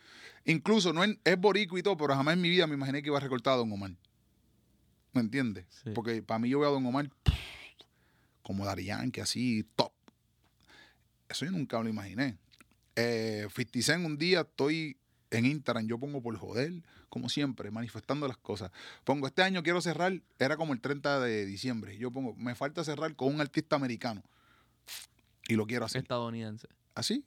Incluso 0.45 0.93
no 0.93 1.03
en- 1.05 1.19
es 1.25 1.39
borico 1.41 1.79
y 1.79 1.83
todo, 1.83 1.97
pero 1.97 2.15
jamás 2.15 2.35
en 2.35 2.41
mi 2.43 2.49
vida 2.51 2.67
me 2.67 2.75
imaginé 2.75 3.03
que 3.03 3.09
iba 3.09 3.17
a 3.17 3.21
recortar 3.21 3.55
a 3.55 3.57
Don 3.57 3.73
Omar. 3.73 3.93
¿Me 5.13 5.21
entiendes? 5.21 5.65
Sí. 5.83 5.91
Porque 5.95 6.23
para 6.23 6.39
mí 6.39 6.49
yo 6.49 6.61
veo 6.61 6.69
a 6.69 6.73
Don 6.73 6.85
Omar 6.85 7.11
como 8.43 8.65
Daddy 8.67 8.85
Yankee, 8.85 9.21
así, 9.21 9.65
top. 9.77 9.93
Eso 11.29 11.45
yo 11.45 11.51
nunca 11.51 11.79
me 11.79 11.85
lo 11.85 11.91
imaginé. 11.91 12.37
Eh, 12.95 13.49
50 13.55 13.83
Cent, 13.83 14.05
un 14.07 14.17
día 14.19 14.43
estoy 14.43 14.97
en 15.31 15.45
Instagram, 15.47 15.87
yo 15.87 15.99
pongo 15.99 16.23
por 16.23 16.37
joder, 16.37 16.73
como 17.09 17.29
siempre, 17.29 17.71
manifestando 17.71 18.29
las 18.29 18.37
cosas. 18.37 18.71
Pongo, 19.05 19.27
este 19.27 19.43
año 19.43 19.63
quiero 19.63 19.81
cerrar, 19.81 20.21
era 20.39 20.57
como 20.57 20.73
el 20.73 20.81
30 20.81 21.19
de 21.21 21.45
diciembre. 21.47 21.99
Yo 21.99 22.11
pongo, 22.11 22.35
me 22.37 22.55
falta 22.55 22.85
cerrar 22.85 23.15
con 23.17 23.35
un 23.35 23.41
artista 23.41 23.75
americano. 23.77 24.23
Y 25.49 25.55
lo 25.55 25.67
quiero 25.67 25.85
hacer. 25.85 26.03
estadounidense. 26.03 26.69
Así. 26.95 27.25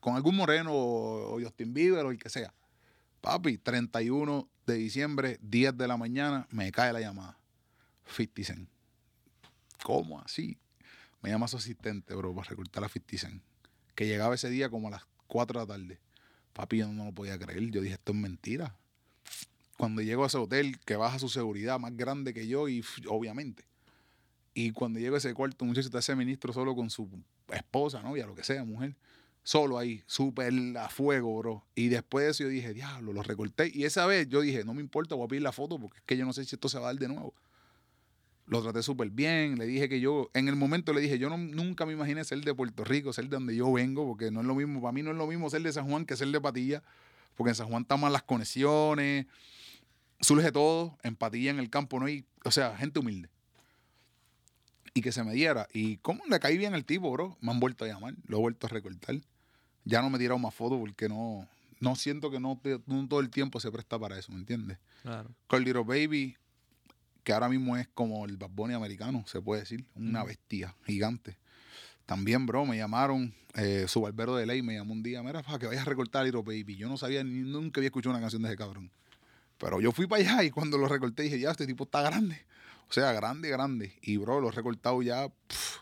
Con 0.00 0.16
algún 0.16 0.36
moreno 0.36 0.72
o, 0.72 1.36
o 1.36 1.40
Justin 1.40 1.72
Bieber 1.74 2.04
o 2.04 2.10
el 2.10 2.18
que 2.18 2.28
sea. 2.28 2.52
Papi, 3.20 3.58
31 3.58 4.48
de 4.66 4.74
diciembre, 4.74 5.38
10 5.42 5.76
de 5.76 5.88
la 5.88 5.96
mañana, 5.96 6.46
me 6.50 6.72
cae 6.72 6.92
la 6.92 7.00
llamada. 7.00 7.38
50 8.06 8.44
Cent. 8.44 8.68
¿Cómo 9.82 10.20
así? 10.20 10.58
Me 11.22 11.30
llama 11.30 11.46
su 11.48 11.56
asistente, 11.56 12.14
bro, 12.14 12.34
para 12.34 12.48
recortar 12.48 12.84
a 12.84 12.88
50 12.88 13.18
Cent. 13.18 13.42
Que 13.94 14.06
llegaba 14.06 14.34
ese 14.34 14.50
día 14.50 14.70
como 14.70 14.88
a 14.88 14.92
las 14.92 15.02
4 15.28 15.60
de 15.60 15.66
la 15.66 15.72
tarde. 15.72 16.00
Papi, 16.52 16.78
yo 16.78 16.88
no 16.88 17.06
lo 17.06 17.12
podía 17.12 17.38
creer. 17.38 17.70
Yo 17.70 17.80
dije, 17.80 17.94
esto 17.94 18.12
es 18.12 18.18
mentira. 18.18 18.76
Cuando 19.78 20.02
llego 20.02 20.24
a 20.24 20.26
ese 20.26 20.38
hotel, 20.38 20.78
que 20.80 20.96
baja 20.96 21.18
su 21.18 21.28
seguridad 21.28 21.78
más 21.78 21.96
grande 21.96 22.34
que 22.34 22.46
yo, 22.46 22.68
y 22.68 22.84
obviamente. 23.08 23.64
Y 24.54 24.72
cuando 24.72 24.98
llego 24.98 25.16
ese 25.16 25.32
cuarto, 25.32 25.64
muchacho 25.64 25.86
está 25.86 26.00
ese 26.00 26.14
ministro 26.14 26.52
solo 26.52 26.74
con 26.74 26.90
su 26.90 27.08
esposa, 27.52 28.02
novia, 28.02 28.26
lo 28.26 28.34
que 28.34 28.44
sea, 28.44 28.64
mujer. 28.64 28.94
Solo 29.44 29.78
ahí, 29.78 30.02
súper 30.06 30.52
a 30.76 30.88
fuego, 30.88 31.36
bro. 31.38 31.64
Y 31.74 31.88
después 31.88 32.24
de 32.24 32.30
eso 32.30 32.42
yo 32.44 32.48
dije, 32.48 32.72
diablo, 32.74 33.12
lo 33.12 33.22
recorté. 33.22 33.72
Y 33.74 33.84
esa 33.84 34.06
vez 34.06 34.28
yo 34.28 34.40
dije, 34.40 34.64
no 34.64 34.74
me 34.74 34.80
importa, 34.80 35.14
voy 35.14 35.24
a 35.24 35.28
pedir 35.28 35.42
la 35.42 35.52
foto 35.52 35.78
porque 35.78 35.98
es 35.98 36.04
que 36.04 36.16
yo 36.16 36.24
no 36.24 36.32
sé 36.32 36.44
si 36.44 36.54
esto 36.54 36.68
se 36.68 36.78
va 36.78 36.90
a 36.90 36.92
dar 36.92 37.00
de 37.00 37.08
nuevo. 37.08 37.34
Lo 38.46 38.62
traté 38.62 38.82
súper 38.82 39.10
bien, 39.10 39.58
le 39.58 39.66
dije 39.66 39.88
que 39.88 40.00
yo, 40.00 40.30
en 40.34 40.48
el 40.48 40.56
momento 40.56 40.92
le 40.92 41.00
dije, 41.00 41.18
yo 41.18 41.28
no, 41.30 41.38
nunca 41.38 41.86
me 41.86 41.92
imaginé 41.92 42.22
ser 42.24 42.40
de 42.40 42.54
Puerto 42.54 42.84
Rico, 42.84 43.12
ser 43.12 43.24
de 43.24 43.36
donde 43.36 43.56
yo 43.56 43.72
vengo, 43.72 44.06
porque 44.06 44.30
no 44.30 44.40
es 44.40 44.46
lo 44.46 44.54
mismo, 44.54 44.80
para 44.82 44.92
mí 44.92 45.02
no 45.02 45.12
es 45.12 45.16
lo 45.16 45.26
mismo 45.26 45.48
ser 45.48 45.62
de 45.62 45.72
San 45.72 45.88
Juan 45.88 46.04
que 46.04 46.16
ser 46.16 46.28
de 46.28 46.40
Patilla, 46.40 46.82
porque 47.34 47.50
en 47.50 47.54
San 47.54 47.68
Juan 47.68 47.82
están 47.82 48.00
más 48.00 48.12
las 48.12 48.22
conexiones, 48.22 49.26
surge 50.20 50.52
todo, 50.52 50.98
en 51.02 51.16
Patilla 51.16 51.50
en 51.50 51.58
el 51.58 51.70
campo 51.70 51.98
no 51.98 52.06
hay, 52.06 52.24
o 52.44 52.50
sea, 52.50 52.76
gente 52.76 52.98
humilde. 52.98 53.31
Y 54.94 55.00
que 55.00 55.12
se 55.12 55.24
me 55.24 55.32
diera. 55.32 55.68
Y 55.72 55.96
cómo 55.98 56.22
le 56.28 56.38
caí 56.40 56.58
bien 56.58 56.74
al 56.74 56.84
tipo, 56.84 57.10
bro. 57.10 57.36
Me 57.40 57.50
han 57.50 57.60
vuelto 57.60 57.84
a 57.84 57.88
llamar, 57.88 58.14
lo 58.26 58.38
he 58.38 58.40
vuelto 58.40 58.66
a 58.66 58.70
recortar. 58.70 59.16
Ya 59.84 60.02
no 60.02 60.10
me 60.10 60.18
tiraron 60.18 60.40
más 60.42 60.54
fotos 60.54 60.78
porque 60.78 61.08
no, 61.08 61.48
no 61.80 61.96
siento 61.96 62.30
que 62.30 62.38
no, 62.38 62.58
te- 62.62 62.80
no 62.86 63.08
todo 63.08 63.20
el 63.20 63.30
tiempo 63.30 63.58
se 63.58 63.70
presta 63.72 63.98
para 63.98 64.18
eso, 64.18 64.30
¿me 64.32 64.38
entiendes? 64.38 64.78
Claro. 65.02 65.30
Con 65.46 65.64
Little 65.64 65.82
Baby, 65.84 66.36
que 67.24 67.32
ahora 67.32 67.48
mismo 67.48 67.76
es 67.76 67.88
como 67.94 68.24
el 68.26 68.36
Bad 68.36 68.50
Bunny 68.50 68.74
americano, 68.74 69.24
se 69.26 69.40
puede 69.40 69.62
decir, 69.62 69.84
una 69.96 70.22
bestia 70.24 70.74
gigante. 70.84 71.36
También, 72.06 72.46
bro, 72.46 72.66
me 72.66 72.76
llamaron, 72.76 73.32
eh, 73.54 73.86
su 73.88 74.00
barbero 74.02 74.36
de 74.36 74.44
ley 74.44 74.60
me 74.60 74.74
llamó 74.74 74.92
un 74.92 75.02
día, 75.02 75.22
mira, 75.22 75.42
para 75.42 75.58
que 75.58 75.66
vayas 75.66 75.82
a 75.86 75.88
recortar 75.88 76.22
a 76.22 76.24
Little 76.24 76.42
Baby. 76.42 76.76
Yo 76.76 76.88
no 76.88 76.96
sabía, 76.96 77.24
ni 77.24 77.40
nunca 77.40 77.80
había 77.80 77.88
escuchado 77.88 78.10
una 78.10 78.20
canción 78.20 78.42
de 78.42 78.48
ese 78.48 78.56
cabrón. 78.56 78.90
Pero 79.58 79.80
yo 79.80 79.92
fui 79.92 80.06
para 80.06 80.20
allá 80.22 80.44
y 80.44 80.50
cuando 80.50 80.76
lo 80.78 80.86
recorté 80.88 81.22
dije, 81.22 81.38
ya, 81.40 81.50
este 81.52 81.66
tipo 81.66 81.84
está 81.84 82.02
grande. 82.02 82.44
O 82.92 82.94
sea, 82.94 83.14
grande, 83.14 83.48
grande. 83.48 83.98
Y, 84.02 84.18
bro, 84.18 84.38
lo 84.38 84.50
he 84.50 84.52
recortado 84.52 85.00
ya 85.00 85.26
pf, 85.26 85.78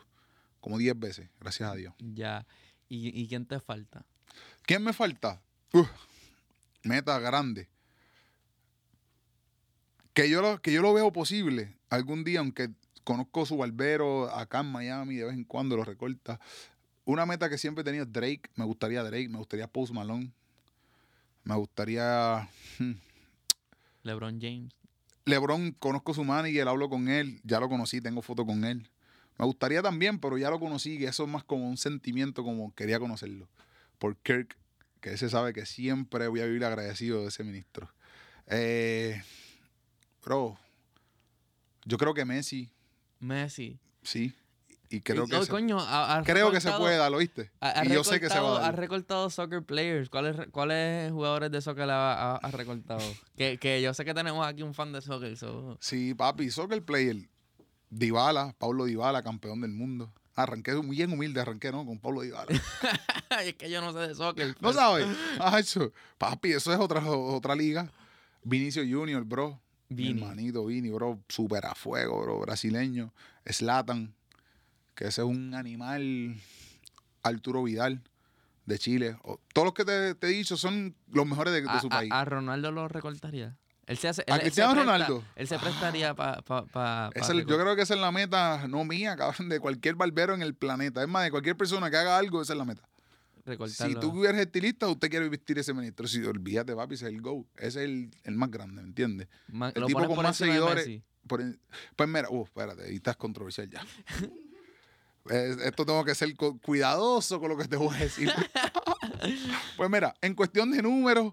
como 0.60 0.78
10 0.78 0.96
veces, 0.96 1.28
gracias 1.40 1.68
a 1.68 1.74
Dios. 1.74 1.92
Ya. 1.98 2.46
¿Y, 2.88 3.20
y 3.20 3.26
quién 3.26 3.46
te 3.46 3.58
falta? 3.58 4.06
¿Quién 4.62 4.84
me 4.84 4.92
falta? 4.92 5.42
Uf, 5.72 5.90
meta 6.84 7.18
grande. 7.18 7.68
Que 10.14 10.30
yo, 10.30 10.40
lo, 10.40 10.62
que 10.62 10.72
yo 10.72 10.82
lo 10.82 10.94
veo 10.94 11.12
posible 11.12 11.74
algún 11.88 12.22
día, 12.22 12.38
aunque 12.38 12.70
conozco 13.02 13.44
su 13.44 13.56
barbero 13.56 14.32
acá 14.32 14.60
en 14.60 14.70
Miami, 14.70 15.16
de 15.16 15.24
vez 15.24 15.34
en 15.34 15.42
cuando 15.42 15.76
lo 15.76 15.82
recorta. 15.82 16.38
Una 17.04 17.26
meta 17.26 17.50
que 17.50 17.58
siempre 17.58 17.82
he 17.82 17.84
tenido 17.84 18.04
es 18.04 18.12
Drake. 18.12 18.42
Me 18.54 18.64
gustaría 18.64 19.02
Drake, 19.02 19.28
me 19.28 19.38
gustaría 19.38 19.66
Post 19.66 19.92
Malone. 19.92 20.30
Me 21.42 21.56
gustaría. 21.56 22.48
hmm, 22.78 22.92
LeBron 24.04 24.40
James. 24.40 24.79
LeBron, 25.30 25.72
conozco 25.72 26.12
su 26.12 26.24
manager, 26.24 26.68
hablo 26.68 26.88
con 26.88 27.08
él, 27.08 27.40
ya 27.44 27.60
lo 27.60 27.68
conocí, 27.68 28.00
tengo 28.00 28.22
foto 28.22 28.44
con 28.44 28.64
él. 28.64 28.90
Me 29.38 29.46
gustaría 29.46 29.80
también, 29.80 30.18
pero 30.18 30.36
ya 30.36 30.50
lo 30.50 30.60
conocí, 30.60 30.98
y 30.98 31.04
eso 31.04 31.24
es 31.24 31.28
más 31.30 31.44
como 31.44 31.68
un 31.68 31.78
sentimiento 31.78 32.44
como 32.44 32.74
quería 32.74 32.98
conocerlo. 32.98 33.48
Por 33.98 34.16
Kirk, 34.18 34.56
que 35.00 35.14
ese 35.14 35.30
sabe 35.30 35.52
que 35.52 35.64
siempre 35.64 36.28
voy 36.28 36.40
a 36.40 36.46
vivir 36.46 36.64
agradecido 36.64 37.22
de 37.22 37.28
ese 37.28 37.44
ministro. 37.44 37.90
Eh, 38.48 39.22
bro, 40.22 40.58
yo 41.86 41.96
creo 41.96 42.12
que 42.12 42.24
Messi, 42.24 42.70
Messi. 43.18 43.78
sí. 44.02 44.34
Y 44.92 45.00
creo 45.02 45.26
que, 45.26 45.36
Oh, 45.36 45.44
se, 45.44 45.50
coño, 45.50 45.78
ha- 45.80 46.22
creo 46.24 46.50
que 46.50 46.60
se 46.60 46.72
puede 46.72 46.96
dar, 46.96 47.12
¿lo 47.12 47.18
viste? 47.18 47.50
ha- 47.60 47.80
ha 47.80 47.84
y 47.84 47.90
yo 47.90 48.02
sé 48.02 48.18
que 48.18 48.28
se 48.28 48.40
va 48.40 48.56
a 48.58 48.60
dar. 48.60 48.76
recortado 48.76 49.30
soccer 49.30 49.62
players. 49.62 50.08
¿Cuáles, 50.10 50.36
¿Cuáles 50.50 51.12
jugadores 51.12 51.50
de 51.52 51.60
soccer 51.60 51.88
ha, 51.90 52.32
ha- 52.32 52.36
ha 52.36 52.50
recortado? 52.50 52.98
que, 53.36 53.56
que 53.58 53.80
yo 53.80 53.94
sé 53.94 54.04
que 54.04 54.14
tenemos 54.14 54.44
aquí 54.44 54.62
un 54.62 54.74
fan 54.74 54.92
de 54.92 55.00
soccer. 55.00 55.36
so- 55.36 55.78
Sí, 55.80 56.12
papi, 56.14 56.50
soccer 56.50 56.84
player. 56.84 57.28
Dybala, 57.90 58.54
Pablo 58.58 58.84
Dybala, 58.84 59.22
campeón 59.22 59.60
del 59.60 59.72
mundo. 59.72 60.12
Arranqué 60.36 60.74
bien 60.80 61.12
humilde, 61.12 61.40
arranqué, 61.40 61.70
¿no? 61.72 61.84
Con 61.84 61.98
Pablo 61.98 62.22
Dybala. 62.22 62.46
es 63.44 63.54
que 63.54 63.70
yo 63.70 63.80
no 63.80 63.92
sé 63.92 63.98
de 64.00 64.14
soccer. 64.14 64.56
¿No 64.60 64.72
sabes? 64.72 65.06
Acho, 65.38 65.92
papi, 66.18 66.52
eso 66.52 66.72
es 66.72 66.78
otra, 66.78 67.04
otra 67.08 67.54
liga. 67.54 67.90
Vinicio 68.42 68.82
Junior, 68.82 69.22
bro. 69.24 69.60
Mi 69.88 69.96
Vini. 70.04 70.20
hermanito 70.20 70.64
Vini, 70.66 70.90
bro. 70.90 71.18
Súper 71.28 71.66
a 71.66 71.74
fuego, 71.74 72.22
bro. 72.22 72.40
Brasileño. 72.40 73.12
Slatan, 73.44 74.14
que 75.00 75.06
ese 75.06 75.22
es 75.22 75.26
un 75.26 75.54
animal. 75.54 76.36
Arturo 77.22 77.62
Vidal, 77.62 78.02
de 78.66 78.78
Chile. 78.78 79.16
O- 79.22 79.40
todos 79.54 79.64
los 79.64 79.72
que 79.74 79.86
te, 79.86 80.14
te 80.14 80.26
he 80.26 80.30
dicho 80.30 80.58
son 80.58 80.94
los 81.10 81.26
mejores 81.26 81.54
de, 81.54 81.62
de 81.62 81.70
a, 81.70 81.80
su 81.80 81.88
país. 81.88 82.12
a 82.12 82.22
Ronaldo 82.26 82.70
lo 82.70 82.86
recortaría. 82.86 83.56
Él 83.86 83.96
se 83.96 84.08
hace, 84.08 84.24
¿A 84.28 84.34
él- 84.34 84.40
se 84.40 84.44
Cristiano 84.44 84.72
presta- 84.72 84.82
Ronaldo? 84.92 85.24
Él 85.36 85.48
se 85.48 85.58
prestaría 85.58 86.14
para 86.14 86.42
pa, 86.42 87.10
yo 87.14 87.44
creo 87.58 87.74
que 87.76 87.82
esa 87.82 87.94
es 87.94 88.00
la 88.00 88.12
meta, 88.12 88.68
no 88.68 88.84
mía, 88.84 89.16
cabrón, 89.16 89.48
de 89.48 89.58
cualquier 89.58 89.94
barbero 89.94 90.34
en 90.34 90.42
el 90.42 90.54
planeta. 90.54 91.00
Es 91.02 91.08
más, 91.08 91.24
de 91.24 91.30
cualquier 91.30 91.56
persona 91.56 91.90
que 91.90 91.96
haga 91.96 92.18
algo, 92.18 92.42
esa 92.42 92.52
es 92.52 92.58
la 92.58 92.66
meta. 92.66 92.82
Si 93.68 93.94
tú 93.94 94.26
eres 94.26 94.38
estilista, 94.42 94.86
usted 94.86 95.08
quiere 95.08 95.30
vestir 95.30 95.58
ese 95.58 95.72
ministro. 95.72 96.06
Si 96.06 96.22
olvídate, 96.22 96.76
papi, 96.76 96.94
ese 96.94 97.06
es 97.06 97.14
el 97.14 97.22
go. 97.22 97.46
Ese 97.56 97.68
es 97.68 97.88
el, 97.88 98.10
el 98.24 98.36
más 98.36 98.50
grande, 98.50 98.82
¿me 98.82 98.88
entiendes? 98.88 99.28
El 99.74 99.86
tipo 99.86 100.06
con 100.06 100.22
más 100.22 100.36
seguidores. 100.36 101.00
Por 101.26 101.42
pues 101.96 102.08
mira, 102.08 102.28
uh, 102.28 102.44
espérate, 102.44 102.84
ahí 102.84 102.96
estás 102.96 103.16
controversial 103.16 103.68
ya. 103.70 103.82
Es- 105.28 105.58
esto 105.58 105.84
tengo 105.84 106.04
que 106.04 106.14
ser 106.14 106.34
cu- 106.36 106.58
cuidadoso 106.60 107.38
con 107.40 107.50
lo 107.50 107.56
que 107.56 107.68
te 107.68 107.76
voy 107.76 107.94
a 107.94 107.98
decir. 107.98 108.32
pues 109.76 109.90
mira, 109.90 110.14
en 110.22 110.34
cuestión 110.34 110.70
de 110.70 110.82
números, 110.82 111.32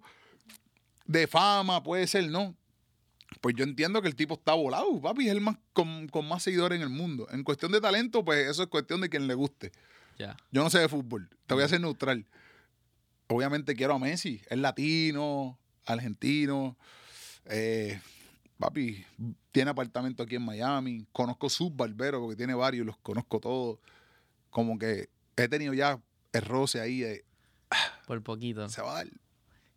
de 1.06 1.28
fama, 1.28 1.82
puede 1.84 2.06
ser, 2.08 2.30
¿no? 2.30 2.56
Pues 3.42 3.56
yo 3.56 3.64
entiendo 3.64 4.02
que 4.02 4.08
el 4.08 4.16
tipo 4.16 4.34
está 4.36 4.54
volado, 4.54 5.00
papi, 5.02 5.26
es 5.28 5.32
el 5.32 5.42
más 5.42 5.58
con, 5.74 6.08
con 6.08 6.28
más 6.28 6.44
seguidores 6.44 6.78
en 6.78 6.82
el 6.84 6.90
mundo. 6.90 7.28
En 7.32 7.44
cuestión 7.44 7.72
de 7.72 7.80
talento, 7.82 8.26
pues 8.26 8.48
eso 8.50 8.64
es 8.64 8.70
cuestión 8.70 9.00
de 9.02 9.10
quien 9.10 9.28
le 9.28 9.34
guste. 9.36 9.72
Ya. 10.18 10.36
Yo 10.52 10.64
no 10.64 10.70
sé 10.70 10.80
de 10.80 10.90
fútbol, 10.90 11.30
te 11.46 11.54
voy 11.54 11.64
a 11.64 11.68
hacer 11.68 11.80
neutral. 11.80 12.26
Obviamente 13.28 13.76
quiero 13.76 13.94
a 13.96 14.00
Messi, 14.00 14.42
es 14.50 14.58
latino, 14.58 15.60
argentino. 15.86 16.78
eh, 17.46 18.02
papi, 18.58 19.06
tiene 19.52 19.72
apartamento 19.72 20.24
aquí 20.24 20.36
en 20.36 20.44
Miami. 20.46 21.06
Conozco 21.12 21.50
sus 21.50 21.76
barberos 21.76 22.22
porque 22.22 22.36
tiene 22.36 22.54
varios, 22.54 22.86
los 22.86 22.98
conozco 22.98 23.40
todos. 23.40 23.80
Como 24.50 24.78
que 24.80 25.10
he 25.36 25.48
tenido 25.48 25.74
ya 25.74 26.00
el 26.34 26.42
roce 26.42 26.80
ahí. 26.82 27.00
de, 27.02 27.26
Por 28.06 28.22
poquito. 28.24 28.68
se 28.70 28.82
va 28.82 28.92
a 28.92 29.04
dar, 29.04 29.08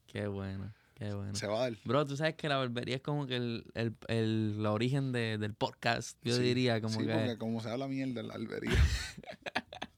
Qué 0.06 0.26
bueno. 0.26 0.72
Qué 0.94 1.14
bueno. 1.14 1.34
se 1.34 1.46
va 1.46 1.56
a 1.58 1.60
dar. 1.70 1.78
Bro, 1.84 2.06
tú 2.06 2.16
sabes 2.16 2.34
que 2.34 2.46
la 2.48 2.56
barbería 2.58 2.96
es 2.96 3.02
como 3.02 3.26
que 3.26 3.36
el, 3.36 3.64
el, 3.74 3.94
el, 4.08 4.62
la 4.62 4.72
origen 4.72 5.12
de- 5.12 5.38
del 5.38 5.54
podcast. 5.54 6.18
Yo 6.22 6.36
Sí, 6.36 6.42
diría 6.42 6.80
como 6.82 6.98
sí, 7.00 7.06
que... 7.06 7.12
porque 7.14 7.38
como 7.38 7.60
se 7.62 7.70
habla 7.70 7.88
mierda 7.88 8.20
en 8.20 8.28
la 8.28 8.34
barbería. 8.36 8.72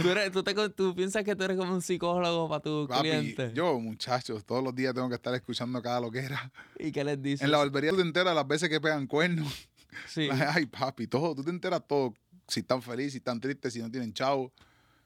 Tú, 0.00 0.08
eres- 0.08 0.32
tú, 0.32 0.42
te 0.42 0.54
tú 0.70 0.94
piensas 0.94 1.22
que 1.24 1.36
tú 1.36 1.44
eres 1.44 1.56
como 1.56 1.74
un 1.74 1.82
psicólogo 1.82 2.48
para 2.48 2.60
tu 2.62 2.86
Papi, 2.88 3.00
cliente. 3.08 3.52
yo, 3.54 3.78
muchachos, 3.78 4.44
todos 4.44 4.62
los 4.64 4.74
días 4.74 4.94
tengo 4.94 5.08
que 5.08 5.14
estar 5.16 5.34
escuchando 5.34 5.82
cada 5.82 6.00
lo 6.00 6.10
que 6.10 6.20
era. 6.20 6.50
¿Y 6.78 6.92
qué 6.92 7.04
les 7.04 7.20
dices? 7.20 7.42
En 7.42 7.50
la 7.50 7.58
barbería 7.58 7.90
tú 7.90 7.96
te 7.96 8.02
enteras 8.02 8.34
las 8.34 8.46
veces 8.46 8.68
que 8.68 8.80
pegan 8.80 9.06
cuernos. 9.06 9.68
Sí. 10.06 10.28
Ay, 10.30 10.66
papi, 10.66 11.06
todo, 11.06 11.34
tú 11.34 11.42
te 11.44 11.50
enteras 11.50 11.82
todo. 11.86 12.14
Si 12.48 12.60
están 12.60 12.80
felices, 12.82 13.12
si 13.12 13.18
están 13.18 13.38
tristes, 13.40 13.72
si 13.72 13.80
no 13.80 13.90
tienen 13.90 14.12
chavo, 14.12 14.52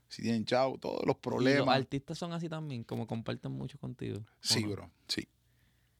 si 0.08 0.22
tienen 0.22 0.44
chavo, 0.44 0.78
todos 0.78 0.98
los 0.98 1.02
Y 1.02 1.08
los 1.08 1.20
problemas. 1.20 1.76
artistas 1.76 2.16
son 2.18 2.32
así 2.32 2.48
también, 2.48 2.84
como 2.84 3.06
comparten 3.06 3.52
mucho 3.52 3.78
contigo. 3.78 4.18
¿o 4.20 4.24
Sí, 4.40 4.62
no? 4.64 4.70
bro, 4.70 4.90
sí. 5.08 5.26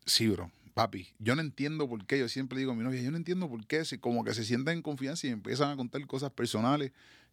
Sí, 0.06 0.28
bro. 0.28 0.50
Papi, 0.74 1.08
yo 1.18 1.34
no 1.36 1.40
entiendo 1.42 1.88
por 1.88 2.04
qué, 2.04 2.18
yo 2.18 2.28
siempre 2.28 2.58
digo 2.58 2.72
a 2.72 2.74
mi 2.74 2.82
novia, 2.82 3.00
yo 3.00 3.10
no 3.10 3.16
entiendo 3.16 3.48
por 3.48 3.64
qué, 3.66 3.84
si 3.84 3.98
como 3.98 4.24
que 4.24 4.34
se 4.34 4.44
sienten 4.44 4.74
en 4.78 4.82
confianza 4.82 5.26
y 5.26 5.30
empiezan 5.30 5.70
a 5.70 5.76
contar 5.76 6.04
cosas 6.06 6.30
personales 6.32 6.92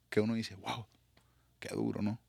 que 0.10 0.20
uno 0.22 0.36
dice, 0.36 0.56
wow, 0.56 0.86
qué 1.62 1.74
duro, 1.74 2.02
¿no? 2.02 2.20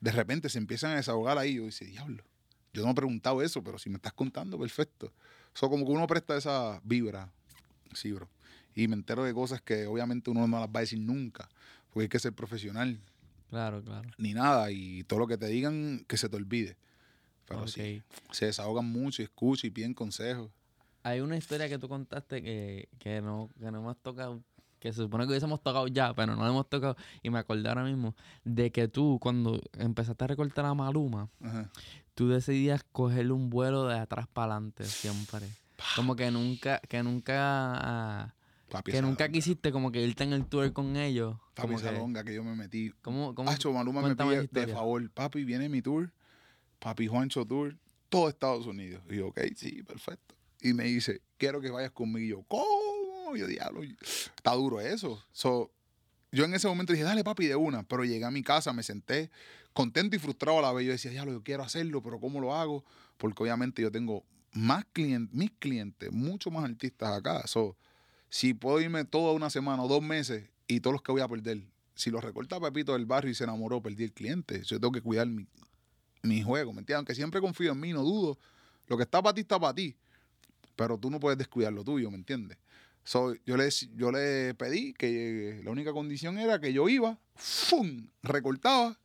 De 0.00 0.10
repente 0.10 0.48
se 0.48 0.58
empiezan 0.58 0.90
a 0.92 0.96
desahogar 0.96 1.38
ahí, 1.38 1.54
yo 1.54 1.66
dice, 1.66 1.84
diablo, 1.84 2.24
yo 2.72 2.82
no 2.84 2.90
he 2.90 2.94
preguntado 2.94 3.42
eso, 3.42 3.62
pero 3.62 3.78
si 3.78 3.88
me 3.90 3.96
estás 3.96 4.12
contando, 4.14 4.58
perfecto. 4.58 5.12
Eso 5.54 5.68
como 5.70 5.84
que 5.86 5.92
uno 5.92 6.06
presta 6.08 6.36
esa 6.36 6.80
vibra, 6.82 7.30
sí, 7.94 8.10
bro. 8.12 8.28
Y 8.74 8.88
me 8.88 8.94
entero 8.94 9.22
de 9.24 9.34
cosas 9.34 9.60
que 9.60 9.86
obviamente 9.86 10.30
uno 10.30 10.46
no 10.48 10.58
las 10.58 10.68
va 10.68 10.78
a 10.78 10.80
decir 10.80 10.98
nunca, 11.00 11.48
porque 11.90 12.04
hay 12.04 12.08
que 12.08 12.18
ser 12.18 12.32
profesional, 12.32 12.98
Claro, 13.50 13.82
claro. 13.82 14.08
ni 14.16 14.32
nada, 14.32 14.70
y 14.70 15.02
todo 15.04 15.18
lo 15.20 15.26
que 15.26 15.36
te 15.36 15.46
digan, 15.48 16.04
que 16.08 16.16
se 16.16 16.28
te 16.28 16.36
olvide. 16.36 16.76
Pero 17.46 17.66
sí, 17.66 18.00
se 18.30 18.46
desahogan 18.46 18.84
mucho 18.86 19.22
y 19.22 19.24
escuchan 19.24 19.68
y 19.68 19.70
piden 19.72 19.92
consejos. 19.92 20.50
Hay 21.02 21.20
una 21.20 21.36
historia 21.36 21.68
que 21.68 21.78
tú 21.78 21.88
contaste 21.88 22.42
que, 22.42 22.88
que, 23.00 23.20
no, 23.20 23.50
que 23.58 23.70
no 23.72 23.78
hemos 23.78 23.96
tocado, 23.96 24.40
que 24.80 24.92
se 24.92 25.02
supone 25.02 25.24
que 25.24 25.30
hubiésemos 25.30 25.62
tocado 25.62 25.86
ya, 25.86 26.12
pero 26.14 26.34
no 26.34 26.42
la 26.42 26.48
hemos 26.48 26.68
tocado. 26.68 26.96
Y 27.22 27.30
me 27.30 27.38
acordé 27.38 27.68
ahora 27.68 27.84
mismo 27.84 28.16
de 28.44 28.72
que 28.72 28.88
tú, 28.88 29.18
cuando 29.20 29.60
empezaste 29.78 30.24
a 30.24 30.26
recortar 30.26 30.64
a 30.64 30.74
Maluma, 30.74 31.28
Ajá. 31.40 31.70
tú 32.14 32.28
decidías 32.28 32.82
cogerle 32.90 33.32
un 33.32 33.50
vuelo 33.50 33.86
de 33.86 33.98
atrás 33.98 34.26
para 34.26 34.54
adelante 34.54 34.84
siempre. 34.84 35.46
Como 35.96 36.16
que 36.16 36.30
nunca, 36.30 36.80
que 36.88 37.02
nunca, 37.02 37.34
ah, 37.38 38.34
Papi, 38.70 38.92
que 38.92 39.02
nunca 39.02 39.24
longa. 39.24 39.32
quisiste 39.32 39.72
como 39.72 39.90
que 39.90 40.02
irte 40.02 40.24
en 40.24 40.32
el 40.32 40.46
tour 40.46 40.72
con 40.72 40.96
ellos. 40.96 41.36
Papi, 41.54 41.74
esa 41.74 41.90
que, 41.90 41.98
longa 41.98 42.24
que 42.24 42.34
yo 42.34 42.44
me 42.44 42.54
metí. 42.54 42.92
¿cómo, 43.02 43.34
cómo, 43.34 43.50
Hacho, 43.50 43.72
Maluma 43.72 44.02
me 44.02 44.16
pide 44.16 44.48
de 44.50 44.66
favor, 44.68 45.10
papi, 45.10 45.44
viene 45.44 45.68
mi 45.68 45.82
tour, 45.82 46.12
papi 46.78 47.06
Juancho 47.06 47.44
Tour, 47.44 47.76
todo 48.08 48.28
Estados 48.28 48.66
Unidos. 48.66 49.02
Y 49.10 49.16
yo, 49.16 49.28
ok, 49.28 49.40
sí, 49.56 49.82
perfecto. 49.82 50.34
Y 50.62 50.74
me 50.74 50.84
dice, 50.84 51.22
quiero 51.38 51.60
que 51.60 51.70
vayas 51.70 51.90
conmigo. 51.90 52.24
Y 52.24 52.28
yo, 52.28 52.42
¿cómo? 52.48 52.89
Yo, 53.36 53.46
diablo, 53.46 53.82
está 53.82 54.52
duro 54.52 54.80
eso. 54.80 55.22
So, 55.32 55.70
yo 56.32 56.44
en 56.44 56.54
ese 56.54 56.68
momento 56.68 56.92
dije, 56.92 57.04
dale, 57.04 57.24
papi, 57.24 57.46
de 57.46 57.56
una. 57.56 57.82
Pero 57.82 58.04
llegué 58.04 58.24
a 58.24 58.30
mi 58.30 58.42
casa, 58.42 58.72
me 58.72 58.82
senté 58.82 59.30
contento 59.72 60.16
y 60.16 60.18
frustrado 60.18 60.58
a 60.58 60.62
la 60.62 60.72
vez. 60.72 60.86
Yo 60.86 60.92
decía, 60.92 61.10
diablo, 61.10 61.32
yo 61.32 61.42
quiero 61.42 61.62
hacerlo, 61.62 62.02
pero 62.02 62.20
¿cómo 62.20 62.40
lo 62.40 62.54
hago? 62.54 62.84
Porque 63.16 63.42
obviamente 63.42 63.82
yo 63.82 63.90
tengo 63.90 64.24
más 64.52 64.84
clientes, 64.92 65.34
mis 65.34 65.50
clientes, 65.52 66.10
muchos 66.12 66.52
más 66.52 66.64
artistas 66.64 67.12
acá. 67.12 67.46
So, 67.46 67.76
si 68.28 68.54
puedo 68.54 68.80
irme 68.80 69.04
toda 69.04 69.32
una 69.32 69.50
semana 69.50 69.82
o 69.82 69.88
dos 69.88 70.02
meses 70.02 70.48
y 70.66 70.80
todos 70.80 70.94
los 70.94 71.02
que 71.02 71.12
voy 71.12 71.20
a 71.20 71.28
perder, 71.28 71.62
si 71.94 72.10
lo 72.10 72.20
recorta 72.20 72.60
Pepito 72.60 72.92
del 72.92 73.06
barrio 73.06 73.30
y 73.30 73.34
se 73.34 73.44
enamoró, 73.44 73.82
perdí 73.82 74.04
el 74.04 74.12
cliente. 74.12 74.62
Yo 74.62 74.80
tengo 74.80 74.92
que 74.92 75.02
cuidar 75.02 75.26
mi, 75.26 75.46
mi 76.22 76.42
juego, 76.42 76.72
¿me 76.72 76.80
entiendes? 76.80 76.98
Aunque 76.98 77.14
siempre 77.14 77.40
confío 77.40 77.72
en 77.72 77.80
mí, 77.80 77.92
no 77.92 78.02
dudo. 78.02 78.38
Lo 78.86 78.96
que 78.96 79.02
está 79.02 79.22
para 79.22 79.34
ti 79.34 79.42
está 79.42 79.58
para 79.58 79.74
ti. 79.74 79.96
Pero 80.76 80.96
tú 80.96 81.10
no 81.10 81.20
puedes 81.20 81.36
descuidar 81.38 81.72
lo 81.72 81.84
tuyo, 81.84 82.10
¿me 82.10 82.16
entiendes? 82.16 82.56
So, 83.04 83.34
yo, 83.46 83.56
le, 83.56 83.68
yo 83.96 84.12
le 84.12 84.54
pedí 84.54 84.92
que 84.92 85.60
la 85.64 85.70
única 85.70 85.92
condición 85.92 86.38
era 86.38 86.60
que 86.60 86.72
yo 86.72 86.88
iba, 86.88 87.18
¡fum! 87.34 88.08
recortaba 88.22 88.98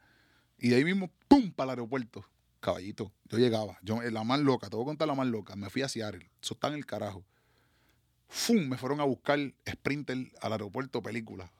y 0.57 0.69
de 0.69 0.75
ahí 0.75 0.83
mismo, 0.83 1.11
¡pum! 1.27 1.51
para 1.51 1.73
el 1.73 1.79
aeropuerto. 1.79 2.25
Caballito, 2.59 3.11
yo 3.25 3.37
llegaba, 3.37 3.77
yo 3.83 4.01
la 4.01 4.23
más 4.23 4.39
loca, 4.39 4.69
te 4.69 4.75
voy 4.75 4.83
a 4.83 4.87
contar 4.87 5.07
la 5.07 5.15
más 5.15 5.27
loca, 5.27 5.55
me 5.55 5.69
fui 5.69 5.83
a 5.83 5.87
Seattle, 5.89 6.29
eso 6.41 6.55
está 6.55 6.67
en 6.67 6.73
el 6.75 6.85
carajo. 6.85 7.23
¡Fum! 8.27 8.67
Me 8.67 8.77
fueron 8.77 8.99
a 9.01 9.03
buscar 9.03 9.39
Sprinter 9.69 10.31
al 10.41 10.51
aeropuerto 10.51 11.01
película. 11.01 11.51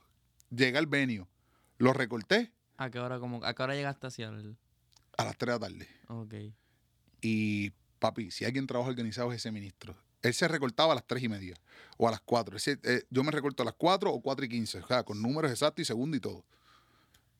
Llegué 0.49 0.77
al 0.77 0.87
venio, 0.87 1.27
lo 1.77 1.93
recorté 1.93 2.51
¿A 2.77 2.89
qué 2.89 2.99
hora, 2.99 3.19
como, 3.19 3.43
a 3.43 3.53
qué 3.53 3.63
hora 3.63 3.75
llegaste 3.75 4.07
hacia 4.07 4.27
el...? 4.27 4.57
a 5.17 5.23
las 5.23 5.37
3 5.37 5.47
de 5.47 5.59
la 5.59 5.59
tarde. 5.59 5.87
Ok. 6.07 6.33
Y 7.21 7.71
papi, 7.99 8.31
si 8.31 8.43
alguien 8.43 8.67
trabaja 8.67 8.89
organizado 8.89 9.31
es 9.31 9.37
ese 9.37 9.51
ministro. 9.51 9.95
Él 10.25 10.33
se 10.33 10.47
recortaba 10.47 10.93
a 10.93 10.95
las 10.95 11.05
3 11.05 11.23
y 11.23 11.29
media 11.29 11.55
o 11.97 12.07
a 12.07 12.11
las 12.11 12.19
4. 12.21 12.57
Ese, 12.57 12.79
eh, 12.83 13.03
yo 13.11 13.23
me 13.23 13.31
recorto 13.31 13.61
a 13.61 13.65
las 13.65 13.75
4 13.75 14.11
o 14.11 14.21
4 14.21 14.45
y 14.45 14.49
15, 14.49 14.79
o 14.79 14.87
sea, 14.87 15.03
con 15.03 15.21
números 15.21 15.51
exactos 15.51 15.81
y 15.83 15.85
segundo 15.85 16.17
y 16.17 16.19
todo. 16.19 16.43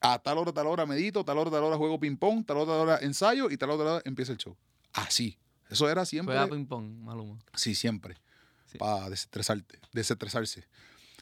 A 0.00 0.20
tal 0.20 0.38
hora, 0.38 0.52
tal 0.52 0.68
hora 0.68 0.86
medito, 0.86 1.24
tal 1.24 1.38
hora, 1.38 1.50
tal 1.50 1.64
hora 1.64 1.76
juego 1.76 1.98
ping-pong, 1.98 2.46
tal 2.46 2.58
hora, 2.58 2.66
tal 2.66 2.80
hora 2.80 2.98
ensayo 3.02 3.50
y 3.50 3.56
tal 3.56 3.70
hora, 3.70 3.78
tal 3.78 3.86
hora 3.94 4.02
empieza 4.04 4.30
el 4.30 4.38
show. 4.38 4.56
Así. 4.92 5.36
Eso 5.68 5.90
era 5.90 6.04
siempre. 6.04 6.36
Juega 6.36 6.48
ping-pong, 6.48 6.86
Maluma. 7.00 7.38
Sí, 7.54 7.74
siempre. 7.74 8.18
Sí. 8.66 8.78
Para 8.78 9.10
desestresarte, 9.10 9.80
desestresarse. 9.92 10.68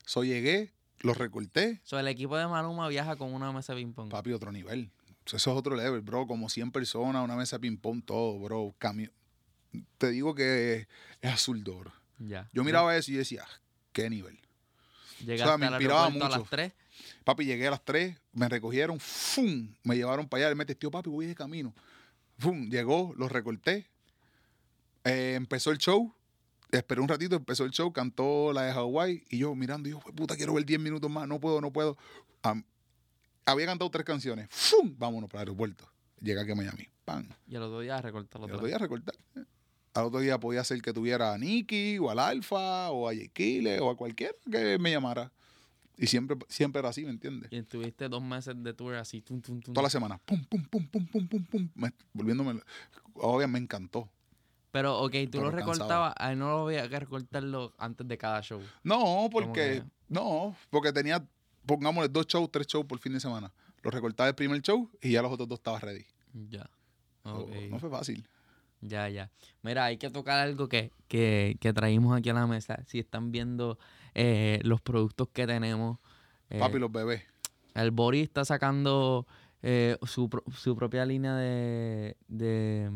So 0.05 0.23
llegué, 0.23 0.75
lo 1.01 1.15
recorté, 1.15 1.81
So, 1.83 1.99
el 1.99 2.09
equipo 2.09 2.37
de 2.37 2.47
Maluma 2.47 2.89
viaja 2.89 3.17
con 3.17 3.33
una 3.33 3.53
mesa 3.53 3.75
de 3.75 3.81
ping-pong. 3.81 4.11
papi, 4.11 4.33
otro 4.33 4.53
nivel. 4.53 4.91
Eso 5.25 5.39
es 5.39 5.47
otro 5.47 5.77
level, 5.77 6.03
bro. 6.03 6.27
Como 6.27 6.51
100 6.51 6.73
personas, 6.73 7.25
una 7.25 7.37
mesa 7.37 7.57
de 7.57 7.61
ping-pong, 7.61 8.05
todo, 8.05 8.39
bro. 8.39 8.75
Cambio. 8.77 9.11
Te 9.99 10.11
digo 10.11 10.35
que 10.35 10.87
es 11.21 11.31
azul. 11.33 11.65
Ya. 12.19 12.49
Yo 12.53 12.65
miraba 12.65 12.97
eso 12.97 13.11
y 13.11 13.15
decía, 13.15 13.45
"Ah, 13.47 13.61
qué 13.93 14.09
nivel. 14.11 14.39
Llegaste 15.21 15.45
o 15.45 15.47
sea, 15.47 15.59
me 15.59 15.67
inspiraba 15.67 16.05
aeropuerto 16.05 16.27
a 16.27 16.29
mucho. 16.29 16.41
las 16.41 16.51
3. 16.51 16.73
Papi, 17.25 17.45
llegué 17.45 17.67
a 17.67 17.71
las 17.71 17.85
3, 17.85 18.17
me 18.33 18.49
recogieron, 18.49 19.01
¡fum! 19.01 19.75
Me 19.83 19.97
llevaron 19.97 20.29
para 20.29 20.43
allá, 20.45 20.51
él 20.51 20.57
me 20.57 20.67
testió, 20.67 20.91
papi, 20.91 21.11
voy 21.11 21.27
de 21.27 21.35
camino. 21.35 21.75
¡Fum! 22.39 22.69
Llegó, 22.69 23.15
lo 23.17 23.29
recorté. 23.29 23.87
Eh, 25.05 25.35
empezó 25.37 25.71
el 25.71 25.79
show. 25.79 26.15
Esperé 26.71 27.01
un 27.01 27.09
ratito, 27.09 27.37
empezó 27.37 27.65
el 27.65 27.71
show, 27.71 27.93
cantó 27.93 28.53
la 28.53 28.63
de 28.63 28.73
Hawái 28.73 29.25
y 29.31 29.39
yo 29.39 29.55
mirando, 29.55 29.89
y 29.89 29.93
yo, 29.93 30.01
puta, 30.01 30.37
quiero 30.37 30.55
ver 30.55 30.65
10 30.65 30.81
minutos 30.81 31.09
más, 31.11 31.29
no 31.29 31.41
puedo, 31.41 31.61
no 31.61 31.73
puedo. 31.73 31.97
Había 33.47 33.67
cantado 33.67 33.91
tres 33.91 34.05
canciones. 34.05 34.49
¡Fum! 34.51 34.95
Vámonos 34.99 35.29
para 35.31 35.43
el 35.43 35.49
aeropuerto. 35.49 35.89
Llega 36.21 36.43
aquí 36.43 36.53
a 36.53 36.55
Miami. 36.55 36.89
¡Pam! 37.05 37.29
Y 37.47 37.57
al 37.57 37.63
otro 37.65 37.81
día 37.81 38.01
recortar 38.01 38.41
Y 38.41 38.45
otra 38.45 38.55
al 38.55 38.57
otro 38.57 38.67
día 38.67 38.79
recortar. 38.79 39.15
Al 39.95 40.07
otro 40.07 40.21
día 40.21 40.39
podía 40.41 40.65
ser 40.65 40.83
que 40.83 40.93
tuviera 40.93 41.33
a 41.33 41.39
Nicky, 41.39 41.99
o 41.99 42.11
al 42.11 42.19
Alfa, 42.19 42.91
o 42.91 43.09
a 43.09 43.15
Yequile, 43.15 43.79
o 43.81 43.91
a 43.91 43.97
cualquiera 43.97 44.35
que 44.51 44.77
me 44.79 44.91
llamara. 44.91 45.31
Y 45.97 46.09
siempre, 46.09 46.37
siempre 46.49 46.81
era 46.81 46.89
así, 46.89 47.05
¿me 47.05 47.11
entiendes? 47.11 47.53
Y 47.53 47.59
estuviste 47.59 48.09
dos 48.09 48.21
meses 48.21 48.61
de 48.61 48.75
tour 48.75 48.97
así, 48.97 49.23
tum, 49.23 49.41
tum, 49.41 49.61
tum. 49.61 49.73
Toda 49.73 49.85
la 49.85 49.91
semana. 49.91 50.19
Pum, 50.19 50.45
pum, 50.45 50.65
pum, 50.65 50.87
pum, 50.89 51.07
pum, 51.07 51.29
pum, 51.29 51.45
pum. 51.45 51.69
Me- 51.77 51.93
volviéndome. 52.13 52.61
Obviamente 53.15 53.47
me 53.53 53.59
encantó. 53.65 54.09
Pero, 54.73 54.99
ok, 54.99 55.13
tú 55.13 55.31
Pero 55.31 55.45
lo 55.45 55.51
recortabas, 55.53 56.15
ahí 56.17 56.35
no 56.35 56.49
lo 56.49 56.67
había 56.67 56.89
que 56.89 56.99
recortarlo 56.99 57.73
antes 57.79 58.09
de 58.09 58.19
cada 58.19 58.41
show. 58.43 58.61
No, 58.83 59.29
porque. 59.31 59.53
que? 59.53 59.83
No, 60.09 60.57
porque 60.71 60.93
tenía, 60.93 61.25
pongámosle, 61.65 62.09
dos 62.09 62.27
shows, 62.27 62.51
tres 62.51 62.67
shows 62.67 62.85
por 62.85 62.99
fin 62.99 63.13
de 63.13 63.21
semana. 63.21 63.53
Lo 63.85 63.93
recortaba 63.93 64.29
el 64.29 64.35
primer 64.35 64.61
show 64.63 64.91
y 65.01 65.13
ya 65.13 65.23
los 65.23 65.31
otros 65.31 65.49
dos 65.49 65.61
estaban 65.61 65.81
ready. 65.81 66.05
Ya. 66.49 66.69
Ok. 67.23 67.53
No 67.71 67.79
fue 67.79 67.89
fácil. 67.89 68.27
Ya, 68.87 69.09
ya. 69.09 69.31
Mira, 69.63 69.87
hay 69.87 69.97
que 69.97 70.11
tocar 70.11 70.39
algo 70.41 70.69
que, 70.69 70.91
que, 71.09 71.57
que 71.59 71.73
traímos 71.73 72.17
aquí 72.17 72.29
a 72.29 72.35
la 72.35 72.47
mesa. 72.47 72.83
Si 72.87 72.99
están 72.99 73.33
viendo 73.33 73.79
eh, 74.15 74.61
los 74.63 74.83
productos 74.83 75.29
que 75.33 75.47
tenemos. 75.47 75.99
eh, 76.51 76.59
Papi, 76.59 76.79
los 76.79 76.93
bebés. 76.93 77.23
El 77.75 77.91
Bori 77.91 78.21
está 78.21 78.45
sacando 78.45 79.27
eh, 79.63 79.97
su, 80.07 80.29
su 80.55 80.77
propia 80.77 81.07
línea 81.07 81.35
de, 81.35 82.17
de, 82.29 82.91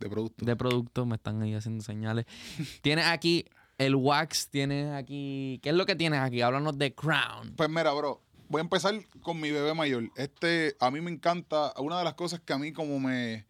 De 0.00 0.08
producto. 0.08 0.44
de 0.44 0.56
productos. 0.56 1.06
Me 1.06 1.16
están 1.16 1.42
ahí 1.42 1.54
haciendo 1.54 1.84
señales. 1.84 2.24
tienes 2.82 3.04
aquí 3.06 3.44
el 3.78 3.94
wax, 3.94 4.48
tienes 4.48 4.90
aquí... 4.94 5.60
¿Qué 5.62 5.68
es 5.68 5.74
lo 5.76 5.84
que 5.84 5.94
tienes 5.94 6.20
aquí? 6.20 6.40
Háblanos 6.40 6.78
de 6.78 6.94
Crown. 6.94 7.52
Pues 7.56 7.68
mira, 7.68 7.92
bro, 7.92 8.22
voy 8.48 8.60
a 8.60 8.62
empezar 8.62 8.94
con 9.20 9.38
mi 9.38 9.50
bebé 9.50 9.74
mayor. 9.74 10.04
Este, 10.16 10.74
a 10.80 10.90
mí 10.90 11.00
me 11.02 11.10
encanta, 11.10 11.74
una 11.78 11.98
de 11.98 12.04
las 12.04 12.14
cosas 12.14 12.40
que 12.40 12.52
a 12.54 12.58
mí 12.58 12.72
como 12.72 12.98
me, 12.98 13.45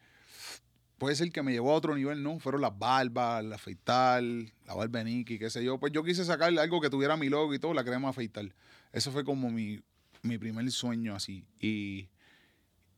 puede 0.98 1.14
ser 1.14 1.30
que 1.30 1.42
me 1.42 1.52
llevó 1.52 1.72
a 1.72 1.74
otro 1.74 1.94
nivel, 1.94 2.22
¿no? 2.22 2.38
Fueron 2.38 2.60
las 2.60 2.76
barbas, 2.78 3.44
la 3.44 3.56
afeitar, 3.56 4.22
la 4.22 4.74
barba 4.74 5.04
de 5.04 5.24
qué 5.24 5.50
sé 5.50 5.64
yo. 5.64 5.78
Pues 5.78 5.92
yo 5.92 6.02
quise 6.02 6.24
sacarle 6.24 6.60
algo 6.60 6.80
que 6.80 6.90
tuviera 6.90 7.16
mi 7.16 7.28
logo 7.28 7.54
y 7.54 7.58
todo, 7.58 7.74
la 7.74 7.84
crema 7.84 8.08
afeitar. 8.08 8.54
Eso 8.92 9.12
fue 9.12 9.24
como 9.24 9.50
mi, 9.50 9.80
mi 10.22 10.38
primer 10.38 10.70
sueño 10.70 11.14
así. 11.14 11.44
Y, 11.60 12.08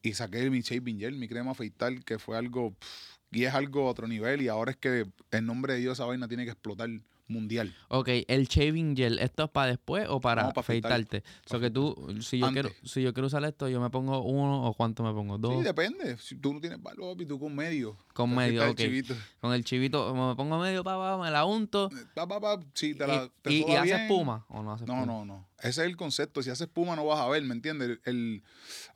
y 0.03 0.13
saqué 0.15 0.49
mi 0.51 0.61
shaving 0.61 0.99
gel, 0.99 1.17
mi 1.17 1.29
crema 1.29 1.53
afeitar, 1.53 2.05
que 2.05 2.19
fue 2.19 2.37
algo, 2.37 2.73
pff, 2.73 3.19
y 3.33 3.45
es 3.45 3.55
algo 3.55 3.89
a 3.89 3.91
otro 3.91 4.07
nivel. 4.07 4.43
Y 4.43 4.49
ahora 4.49 4.73
es 4.73 4.77
que 4.77 5.07
en 5.31 5.47
nombre 5.47 5.75
de 5.75 5.81
Dios 5.81 5.99
esa 5.99 6.05
vaina 6.05 6.29
tiene 6.29 6.45
que 6.45 6.53
explotar 6.53 6.91
mundial. 7.29 7.75
Ok, 7.89 8.09
el 8.27 8.47
shaving 8.49 8.97
gel, 8.97 9.19
¿esto 9.19 9.45
es 9.45 9.51
para 9.51 9.69
después 9.69 10.07
o 10.09 10.21
para 10.21 10.45
No, 10.45 10.53
pa' 10.53 10.61
afeitar. 10.63 10.93
afeitarte? 10.93 11.23
O 11.47 11.49
sea 11.49 11.61
que 11.61 11.71
tú, 11.71 11.95
si 12.21 12.39
yo, 12.39 12.47
Antes. 12.47 12.63
quiero, 12.65 12.77
si 12.89 13.03
yo 13.03 13.13
quiero 13.15 13.27
usar 13.27 13.45
esto, 13.45 13.69
yo 13.69 13.81
me 13.81 13.91
pongo 13.91 14.23
uno 14.23 14.65
o 14.65 14.75
cuánto 14.75 15.03
me 15.03 15.13
pongo, 15.13 15.39
dos. 15.39 15.55
Sí, 15.59 15.63
depende. 15.63 16.17
Si 16.19 16.37
tú 16.37 16.55
no 16.55 16.61
tienes 16.61 16.83
barba, 16.83 17.11
papi, 17.11 17.27
tú 17.27 17.39
con 17.39 17.55
medio. 17.55 17.97
Con 18.15 18.35
medio, 18.35 18.63
ok. 18.63 18.69
el 18.71 18.75
chivito. 18.87 19.15
Con 19.41 19.53
el 19.53 19.65
chivito, 19.65 20.15
me 20.15 20.35
pongo 20.37 20.59
medio 20.59 20.83
para 20.85 20.97
abajo, 20.97 21.23
me 21.23 21.31
la 21.31 21.45
unto. 21.45 21.91
Pa, 22.15 22.27
pa, 22.27 22.41
pa, 22.41 22.61
si 22.75 22.95
te 22.95 23.07
la, 23.07 23.25
y 23.25 23.31
te 23.43 23.53
y, 23.53 23.65
y 23.69 23.75
hace 23.77 24.03
espuma 24.05 24.45
o 24.49 24.63
no 24.63 24.73
hace 24.73 24.85
No, 24.87 24.95
espuma. 24.95 25.07
no, 25.13 25.25
no. 25.25 25.48
Ese 25.61 25.83
es 25.83 25.89
el 25.89 25.97
concepto. 25.97 26.43
Si 26.43 26.51
hace 26.51 26.65
espuma 26.65 26.95
no 26.95 27.05
vas 27.07 27.19
a 27.21 27.29
ver, 27.29 27.43
¿me 27.43 27.53
entiendes? 27.55 27.89
El, 27.89 28.01
el- 28.05 28.43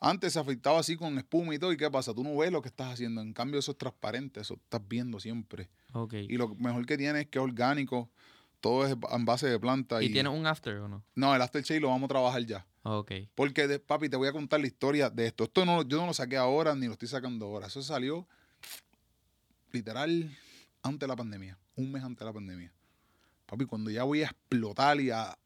antes 0.00 0.32
se 0.34 0.38
afeitaba 0.38 0.78
así 0.78 0.96
con 0.96 1.18
espuma 1.18 1.54
y 1.54 1.58
todo. 1.58 1.72
¿Y 1.72 1.76
qué 1.76 1.90
pasa? 1.90 2.14
Tú 2.14 2.22
no 2.22 2.36
ves 2.36 2.52
lo 2.52 2.62
que 2.62 2.68
estás 2.68 2.92
haciendo. 2.92 3.20
En 3.20 3.32
cambio, 3.32 3.58
eso 3.58 3.72
es 3.72 3.78
transparente. 3.78 4.40
Eso 4.40 4.54
estás 4.54 4.80
viendo 4.86 5.18
siempre. 5.18 5.68
Ok. 5.92 6.14
Y 6.14 6.36
lo 6.36 6.54
mejor 6.54 6.86
que 6.86 6.96
tiene 6.96 7.22
es 7.22 7.26
que 7.26 7.38
es 7.38 7.42
orgánico. 7.44 8.08
Todo 8.60 8.86
es 8.86 8.96
en 9.10 9.24
base 9.24 9.48
de 9.48 9.58
planta. 9.58 10.00
¿Y, 10.02 10.06
Y, 10.06 10.12
tiene 10.12 10.28
un 10.28 10.46
after 10.46 10.76
o 10.76 10.86
no? 10.88 11.02
No, 11.16 11.34
el 11.34 11.42
aftershave 11.42 11.80
lo 11.80 11.88
vamos 11.88 12.04
a 12.04 12.08
trabajar 12.08 12.44
ya. 12.46 12.64
Ok. 12.84 13.10
Porque, 13.34 13.66
de- 13.66 13.80
papi, 13.80 14.08
te 14.08 14.16
voy 14.16 14.28
a 14.28 14.32
contar 14.32 14.60
la 14.60 14.68
historia 14.68 15.10
de 15.10 15.26
esto. 15.26 15.42
Esto 15.44 15.64
no, 15.66 15.82
yo 15.82 15.96
no 15.98 16.06
lo 16.06 16.14
saqué 16.14 16.36
ahora 16.36 16.76
ni 16.76 16.86
lo 16.86 16.92
estoy 16.92 17.08
sacando 17.08 17.46
ahora. 17.46 17.66
Eso 17.66 17.82
salió 17.82 18.28
literal 19.72 20.30
antes 20.82 21.00
de 21.00 21.06
la 21.08 21.16
pandemia. 21.16 21.58
Un 21.76 21.90
mes 21.90 22.02
antes 22.04 22.20
de 22.20 22.24
la 22.26 22.32
pandemia. 22.32 22.72
Papi, 23.46 23.64
cuando 23.66 23.90
ya 23.90 24.04
voy 24.04 24.22
a 24.22 24.26
explotar 24.26 25.00
y 25.00 25.10
a, 25.10 25.36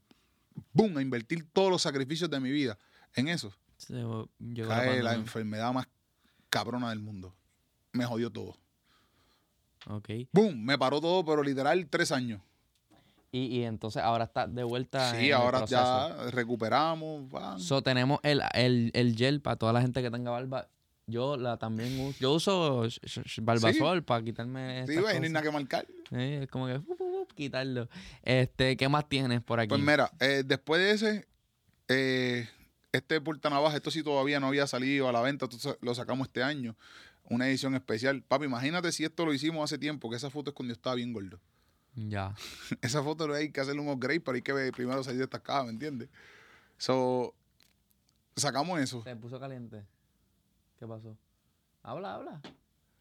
boom, 0.73 0.97
a 0.97 1.03
invertir 1.03 1.49
todos 1.53 1.71
los 1.71 1.83
sacrificios 1.83 2.31
de 2.31 2.41
mi 2.41 2.51
vida 2.51 2.79
en 3.15 3.29
eso, 3.29 3.53
la 3.89 3.97
cae 3.99 4.27
la 4.49 4.67
pandemia. 4.69 5.13
enfermedad 5.15 5.73
más 5.73 5.89
cabrona 6.51 6.91
del 6.91 7.01
mundo. 7.01 7.35
Me 7.93 8.05
jodió 8.05 8.31
todo. 8.31 8.57
Ok. 9.89 10.11
Boom, 10.33 10.65
me 10.65 10.77
paró 10.77 11.01
todo, 11.01 11.25
pero 11.25 11.43
literal 11.43 11.87
tres 11.89 12.13
años. 12.13 12.41
Y, 13.33 13.59
y 13.59 13.65
entonces 13.65 14.03
ahora 14.03 14.25
está 14.25 14.47
de 14.47 14.65
vuelta. 14.65 15.13
Sí, 15.15 15.27
el 15.29 15.35
ahora 15.35 15.59
proceso. 15.59 15.81
ya 15.81 16.31
recuperamos. 16.31 17.29
van. 17.31 17.61
So, 17.61 17.83
tenemos 17.83 18.21
el, 18.23 18.43
el, 18.55 18.91
el 18.95 19.17
gel 19.17 19.41
para 19.43 19.57
toda 19.57 19.73
la 19.73 19.83
gente 19.83 20.03
que 20.03 20.11
tenga 20.11 20.31
barba. 20.31 20.69
Yo 21.09 21.37
la 21.37 21.57
también 21.57 22.01
uso. 22.01 22.19
Yo 22.19 22.33
uso 22.33 22.89
barbasol 23.43 24.03
para 24.03 24.25
quitarme. 24.25 24.85
Sí, 24.89 24.97
güey, 24.97 25.19
no 25.19 25.25
hay 25.25 25.31
nada 25.31 25.45
que 25.45 25.53
marcar. 25.53 25.87
Sí, 26.11 26.17
es 26.17 26.49
como 26.49 26.67
que 26.67 26.81
¡fup, 26.81 26.99
fup, 26.99 27.11
fup! 27.13 27.33
quitarlo. 27.33 27.89
Este, 28.23 28.77
¿qué 28.77 28.89
más 28.89 29.09
tienes 29.09 29.41
por 29.41 29.61
aquí? 29.61 29.69
Pues 29.69 29.81
mira, 29.81 30.11
eh, 30.19 30.43
después 30.45 30.81
de 30.81 30.91
ese, 30.91 31.29
eh, 31.87 32.49
este 32.91 33.21
portanavaja, 33.21 33.77
esto 33.77 33.93
sí 33.93 34.03
todavía 34.03 34.41
no 34.41 34.49
había 34.49 34.67
salido 34.67 35.09
a 35.09 35.13
la 35.13 35.21
venta, 35.21 35.45
entonces 35.45 35.77
lo 35.81 35.95
sacamos 35.95 36.27
este 36.27 36.43
año, 36.43 36.77
una 37.25 37.49
edición 37.49 37.77
especial. 37.77 38.23
Papi, 38.23 38.47
imagínate 38.47 38.91
si 38.91 39.05
esto 39.05 39.25
lo 39.25 39.33
hicimos 39.33 39.63
hace 39.63 39.79
tiempo, 39.79 40.11
que 40.11 40.17
esa 40.17 40.31
foto 40.31 40.51
es 40.51 40.55
cuando 40.55 40.73
yo 40.73 40.77
estaba 40.77 40.97
bien 40.97 41.13
gordo. 41.13 41.39
Ya. 41.95 42.35
esa 42.83 43.05
foto 43.05 43.33
hay 43.33 43.53
que 43.53 43.61
hacerle 43.61 43.81
un 43.81 43.91
upgrade, 43.91 44.21
pero 44.21 44.35
hay 44.35 44.43
que 44.43 44.73
primero 44.73 45.05
salir 45.05 45.19
de 45.19 45.25
esta 45.25 45.41
caja, 45.41 45.63
¿me 45.63 45.71
entiendes? 45.71 46.09
So, 46.79 47.33
sacamos 48.35 48.81
eso. 48.81 49.05
Se 49.05 49.15
puso 49.15 49.39
caliente. 49.39 49.85
¿Qué 50.79 50.87
pasó? 50.87 51.17
Habla, 51.83 52.15
habla. 52.15 52.41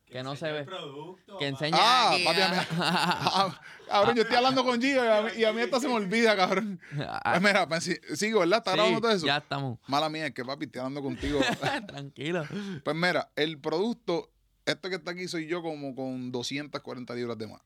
Que 0.05 0.21
no 0.21 0.35
se 0.35 0.51
ve. 0.51 0.63
Producto, 0.65 1.37
Que 1.39 1.47
enseña 1.47 1.77
Ah, 1.79 2.11
aquí. 2.13 2.23
papi, 2.25 2.41
a 2.41 2.49
mí- 2.49 2.57
Ah, 2.77 3.61
cabrón, 3.87 4.15
yo 4.15 4.21
estoy 4.21 4.37
hablando 4.37 4.63
con 4.63 4.79
Gio 4.79 5.03
y 5.03 5.07
a 5.07 5.21
mí, 5.23 5.29
y 5.37 5.43
a 5.45 5.51
mí 5.51 5.61
esta 5.61 5.79
se 5.79 5.87
me 5.87 5.95
olvida, 5.95 6.35
cabrón. 6.35 6.79
Pues 6.95 7.41
mira, 7.41 7.67
pues, 7.67 7.83
sí- 7.83 7.97
sigo, 8.15 8.41
¿verdad? 8.41 8.59
¿Está 8.59 8.71
Sí, 8.71 8.77
grabando 8.77 9.01
todo 9.01 9.11
eso? 9.11 9.25
Ya 9.25 9.37
estamos. 9.37 9.79
Mala 9.87 10.07
mía, 10.09 10.27
es 10.27 10.33
que 10.33 10.45
papi, 10.45 10.65
estoy 10.65 10.79
hablando 10.79 11.01
contigo. 11.01 11.39
Tranquilo. 11.87 12.45
Pues 12.83 12.95
mira, 12.95 13.31
el 13.35 13.59
producto, 13.59 14.29
este 14.65 14.89
que 14.89 14.95
está 14.95 15.11
aquí 15.11 15.27
soy 15.27 15.47
yo 15.47 15.63
como 15.63 15.95
con 15.95 16.31
240 16.31 17.15
libras 17.15 17.37
de 17.39 17.47
más. 17.47 17.61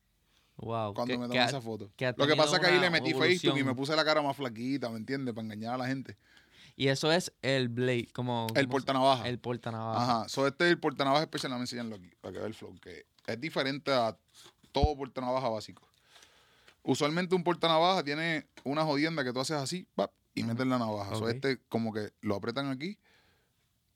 Wow. 0.55 0.93
Cuando 0.93 1.13
que- 1.13 1.17
me 1.17 1.27
tomé 1.27 1.43
esa 1.43 1.59
foto. 1.61 1.91
que 1.97 2.13
Lo 2.17 2.25
que 2.25 2.35
pasa 2.37 2.55
es 2.55 2.61
que 2.61 2.67
ahí 2.67 2.79
le 2.79 2.89
metí 2.89 3.13
Facebook 3.13 3.57
y 3.59 3.63
me 3.63 3.75
puse 3.75 3.95
la 3.97 4.05
cara 4.05 4.21
más 4.21 4.35
flaquita, 4.37 4.89
¿me 4.89 4.97
entiendes? 4.97 5.33
Para 5.35 5.43
engañar 5.45 5.73
a 5.73 5.77
la 5.77 5.87
gente. 5.87 6.15
Y 6.79 6.87
eso 6.87 7.11
es 7.11 7.33
el 7.41 7.67
blade, 7.67 8.07
como... 8.13 8.47
El 8.51 8.53
¿cómo 8.53 8.61
se- 8.61 8.67
portanavaja. 8.67 9.27
El 9.27 9.37
portanavaja. 9.37 10.01
Ajá. 10.21 10.29
So, 10.29 10.47
este 10.47 10.63
es 10.63 10.71
el 10.71 10.79
portanavaja 10.79 11.23
especial, 11.23 11.49
déjame 11.51 11.63
enseñarlo 11.63 11.97
aquí, 11.97 12.09
para 12.21 12.31
que 12.31 12.37
vea 12.39 12.47
el 12.47 12.53
flow, 12.53 12.73
que 12.79 13.05
es 13.27 13.41
diferente 13.41 13.91
a 13.91 14.15
todo 14.71 14.95
portanavaja 14.95 15.49
básico. 15.49 15.85
Usualmente 16.83 17.35
un 17.35 17.43
portanavaja 17.43 18.01
tiene 18.03 18.47
una 18.63 18.85
jodienda 18.85 19.25
que 19.25 19.33
tú 19.33 19.41
haces 19.41 19.57
así, 19.57 19.85
pap, 19.93 20.11
y 20.33 20.43
metes 20.43 20.65
la 20.67 20.79
navaja. 20.79 21.15
So, 21.15 21.25
Ok. 21.25 21.31
este 21.31 21.59
como 21.67 21.91
que 21.91 22.13
lo 22.21 22.35
apretan 22.35 22.69
aquí 22.69 22.97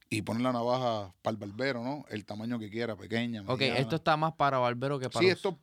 y 0.10 0.22
ponen 0.24 0.44
la 0.44 0.52
navaja 0.52 1.14
para 1.22 1.32
el 1.32 1.38
barbero, 1.38 1.86
¿no? 1.86 2.04
El 2.10 2.26
tamaño 2.26 2.60
que 2.60 2.70
quiera, 2.70 2.98
pequeña, 2.98 3.44
Ok, 3.44 3.60
mediana. 3.62 3.80
esto 3.80 3.96
está 3.96 4.18
más 4.18 4.34
para 4.34 4.58
barbero 4.58 5.00
que 5.00 5.10
para... 5.10 5.24
Sí, 5.24 5.30
esto, 5.32 5.58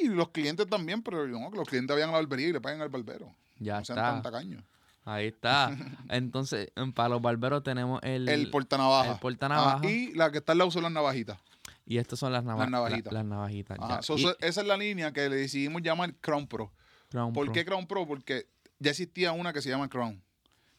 y 0.00 0.06
los 0.06 0.28
clientes 0.28 0.68
también, 0.68 1.02
pero 1.02 1.26
no, 1.26 1.50
que 1.50 1.56
los 1.58 1.68
clientes 1.68 1.96
vayan 1.96 2.10
a 2.10 2.12
la 2.12 2.18
barbería 2.18 2.46
y 2.48 2.52
le 2.52 2.60
paguen 2.60 2.80
al 2.80 2.90
barbero. 2.90 3.34
Ya 3.58 3.80
no 3.80 3.84
sean 3.84 3.98
está. 3.98 4.12
tan 4.12 4.22
tacaños. 4.22 4.62
Ahí 5.04 5.28
está. 5.28 5.76
Entonces, 6.08 6.70
para 6.94 7.08
los 7.08 7.22
barberos 7.22 7.62
tenemos 7.62 8.00
el... 8.02 8.28
El 8.28 8.50
portanavaja. 8.50 9.12
el 9.14 9.18
portanavaja. 9.18 9.80
Ah, 9.82 9.90
y 9.90 10.12
la 10.14 10.30
que 10.30 10.38
está 10.38 10.52
al 10.52 10.58
lado 10.58 10.70
son 10.70 10.82
las 10.82 10.92
navajitas. 10.92 11.38
y 11.86 11.98
estas 11.98 12.18
son 12.18 12.32
las, 12.32 12.44
nava- 12.44 12.58
Las 12.60 12.70
navajitas. 12.70 13.12
la- 13.12 13.20
las 13.20 13.28
navajitas. 13.28 14.06
So- 14.06 14.18
Y 14.18 14.26
esa 14.40 14.60
es 14.60 14.66
la 14.66 14.76
línea 14.76 15.12
que 15.12 15.28
le 15.28 15.36
decidimos 15.36 15.82
llamar 15.82 16.14
Crown 16.20 16.46
Pro. 16.46 16.72
Crown 17.10 17.32
¿Por 17.32 17.46
Pro. 17.46 17.52
qué 17.54 17.64
Crown 17.64 17.86
Pro? 17.86 18.06
Porque 18.06 18.46
ya 18.78 18.90
existía 18.90 19.32
una 19.32 19.52
que 19.52 19.62
se 19.62 19.70
llama 19.70 19.88
Crown. 19.88 20.22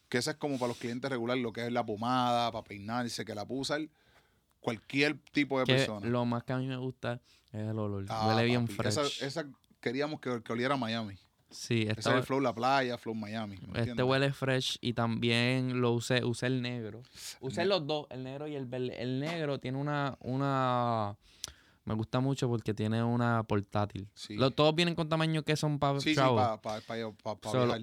Que 0.07 0.17
esa 0.19 0.32
es 0.32 0.38
como 0.38 0.57
para 0.59 0.69
los 0.69 0.78
clientes 0.78 1.09
regulares, 1.09 1.41
lo 1.43 1.51
que 1.51 1.65
es 1.65 1.72
la 1.72 1.86
pomada, 1.86 2.51
para 2.51 2.63
peinarse, 2.63 3.26
que 3.26 3.34
la 3.36 3.45
puede 3.45 3.61
usar 3.61 3.82
cualquier 4.59 5.17
tipo 5.32 5.59
de 5.59 5.65
Que 5.65 5.74
persona. 5.76 6.07
lo 6.07 6.26
más 6.26 6.43
que 6.43 6.53
a 6.53 6.57
mí 6.57 6.67
me 6.67 6.78
gusta 6.78 7.22
es 7.51 7.61
el 7.67 7.80
olor. 7.80 8.05
Ah, 8.09 8.28
Huele 8.28 8.43
bien 8.45 8.61
papi, 8.67 8.76
fresh. 8.76 8.97
Esa, 8.97 9.26
esa 9.26 9.45
queríamos 9.80 10.19
que, 10.22 10.41
que 10.43 10.53
oliera 10.53 10.76
a 10.76 10.78
Miami. 10.78 11.17
Sí, 11.52 11.84
Ese 11.84 11.91
esta- 11.99 12.12
es 12.12 12.18
el 12.18 12.24
flow 12.24 12.39
la 12.39 12.56
playa, 12.56 12.97
flow 12.97 13.14
Miami. 13.14 13.58
¿me 13.68 13.82
este 13.82 14.02
huele 14.04 14.32
fresh 14.34 14.78
y 14.82 14.93
también 14.93 15.82
lo 15.82 15.91
usé, 15.91 16.24
usé 16.24 16.47
el 16.47 16.62
negro. 16.62 17.04
Usé 17.41 17.66
los 17.66 17.86
dos, 17.86 18.08
el 18.10 18.24
negro 18.24 18.47
y 18.47 18.56
el 18.56 18.66
verde. 18.66 19.02
El 19.02 19.20
negro 19.20 19.60
tiene 19.60 19.78
una, 19.78 20.18
una, 20.22 21.18
me 21.86 21.93
gusta 21.93 22.20
mucho 22.22 22.47
porque 22.47 22.74
tiene 22.74 23.04
una 23.04 23.43
portátil. 23.43 24.08
Sí. 24.14 24.36
Lo- 24.36 24.52
todos 24.52 24.74
vienen 24.76 24.95
con 24.95 25.10
tamaño 25.10 25.43
que 25.43 25.56
son 25.56 25.78
para 25.78 25.99
Sí, 25.99 26.16
sí, 26.16 26.16
pa, 26.16 26.62
pa, 26.62 26.80
pa- 26.82 26.95
viajar. 26.95 27.82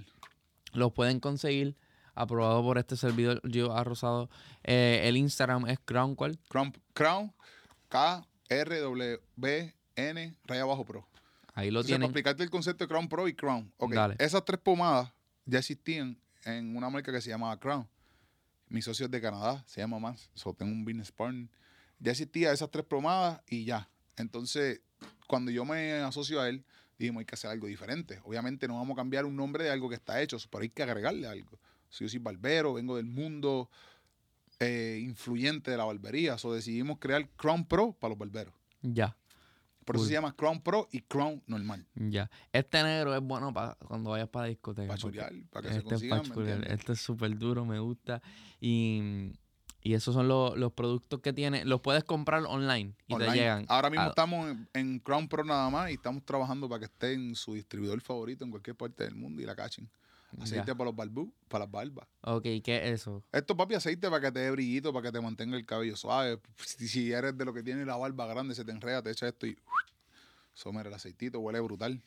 Los 0.72 0.92
pueden 0.92 1.20
conseguir 1.20 1.76
aprobado 2.14 2.62
por 2.62 2.78
este 2.78 2.96
servidor 2.96 3.40
yo 3.48 3.74
ha 3.76 3.84
Rosado. 3.84 4.28
Eh, 4.64 5.02
el 5.04 5.16
Instagram 5.16 5.66
es 5.66 5.78
Crown 5.84 6.14
¿cuál? 6.14 6.38
Crown, 6.48 6.72
Crown 6.94 7.32
K-R-W-N, 7.88 9.16
raya 10.44 10.62
abajo 10.62 10.84
pro. 10.84 11.06
Ahí 11.58 11.72
lo 11.72 11.80
Entonces, 11.80 11.90
para 11.90 11.98
tienen. 11.98 12.02
explicarte 12.04 12.42
el 12.44 12.50
concepto 12.50 12.84
de 12.84 12.88
Crown 12.88 13.08
Pro 13.08 13.26
y 13.26 13.34
Crown. 13.34 13.72
Ok, 13.78 13.92
Dale. 13.92 14.14
esas 14.20 14.44
tres 14.44 14.60
pomadas 14.60 15.12
ya 15.44 15.58
existían 15.58 16.16
en 16.44 16.76
una 16.76 16.88
marca 16.88 17.10
que 17.10 17.20
se 17.20 17.30
llamaba 17.30 17.58
Crown. 17.58 17.88
Mi 18.68 18.80
socio 18.80 19.06
es 19.06 19.10
de 19.10 19.20
Canadá, 19.20 19.64
se 19.66 19.80
llama 19.80 19.98
más. 19.98 20.30
So, 20.34 20.54
tengo 20.54 20.70
un 20.70 20.84
business 20.84 21.10
partner. 21.10 21.48
Ya 21.98 22.12
existía 22.12 22.52
esas 22.52 22.70
tres 22.70 22.84
plomadas 22.84 23.42
y 23.48 23.64
ya. 23.64 23.90
Entonces, 24.16 24.82
cuando 25.26 25.50
yo 25.50 25.64
me 25.64 25.94
asocio 25.94 26.40
a 26.40 26.48
él, 26.48 26.64
dijimos, 26.96 27.22
hay 27.22 27.26
que 27.26 27.34
hacer 27.34 27.50
algo 27.50 27.66
diferente. 27.66 28.20
Obviamente 28.22 28.68
no 28.68 28.76
vamos 28.76 28.94
a 28.94 28.96
cambiar 28.98 29.24
un 29.24 29.34
nombre 29.34 29.64
de 29.64 29.70
algo 29.70 29.88
que 29.88 29.96
está 29.96 30.22
hecho, 30.22 30.36
pero 30.52 30.62
hay 30.62 30.68
que 30.68 30.84
agregarle 30.84 31.26
algo. 31.26 31.58
So, 31.88 32.04
yo 32.04 32.08
soy 32.08 32.20
barbero, 32.20 32.74
vengo 32.74 32.94
del 32.94 33.06
mundo 33.06 33.68
eh, 34.60 35.00
influyente 35.02 35.72
de 35.72 35.76
la 35.76 35.84
barbería. 35.86 36.38
So, 36.38 36.52
decidimos 36.54 36.98
crear 37.00 37.28
Crown 37.30 37.64
Pro 37.66 37.94
para 37.94 38.10
los 38.10 38.18
barberos. 38.18 38.54
Ya, 38.80 39.16
Por 39.88 39.96
eso 39.96 40.04
se 40.06 40.12
llama 40.12 40.34
Crown 40.36 40.60
Pro 40.62 40.88
y 40.92 41.00
Crown 41.00 41.42
normal. 41.46 41.86
ya. 41.94 42.30
Este 42.52 42.82
negro 42.82 43.14
es 43.14 43.20
bueno 43.22 43.52
para 43.52 43.74
cuando 43.76 44.10
vayas 44.10 44.28
para 44.28 44.44
la 44.44 44.48
discoteca. 44.50 44.86
Para 44.88 44.98
chulear, 44.98 45.32
para 45.50 45.68
que 45.68 45.72
se 45.74 45.78
Este 45.78 45.88
es 45.88 45.92
consigan, 45.94 46.18
pa' 46.20 46.22
¿me 46.28 46.34
chulear. 46.34 46.56
entiendes? 46.58 46.78
Este 46.80 46.92
es 46.92 47.00
súper 47.00 47.36
duro, 47.38 47.64
me 47.64 47.78
gusta. 47.80 48.22
Y, 48.60 49.32
y 49.82 49.94
esos 49.94 50.14
son 50.14 50.28
los, 50.28 50.56
los 50.58 50.72
productos 50.72 51.20
que 51.20 51.32
tiene. 51.32 51.64
Los 51.64 51.80
puedes 51.80 52.04
comprar 52.04 52.42
online 52.44 52.94
y 53.06 53.14
Online. 53.14 53.32
te 53.32 53.38
llegan. 53.38 53.66
Ahora 53.68 53.90
mismo 53.90 54.04
a- 54.06 54.08
estamos 54.10 54.50
en, 54.50 54.68
en 54.74 54.98
Crown 55.00 55.28
Pro 55.28 55.44
nada 55.44 55.68
más 55.70 55.90
y 55.90 55.94
estamos 55.94 56.24
trabajando 56.24 56.68
para 56.68 56.80
que 56.80 56.84
esté 56.86 57.12
en 57.14 57.34
su 57.34 57.54
distribuidor 57.54 58.00
favorito 58.00 58.44
en 58.44 58.50
cualquier 58.50 58.76
parte 58.76 59.04
del 59.04 59.14
mundo 59.14 59.40
y 59.42 59.46
la 59.46 59.54
cachen. 59.56 59.88
Aceite 60.40 60.66
Ya. 60.66 60.74
para 60.74 60.86
los 60.90 60.96
barbú, 60.96 61.32
para 61.48 61.64
las 61.64 61.72
barbas. 61.72 62.06
Ok, 62.22 62.42
¿qué 62.62 62.76
es 62.84 63.00
eso? 63.00 63.24
Esto, 63.32 63.56
papi, 63.56 63.74
aceite 63.74 64.08
para 64.10 64.20
que 64.20 64.32
te 64.32 64.40
dé 64.40 64.50
brillito, 64.50 64.92
para 64.92 65.04
que 65.04 65.12
te 65.12 65.20
mantenga 65.20 65.56
el 65.56 65.64
cabello 65.64 65.96
suave. 65.96 66.38
Si, 66.58 67.12
eres 67.12 67.36
de 67.36 67.44
lo 67.44 67.54
que 67.54 67.62
tiene 67.62 67.84
la 67.84 67.96
barba 67.96 68.26
grande, 68.26 68.54
se 68.54 68.64
te 68.64 68.70
enreda, 68.72 69.02
te 69.02 69.10
echa 69.10 69.26
esto 69.28 69.46
y... 69.46 69.58
Eso, 70.54 70.72
mira, 70.72 70.88
el 70.88 70.94
aceitito 70.94 71.38
huele 71.40 71.60
brutal. 71.60 72.02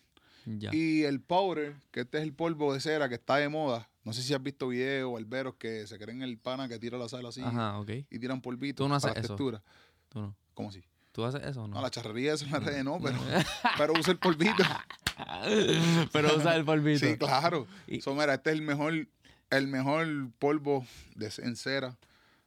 Ya. 0.46 0.70
Y 0.74 1.04
el 1.04 1.22
powder, 1.22 1.76
que 1.92 2.02
este 2.02 2.18
es 2.18 2.24
el 2.24 2.34
polvo 2.34 2.74
de 2.74 2.80
cera 2.80 3.08
que 3.08 3.16
está 3.16 3.38
de 3.38 3.48
moda. 3.48 3.88
No 4.04 4.12
sé 4.14 4.24
si 4.24 4.34
has 4.34 4.42
visto 4.42 4.68
videos, 4.68 5.14
barberos 5.14 5.56
que 5.56 5.86
se 5.88 5.98
creen 6.00 6.22
el 6.24 6.38
pana 6.38 6.68
que 6.68 6.80
tira 6.80 6.98
la 6.98 7.08
sal 7.08 7.26
así 7.28 7.42
Ajá, 7.42 7.80
ok. 7.80 7.90
y 8.10 8.20
tiran 8.20 8.42
polvito 8.42 8.84
Tú 8.84 8.90
no 8.90 8.96
haces 8.96 9.12
eso. 9.12 9.20
texturas. 9.36 9.62
Tú 10.10 10.20
no. 10.22 10.36
¿Cómo 10.56 10.70
así? 10.70 10.84
¿Tú 11.12 11.24
haces 11.24 11.44
eso 11.44 11.64
o 11.64 11.68
no? 11.68 11.76
No, 11.76 11.82
la 11.82 11.92
charrería 11.92 12.34
esa 12.34 12.46
en 12.46 12.52
las 12.52 12.64
redes 12.64 12.84
no, 12.84 13.00
pero, 13.04 13.20
pero 13.78 13.94
usa 14.00 14.12
el 14.14 14.20
polvito. 14.20 14.64
Pero 16.12 16.36
usa 16.38 16.56
el 16.56 16.66
polvito. 16.66 17.00
Sí, 17.06 17.18
claro. 17.18 17.68
Y- 17.88 18.02
So, 18.02 18.14
mira, 18.14 18.34
este 18.36 18.52
es 18.52 18.56
el 18.58 18.62
mejor, 18.62 19.08
el 19.50 19.68
mejor 19.68 20.08
polvo 20.40 20.86
de, 21.16 21.32
en 21.40 21.56
cera 21.56 21.98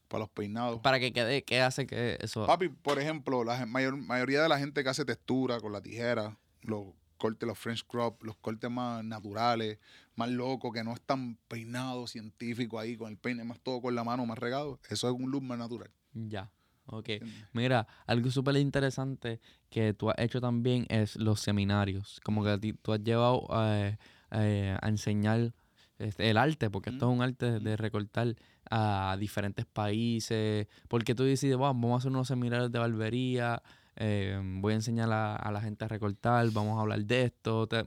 para 0.08 0.20
los 0.20 0.28
peinados. 0.30 0.80
Para 0.80 0.98
que 1.00 1.12
quede, 1.12 1.42
¿qué 1.42 1.60
hace 1.60 1.86
que 1.86 2.18
eso? 2.20 2.46
Papi, 2.46 2.68
por 2.68 2.98
ejemplo, 2.98 3.44
la 3.44 3.64
mayor, 3.66 3.96
mayoría 3.96 4.42
de 4.42 4.48
la 4.48 4.58
gente 4.58 4.82
que 4.82 4.88
hace 4.90 5.04
textura 5.04 5.60
con 5.60 5.72
la 5.72 5.80
tijera, 5.80 6.36
los 6.62 6.86
cortes, 7.16 7.46
los 7.46 7.58
French 7.58 7.84
crop, 7.86 8.22
los 8.22 8.36
cortes 8.36 8.70
más 8.70 9.02
naturales, 9.04 9.78
más 10.14 10.28
locos, 10.28 10.72
que 10.72 10.84
no 10.84 10.92
es 10.92 11.00
tan 11.00 11.36
peinado 11.48 12.06
científico 12.06 12.78
ahí, 12.78 12.96
con 12.96 13.10
el 13.10 13.16
peine 13.16 13.44
más 13.44 13.58
todo 13.60 13.80
con 13.80 13.94
la 13.94 14.04
mano, 14.04 14.26
más 14.26 14.38
regado, 14.38 14.78
eso 14.88 15.08
es 15.08 15.14
un 15.14 15.30
look 15.30 15.42
más 15.42 15.58
natural. 15.58 15.90
Ya. 16.12 16.50
Ok. 16.86 17.08
Mira, 17.52 17.86
algo 18.06 18.30
súper 18.30 18.56
interesante 18.56 19.40
que 19.70 19.94
tú 19.94 20.10
has 20.10 20.18
hecho 20.18 20.40
también 20.40 20.86
es 20.88 21.16
los 21.16 21.40
seminarios. 21.40 22.20
Como 22.24 22.44
que 22.44 22.50
a 22.50 22.58
ti- 22.58 22.74
tú 22.74 22.92
has 22.92 23.02
llevado 23.02 23.46
eh, 23.54 23.96
eh, 24.32 24.76
a 24.80 24.88
enseñar 24.88 25.54
este, 25.98 26.28
el 26.28 26.36
arte, 26.36 26.70
porque 26.70 26.90
esto 26.90 27.08
es 27.10 27.16
un 27.16 27.22
arte 27.22 27.52
de- 27.52 27.60
de 27.60 27.76
recortar 27.76 28.34
a 28.70 29.16
diferentes 29.18 29.64
países. 29.64 30.66
Porque 30.88 31.14
tú 31.14 31.22
decides, 31.24 31.56
"Wow, 31.56 31.68
vamos 31.68 31.92
a 31.94 31.96
hacer 31.98 32.10
unos 32.10 32.28
seminarios 32.28 32.70
de 32.72 32.78
barbería, 32.80 33.62
eh, 33.96 34.40
voy 34.60 34.72
a 34.72 34.76
enseñar 34.76 35.10
a, 35.12 35.36
a 35.36 35.52
la 35.52 35.60
gente 35.60 35.84
a 35.84 35.88
recortar, 35.88 36.50
vamos 36.50 36.76
a 36.78 36.80
hablar 36.82 37.04
de 37.04 37.22
esto. 37.24 37.66
Te- 37.68 37.84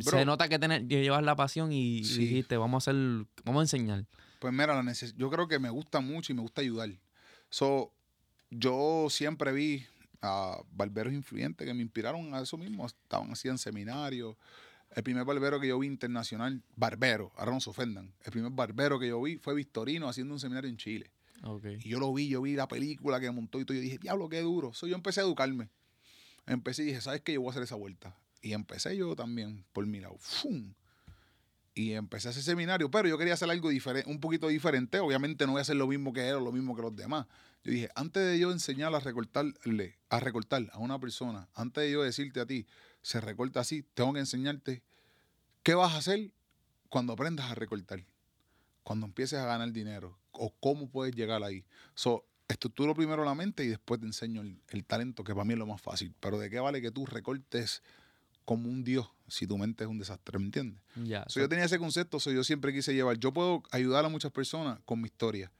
se 0.00 0.24
nota 0.24 0.48
que, 0.48 0.58
tener, 0.58 0.86
que 0.86 1.02
llevas 1.02 1.22
la 1.22 1.34
pasión 1.36 1.72
y, 1.72 1.98
y 1.98 2.02
dijiste, 2.18 2.56
vamos 2.56 2.86
a 2.86 2.90
hacer, 2.90 3.26
vamos 3.44 3.60
a 3.60 3.62
enseñar. 3.64 4.04
Pues 4.38 4.52
mira, 4.52 4.74
la 4.74 4.82
neces- 4.82 5.14
yo 5.16 5.30
creo 5.30 5.48
que 5.48 5.58
me 5.58 5.70
gusta 5.70 6.00
mucho 6.00 6.32
y 6.32 6.36
me 6.36 6.42
gusta 6.42 6.60
ayudar. 6.60 6.90
So, 7.50 7.92
yo 8.52 9.08
siempre 9.10 9.52
vi 9.52 9.86
a 10.20 10.62
barberos 10.72 11.12
influyentes 11.12 11.66
que 11.66 11.74
me 11.74 11.82
inspiraron 11.82 12.34
a 12.34 12.40
eso 12.40 12.56
mismo. 12.56 12.86
Estaban 12.86 13.32
así 13.32 13.48
en 13.48 13.58
seminarios. 13.58 14.36
El 14.94 15.02
primer 15.02 15.24
barbero 15.24 15.58
que 15.58 15.68
yo 15.68 15.78
vi 15.78 15.86
internacional, 15.86 16.62
barbero, 16.76 17.32
ahora 17.36 17.52
no 17.52 17.60
se 17.60 17.70
ofendan. 17.70 18.12
El 18.24 18.30
primer 18.30 18.52
barbero 18.52 18.98
que 18.98 19.08
yo 19.08 19.20
vi 19.22 19.38
fue 19.38 19.54
Victorino 19.54 20.06
haciendo 20.06 20.34
un 20.34 20.40
seminario 20.40 20.68
en 20.68 20.76
Chile. 20.76 21.10
Okay. 21.42 21.78
Y 21.82 21.88
yo 21.88 21.98
lo 21.98 22.12
vi, 22.12 22.28
yo 22.28 22.42
vi 22.42 22.54
la 22.54 22.68
película 22.68 23.18
que 23.18 23.30
montó 23.30 23.58
y 23.58 23.64
todo. 23.64 23.74
Yo 23.74 23.80
dije, 23.80 23.98
diablo, 23.98 24.28
qué 24.28 24.42
duro. 24.42 24.74
So, 24.74 24.86
yo 24.86 24.94
empecé 24.94 25.20
a 25.20 25.24
educarme. 25.24 25.70
Empecé 26.46 26.82
y 26.82 26.86
dije, 26.86 27.00
¿sabes 27.00 27.22
qué? 27.22 27.32
Yo 27.32 27.40
voy 27.40 27.48
a 27.48 27.50
hacer 27.52 27.62
esa 27.62 27.74
vuelta. 27.74 28.14
Y 28.42 28.52
empecé 28.52 28.96
yo 28.96 29.16
también 29.16 29.64
por 29.72 29.86
mi 29.86 30.00
lado. 30.00 30.16
¡Fum! 30.20 30.74
Y 31.74 31.92
empecé 31.92 32.28
ese 32.28 32.42
seminario, 32.42 32.90
pero 32.90 33.08
yo 33.08 33.16
quería 33.16 33.32
hacer 33.32 33.48
algo 33.50 33.70
diferente, 33.70 34.10
un 34.10 34.20
poquito 34.20 34.48
diferente. 34.48 35.00
Obviamente 35.00 35.46
no 35.46 35.52
voy 35.52 35.60
a 35.60 35.62
hacer 35.62 35.76
lo 35.76 35.86
mismo 35.86 36.12
que 36.12 36.28
él 36.28 36.34
o 36.34 36.40
lo 36.40 36.52
mismo 36.52 36.76
que 36.76 36.82
los 36.82 36.94
demás. 36.94 37.26
Yo 37.64 37.72
dije, 37.72 37.88
antes 37.94 38.24
de 38.24 38.38
yo 38.38 38.50
enseñar 38.50 38.94
a 38.94 39.00
recortarle, 39.00 39.98
a 40.08 40.20
recortar 40.20 40.68
a 40.72 40.78
una 40.78 40.98
persona, 40.98 41.48
antes 41.54 41.84
de 41.84 41.92
yo 41.92 42.02
decirte 42.02 42.40
a 42.40 42.46
ti, 42.46 42.66
se 43.02 43.20
recorta 43.20 43.60
así, 43.60 43.84
tengo 43.94 44.12
que 44.12 44.20
enseñarte 44.20 44.82
qué 45.62 45.74
vas 45.74 45.94
a 45.94 45.98
hacer 45.98 46.32
cuando 46.88 47.12
aprendas 47.12 47.50
a 47.50 47.54
recortar, 47.54 48.04
cuando 48.82 49.06
empieces 49.06 49.38
a 49.38 49.46
ganar 49.46 49.72
dinero 49.72 50.18
o 50.32 50.52
cómo 50.58 50.88
puedes 50.90 51.14
llegar 51.14 51.42
ahí. 51.44 51.64
So, 51.94 52.24
estructuro 52.48 52.94
primero 52.94 53.24
la 53.24 53.34
mente 53.34 53.64
y 53.64 53.68
después 53.68 54.00
te 54.00 54.06
enseño 54.06 54.42
el, 54.42 54.60
el 54.68 54.84
talento, 54.84 55.22
que 55.24 55.32
para 55.32 55.44
mí 55.44 55.52
es 55.52 55.58
lo 55.58 55.66
más 55.66 55.80
fácil. 55.80 56.14
Pero 56.20 56.38
¿de 56.38 56.50
qué 56.50 56.58
vale 56.58 56.82
que 56.82 56.90
tú 56.90 57.06
recortes 57.06 57.82
como 58.44 58.68
un 58.68 58.82
dios 58.82 59.08
si 59.28 59.46
tu 59.46 59.56
mente 59.56 59.84
es 59.84 59.90
un 59.90 59.98
desastre? 59.98 60.38
¿Me 60.38 60.46
entiendes? 60.46 60.82
Ya. 60.96 61.24
So, 61.28 61.40
yo 61.40 61.48
tenía 61.48 61.64
ese 61.64 61.78
concepto, 61.78 62.18
so, 62.18 62.32
yo 62.32 62.42
siempre 62.42 62.72
quise 62.72 62.92
llevar. 62.92 63.18
Yo 63.18 63.32
puedo 63.32 63.62
ayudar 63.70 64.04
a 64.04 64.08
muchas 64.08 64.32
personas 64.32 64.80
con 64.84 65.00
mi 65.00 65.06
historia, 65.06 65.52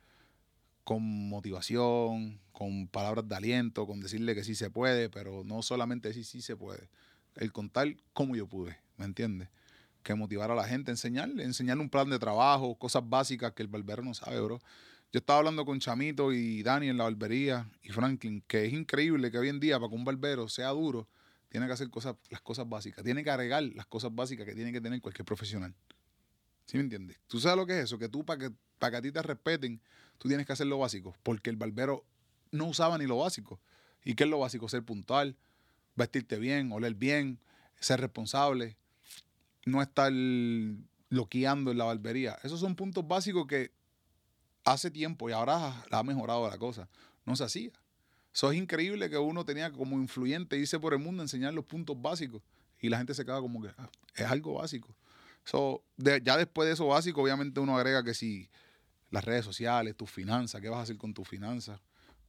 con 0.84 1.28
motivación, 1.28 2.40
con 2.52 2.88
palabras 2.88 3.28
de 3.28 3.34
aliento, 3.34 3.86
con 3.86 4.00
decirle 4.00 4.34
que 4.34 4.44
sí 4.44 4.54
se 4.54 4.70
puede, 4.70 5.08
pero 5.08 5.42
no 5.44 5.62
solamente 5.62 6.08
decir 6.08 6.24
sí 6.24 6.42
se 6.42 6.56
puede. 6.56 6.88
El 7.36 7.52
contar 7.52 7.96
cómo 8.12 8.36
yo 8.36 8.46
pude, 8.46 8.78
¿me 8.96 9.04
entiendes? 9.04 9.48
Que 10.02 10.14
motivar 10.14 10.50
a 10.50 10.54
la 10.54 10.64
gente, 10.64 10.90
enseñarle, 10.90 11.44
enseñarle 11.44 11.82
un 11.82 11.90
plan 11.90 12.10
de 12.10 12.18
trabajo, 12.18 12.74
cosas 12.76 13.08
básicas 13.08 13.52
que 13.52 13.62
el 13.62 13.68
barbero 13.68 14.02
no 14.02 14.14
sabe, 14.14 14.40
bro. 14.40 14.60
Yo 15.12 15.18
estaba 15.18 15.40
hablando 15.40 15.64
con 15.64 15.78
Chamito 15.78 16.32
y 16.32 16.62
Dani 16.62 16.88
en 16.88 16.96
la 16.96 17.04
barbería 17.04 17.70
y 17.82 17.90
Franklin, 17.90 18.42
que 18.46 18.64
es 18.64 18.72
increíble 18.72 19.30
que 19.30 19.38
hoy 19.38 19.50
en 19.50 19.60
día 19.60 19.78
para 19.78 19.90
que 19.90 19.94
un 19.94 20.04
barbero 20.04 20.48
sea 20.48 20.70
duro, 20.70 21.08
tiene 21.48 21.66
que 21.66 21.72
hacer 21.74 21.90
cosas, 21.90 22.16
las 22.30 22.40
cosas 22.40 22.66
básicas, 22.66 23.04
tiene 23.04 23.22
que 23.22 23.30
agregar 23.30 23.62
las 23.62 23.86
cosas 23.86 24.14
básicas 24.14 24.46
que 24.46 24.54
tiene 24.54 24.72
que 24.72 24.80
tener 24.80 25.00
cualquier 25.02 25.26
profesional. 25.26 25.74
¿Sí 26.64 26.78
me 26.78 26.84
entiendes? 26.84 27.20
¿Tú 27.26 27.38
sabes 27.38 27.58
lo 27.58 27.66
que 27.66 27.78
es 27.78 27.84
eso? 27.84 27.98
Que 27.98 28.08
tú, 28.08 28.24
para 28.24 28.38
que, 28.38 28.54
para 28.82 28.90
que 28.90 28.96
a 28.96 29.02
ti 29.02 29.12
te 29.12 29.22
respeten, 29.22 29.80
tú 30.18 30.26
tienes 30.26 30.44
que 30.44 30.52
hacer 30.54 30.66
lo 30.66 30.76
básico, 30.76 31.14
porque 31.22 31.50
el 31.50 31.56
barbero 31.56 32.04
no 32.50 32.64
usaba 32.64 32.98
ni 32.98 33.06
lo 33.06 33.18
básico. 33.18 33.60
¿Y 34.04 34.14
qué 34.14 34.24
es 34.24 34.30
lo 34.30 34.40
básico? 34.40 34.68
Ser 34.68 34.82
puntual, 34.82 35.36
vestirte 35.94 36.36
bien, 36.36 36.72
oler 36.72 36.96
bien, 36.96 37.38
ser 37.78 38.00
responsable, 38.00 38.76
no 39.66 39.82
estar 39.82 40.10
loqueando 41.10 41.70
en 41.70 41.78
la 41.78 41.84
barbería. 41.84 42.36
Esos 42.42 42.58
son 42.58 42.74
puntos 42.74 43.06
básicos 43.06 43.46
que 43.46 43.70
hace 44.64 44.90
tiempo 44.90 45.30
y 45.30 45.32
ahora 45.32 45.84
ha 45.88 46.02
mejorado 46.02 46.50
la 46.50 46.58
cosa. 46.58 46.88
No 47.24 47.36
se 47.36 47.44
hacía. 47.44 47.70
Eso 48.34 48.50
es 48.50 48.58
increíble 48.58 49.08
que 49.08 49.16
uno 49.16 49.44
tenía 49.44 49.70
como 49.70 49.96
influyente 49.96 50.58
irse 50.58 50.80
por 50.80 50.92
el 50.92 50.98
mundo 50.98 51.22
a 51.22 51.26
enseñar 51.26 51.54
los 51.54 51.66
puntos 51.66 52.02
básicos 52.02 52.42
y 52.80 52.88
la 52.88 52.98
gente 52.98 53.14
se 53.14 53.24
queda 53.24 53.38
como 53.40 53.62
que 53.62 53.68
"Ah, 53.78 53.88
es 54.16 54.26
algo 54.26 54.54
básico. 54.54 54.92
So, 55.44 55.84
ya 55.96 56.36
después 56.36 56.66
de 56.66 56.72
eso 56.72 56.88
básico, 56.88 57.22
obviamente 57.22 57.60
uno 57.60 57.76
agrega 57.76 58.02
que 58.02 58.14
si 58.14 58.48
las 59.12 59.24
redes 59.24 59.44
sociales, 59.44 59.96
tus 59.96 60.10
finanzas, 60.10 60.60
qué 60.60 60.68
vas 60.68 60.80
a 60.80 60.82
hacer 60.82 60.96
con 60.96 61.14
tus 61.14 61.28
finanzas, 61.28 61.80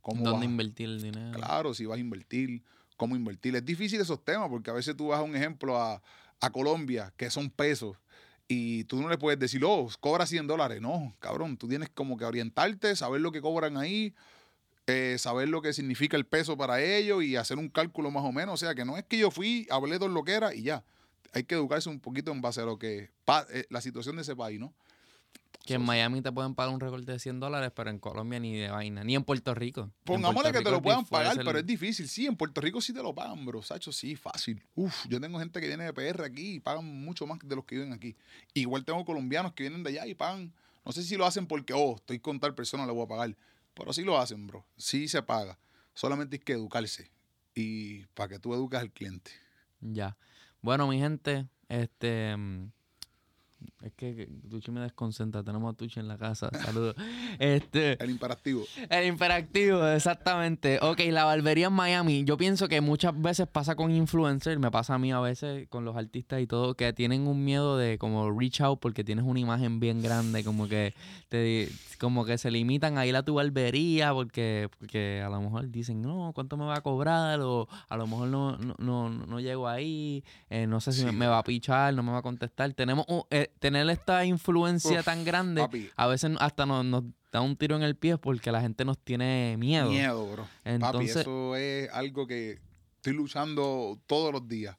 cómo 0.01 0.21
¿Dónde 0.21 0.45
vas 0.45 0.51
invertir 0.51 0.89
el 0.89 1.01
dinero? 1.01 1.31
Claro, 1.31 1.73
si 1.73 1.85
vas 1.85 1.97
a 1.97 2.01
invertir, 2.01 2.61
cómo 2.97 3.15
invertir. 3.15 3.55
Es 3.55 3.65
difícil 3.65 3.99
esos 3.99 4.23
temas 4.23 4.49
porque 4.49 4.69
a 4.69 4.73
veces 4.73 4.95
tú 4.95 5.07
vas 5.07 5.19
a 5.19 5.23
un 5.23 5.35
ejemplo 5.35 5.81
a, 5.81 6.01
a 6.39 6.49
Colombia, 6.51 7.11
que 7.17 7.31
son 7.31 7.49
pesos, 7.49 7.97
y 8.47 8.83
tú 8.83 9.01
no 9.01 9.09
le 9.09 9.17
puedes 9.17 9.39
decir, 9.39 9.63
oh, 9.65 9.89
cobra 9.99 10.25
100 10.25 10.45
dólares. 10.47 10.81
No, 10.81 11.15
cabrón, 11.19 11.57
tú 11.57 11.67
tienes 11.67 11.89
como 11.89 12.17
que 12.17 12.25
orientarte, 12.25 12.95
saber 12.95 13.21
lo 13.21 13.31
que 13.31 13.41
cobran 13.41 13.77
ahí, 13.77 14.13
eh, 14.85 15.15
saber 15.17 15.47
lo 15.47 15.61
que 15.61 15.71
significa 15.71 16.17
el 16.17 16.25
peso 16.25 16.57
para 16.57 16.81
ellos 16.81 17.23
y 17.23 17.37
hacer 17.37 17.57
un 17.57 17.69
cálculo 17.69 18.11
más 18.11 18.23
o 18.23 18.31
menos. 18.33 18.55
O 18.55 18.57
sea, 18.57 18.75
que 18.75 18.83
no 18.83 18.97
es 18.97 19.05
que 19.05 19.17
yo 19.17 19.31
fui, 19.31 19.67
hablé 19.71 19.97
todo 19.97 20.09
lo 20.09 20.23
que 20.23 20.33
era 20.33 20.53
y 20.53 20.63
ya. 20.63 20.83
Hay 21.31 21.45
que 21.45 21.55
educarse 21.55 21.89
un 21.89 21.99
poquito 21.99 22.31
en 22.31 22.41
base 22.41 22.61
a 22.61 22.65
lo 22.65 22.77
que 22.77 23.09
eh, 23.49 23.65
la 23.69 23.81
situación 23.81 24.17
de 24.17 24.23
ese 24.23 24.35
país, 24.35 24.59
¿no? 24.59 24.73
Que 25.65 25.75
en 25.75 25.81
Miami 25.81 26.21
te 26.21 26.29
pueden 26.29 26.55
pagar 26.55 26.73
un 26.73 26.81
recorte 26.81 27.09
de 27.13 27.19
100 27.19 27.39
dólares, 27.39 27.71
pero 27.73 27.89
en 27.89 27.97
Colombia 27.97 28.37
ni 28.37 28.53
de 28.53 28.69
vaina. 28.69 29.03
Ni 29.05 29.15
en 29.15 29.23
Puerto 29.23 29.55
Rico. 29.55 29.91
Pongámosle 30.03 30.51
que 30.51 30.61
te 30.61 30.69
lo 30.69 30.81
puedan 30.81 31.05
pagar, 31.05 31.37
pero 31.37 31.57
es 31.57 31.65
difícil. 31.65 32.09
Sí, 32.09 32.25
en 32.25 32.35
Puerto 32.35 32.59
Rico 32.59 32.81
sí 32.81 32.91
te 32.93 33.01
lo 33.01 33.15
pagan, 33.15 33.45
bro. 33.45 33.61
Sacho, 33.61 33.93
sí, 33.93 34.17
fácil. 34.17 34.61
Uf, 34.75 35.05
yo 35.07 35.21
tengo 35.21 35.39
gente 35.39 35.61
que 35.61 35.67
viene 35.67 35.85
de 35.85 35.93
PR 35.93 36.25
aquí 36.25 36.55
y 36.55 36.59
pagan 36.59 36.85
mucho 36.85 37.25
más 37.25 37.39
de 37.39 37.55
los 37.55 37.63
que 37.63 37.75
viven 37.75 37.93
aquí. 37.93 38.17
Igual 38.53 38.83
tengo 38.83 39.05
colombianos 39.05 39.53
que 39.53 39.63
vienen 39.63 39.83
de 39.83 39.91
allá 39.91 40.05
y 40.05 40.15
pagan. 40.15 40.53
No 40.85 40.91
sé 40.91 41.01
si 41.01 41.15
lo 41.15 41.25
hacen 41.25 41.47
porque, 41.47 41.71
oh, 41.73 41.95
estoy 41.95 42.19
con 42.19 42.41
tal 42.41 42.53
persona, 42.55 42.85
le 42.85 42.91
voy 42.91 43.05
a 43.05 43.07
pagar. 43.07 43.37
Pero 43.73 43.93
sí 43.93 44.03
lo 44.03 44.19
hacen, 44.19 44.45
bro. 44.47 44.65
Sí 44.75 45.07
se 45.07 45.23
paga. 45.23 45.57
Solamente 45.93 46.35
hay 46.35 46.39
que 46.41 46.53
educarse. 46.53 47.09
Y 47.55 48.05
para 48.07 48.27
que 48.27 48.39
tú 48.39 48.53
educas 48.53 48.81
al 48.81 48.91
cliente. 48.91 49.31
Ya. 49.79 50.17
Bueno, 50.61 50.87
mi 50.87 50.99
gente, 50.99 51.47
este. 51.69 52.35
Es 53.81 53.91
que 53.93 54.29
Tuchi 54.49 54.71
me 54.71 54.81
desconcentra. 54.81 55.43
Tenemos 55.43 55.73
a 55.73 55.77
Tuchi 55.77 55.99
en 55.99 56.07
la 56.07 56.17
casa. 56.17 56.49
Saludos. 56.63 56.95
este, 57.39 58.01
El 58.03 58.09
imperativo. 58.11 58.63
el 58.89 59.07
imperactivo, 59.07 59.85
exactamente. 59.87 60.79
Ok, 60.81 60.99
la 61.09 61.25
barbería 61.25 61.67
en 61.67 61.73
Miami. 61.73 62.23
Yo 62.23 62.37
pienso 62.37 62.67
que 62.67 62.81
muchas 62.81 63.19
veces 63.19 63.47
pasa 63.47 63.75
con 63.75 63.91
influencers, 63.91 64.59
me 64.59 64.71
pasa 64.71 64.95
a 64.95 64.99
mí 64.99 65.11
a 65.11 65.19
veces 65.19 65.67
con 65.69 65.85
los 65.85 65.95
artistas 65.95 66.41
y 66.41 66.47
todo, 66.47 66.75
que 66.75 66.93
tienen 66.93 67.27
un 67.27 67.43
miedo 67.43 67.77
de 67.77 67.97
como 67.97 68.31
reach 68.31 68.61
out 68.61 68.79
porque 68.79 69.03
tienes 69.03 69.25
una 69.25 69.39
imagen 69.39 69.79
bien 69.79 70.01
grande, 70.01 70.43
como 70.43 70.67
que 70.67 70.93
te 71.29 71.69
como 71.99 72.25
que 72.25 72.37
se 72.37 72.51
limitan 72.51 72.97
a 72.97 73.05
ir 73.05 73.15
a 73.15 73.23
tu 73.23 73.35
barbería 73.35 74.11
porque, 74.13 74.69
porque 74.77 75.21
a 75.25 75.29
lo 75.29 75.39
mejor 75.39 75.69
dicen, 75.69 76.01
no, 76.01 76.31
¿cuánto 76.35 76.57
me 76.57 76.65
va 76.65 76.75
a 76.77 76.81
cobrar? 76.81 77.39
O 77.41 77.67
a 77.87 77.95
lo 77.95 78.07
mejor 78.07 78.27
no, 78.27 78.57
no, 78.57 78.75
no, 78.77 79.09
no 79.09 79.39
llego 79.39 79.69
ahí, 79.69 80.21
eh, 80.49 80.67
no 80.67 80.81
sé 80.81 80.91
si 80.91 80.99
Sí. 81.01 81.05
me, 81.05 81.11
me 81.13 81.27
va 81.27 81.37
a 81.39 81.43
pichar, 81.43 81.93
no 81.93 82.03
me 82.03 82.11
va 82.11 82.17
a 82.17 82.21
contestar. 82.21 82.73
Tenemos 82.73 83.05
un- 83.07 83.23
eh, 83.29 83.52
tener 83.59 83.89
esta 83.89 84.25
influencia 84.25 84.99
Uf, 84.99 85.05
tan 85.05 85.23
grande, 85.23 85.61
papi. 85.61 85.89
a 85.95 86.07
veces 86.07 86.31
hasta 86.39 86.65
nos, 86.65 86.83
nos 86.85 87.03
da 87.31 87.41
un 87.41 87.55
tiro 87.55 87.75
en 87.75 87.83
el 87.83 87.95
pie 87.95 88.17
porque 88.17 88.51
la 88.51 88.61
gente 88.61 88.85
nos 88.85 88.97
tiene 88.97 89.55
miedo. 89.57 89.89
Miedo, 89.89 90.31
bro. 90.31 90.43
Papi, 90.43 90.59
Entonces, 90.65 91.15
eso 91.17 91.55
es 91.55 91.89
algo 91.91 92.27
que 92.27 92.59
estoy 92.97 93.13
luchando 93.13 93.99
todos 94.07 94.31
los 94.33 94.47
días. 94.47 94.77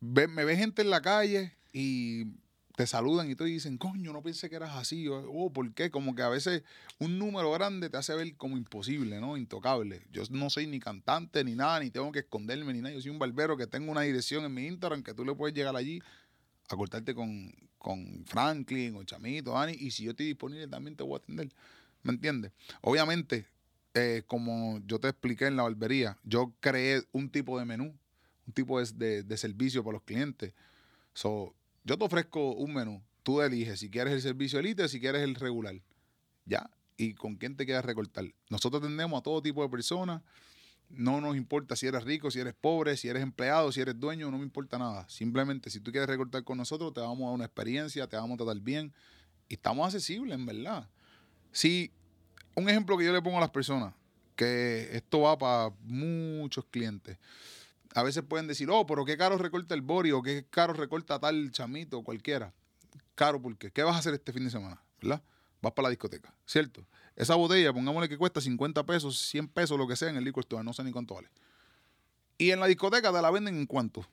Ve- 0.00 0.28
me 0.28 0.44
ve 0.44 0.56
gente 0.56 0.82
en 0.82 0.90
la 0.90 1.00
calle 1.00 1.52
y 1.72 2.24
te 2.76 2.86
saludan 2.86 3.28
y 3.28 3.34
te 3.34 3.42
dicen, 3.44 3.76
coño, 3.76 4.12
no 4.12 4.22
pensé 4.22 4.48
que 4.48 4.54
eras 4.54 4.76
así. 4.76 5.08
O, 5.08 5.16
"Oh, 5.32 5.52
¿por 5.52 5.72
qué? 5.74 5.90
Como 5.90 6.14
que 6.14 6.22
a 6.22 6.28
veces 6.28 6.62
un 7.00 7.18
número 7.18 7.50
grande 7.50 7.90
te 7.90 7.96
hace 7.96 8.14
ver 8.14 8.36
como 8.36 8.56
imposible, 8.56 9.20
¿no? 9.20 9.36
Intocable. 9.36 10.02
Yo 10.12 10.22
no 10.30 10.48
soy 10.48 10.68
ni 10.68 10.78
cantante 10.78 11.42
ni 11.42 11.56
nada, 11.56 11.80
ni 11.80 11.90
tengo 11.90 12.12
que 12.12 12.20
esconderme 12.20 12.72
ni 12.72 12.80
nada. 12.80 12.94
Yo 12.94 13.00
soy 13.00 13.10
un 13.10 13.18
barbero 13.18 13.56
que 13.56 13.66
tengo 13.66 13.90
una 13.90 14.02
dirección 14.02 14.44
en 14.44 14.54
mi 14.54 14.66
Instagram 14.66 15.02
que 15.02 15.12
tú 15.14 15.24
le 15.24 15.34
puedes 15.34 15.56
llegar 15.56 15.74
allí 15.74 16.00
a 16.68 16.76
cortarte 16.76 17.14
con, 17.14 17.52
con 17.78 18.24
Franklin 18.26 18.94
o 18.96 19.04
Chamito, 19.04 19.52
Dani, 19.52 19.72
y 19.72 19.90
si 19.90 20.04
yo 20.04 20.10
estoy 20.10 20.26
disponible 20.26 20.68
también 20.68 20.96
te 20.96 21.02
voy 21.02 21.14
a 21.14 21.18
atender. 21.18 21.48
¿Me 22.02 22.12
entiendes? 22.12 22.52
Obviamente, 22.80 23.46
eh, 23.94 24.22
como 24.26 24.80
yo 24.86 24.98
te 25.00 25.08
expliqué 25.08 25.46
en 25.46 25.56
la 25.56 25.64
barbería, 25.64 26.16
yo 26.24 26.52
creé 26.60 27.02
un 27.12 27.30
tipo 27.30 27.58
de 27.58 27.64
menú, 27.64 27.94
un 28.46 28.52
tipo 28.52 28.80
de, 28.80 29.22
de- 29.22 29.36
servicio 29.36 29.82
para 29.82 29.94
los 29.94 30.02
clientes. 30.02 30.52
So, 31.14 31.54
yo 31.84 31.98
te 31.98 32.04
ofrezco 32.04 32.52
un 32.52 32.74
menú, 32.74 33.02
tú 33.22 33.40
eliges 33.42 33.80
si 33.80 33.90
quieres 33.90 34.14
el 34.14 34.22
servicio 34.22 34.58
elite 34.58 34.88
si 34.88 35.00
quieres 35.00 35.22
el 35.22 35.34
regular. 35.34 35.74
Ya. 36.44 36.70
¿Y 36.96 37.14
con 37.14 37.36
quién 37.36 37.56
te 37.56 37.64
quieres 37.64 37.84
recortar? 37.84 38.24
Nosotros 38.50 38.82
atendemos 38.82 39.18
a 39.20 39.22
todo 39.22 39.40
tipo 39.40 39.62
de 39.62 39.68
personas. 39.68 40.22
No 40.90 41.20
nos 41.20 41.36
importa 41.36 41.76
si 41.76 41.86
eres 41.86 42.04
rico, 42.04 42.30
si 42.30 42.40
eres 42.40 42.54
pobre, 42.54 42.96
si 42.96 43.08
eres 43.08 43.22
empleado, 43.22 43.70
si 43.72 43.80
eres 43.80 43.98
dueño, 43.98 44.30
no 44.30 44.38
me 44.38 44.44
importa 44.44 44.78
nada. 44.78 45.08
Simplemente, 45.08 45.70
si 45.70 45.80
tú 45.80 45.90
quieres 45.90 46.08
recortar 46.08 46.44
con 46.44 46.56
nosotros, 46.56 46.94
te 46.94 47.00
vamos 47.00 47.20
a 47.20 47.24
dar 47.26 47.34
una 47.34 47.44
experiencia, 47.44 48.06
te 48.06 48.16
vamos 48.16 48.34
a 48.34 48.44
tratar 48.44 48.60
bien 48.60 48.92
y 49.48 49.54
estamos 49.54 49.86
accesibles, 49.86 50.34
en 50.34 50.46
verdad. 50.46 50.88
Si, 51.52 51.92
un 52.54 52.68
ejemplo 52.68 52.96
que 52.96 53.04
yo 53.04 53.12
le 53.12 53.22
pongo 53.22 53.36
a 53.36 53.40
las 53.40 53.50
personas, 53.50 53.94
que 54.34 54.88
esto 54.92 55.20
va 55.22 55.36
para 55.36 55.74
muchos 55.80 56.64
clientes. 56.66 57.18
A 57.94 58.02
veces 58.02 58.22
pueden 58.22 58.46
decir, 58.46 58.70
oh, 58.70 58.86
pero 58.86 59.04
qué 59.04 59.16
caro 59.16 59.36
recorta 59.36 59.74
el 59.74 59.82
Bori 59.82 60.12
o 60.12 60.22
qué 60.22 60.46
caro 60.48 60.72
recorta 60.72 61.18
tal 61.18 61.50
chamito, 61.50 62.02
cualquiera. 62.02 62.54
Caro, 63.14 63.42
¿por 63.42 63.58
qué? 63.58 63.72
¿Qué 63.72 63.82
vas 63.82 63.96
a 63.96 63.98
hacer 63.98 64.14
este 64.14 64.32
fin 64.32 64.44
de 64.44 64.50
semana? 64.50 64.80
¿Verdad? 65.02 65.22
Vas 65.60 65.72
para 65.72 65.86
la 65.86 65.90
discoteca, 65.90 66.32
¿cierto? 66.46 66.86
Esa 67.18 67.34
botella, 67.34 67.72
pongámosle 67.72 68.08
que 68.08 68.16
cuesta 68.16 68.40
50 68.40 68.86
pesos, 68.86 69.18
100 69.18 69.48
pesos, 69.48 69.76
lo 69.76 69.88
que 69.88 69.96
sea 69.96 70.08
en 70.08 70.16
el 70.18 70.24
liquor 70.24 70.44
store, 70.44 70.62
no 70.62 70.72
sé 70.72 70.84
ni 70.84 70.92
cuánto 70.92 71.16
vale. 71.16 71.28
Y 72.38 72.52
en 72.52 72.60
la 72.60 72.68
discoteca 72.68 73.12
te 73.12 73.20
la 73.20 73.28
venden 73.32 73.56
en 73.56 73.66
cuánto? 73.66 74.06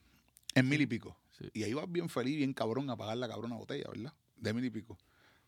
En 0.55 0.67
mil 0.67 0.81
y 0.81 0.87
pico. 0.87 1.15
Sí. 1.37 1.47
Y 1.53 1.63
ahí 1.63 1.73
vas 1.75 1.85
bien 1.87 2.09
feliz, 2.09 2.35
bien 2.35 2.51
cabrón 2.51 2.89
a 2.89 2.97
pagar 2.97 3.17
la 3.17 3.27
cabrona 3.27 3.57
botella, 3.57 3.87
¿verdad? 3.93 4.11
De 4.37 4.51
mil 4.55 4.65
y 4.65 4.71
pico. 4.71 4.97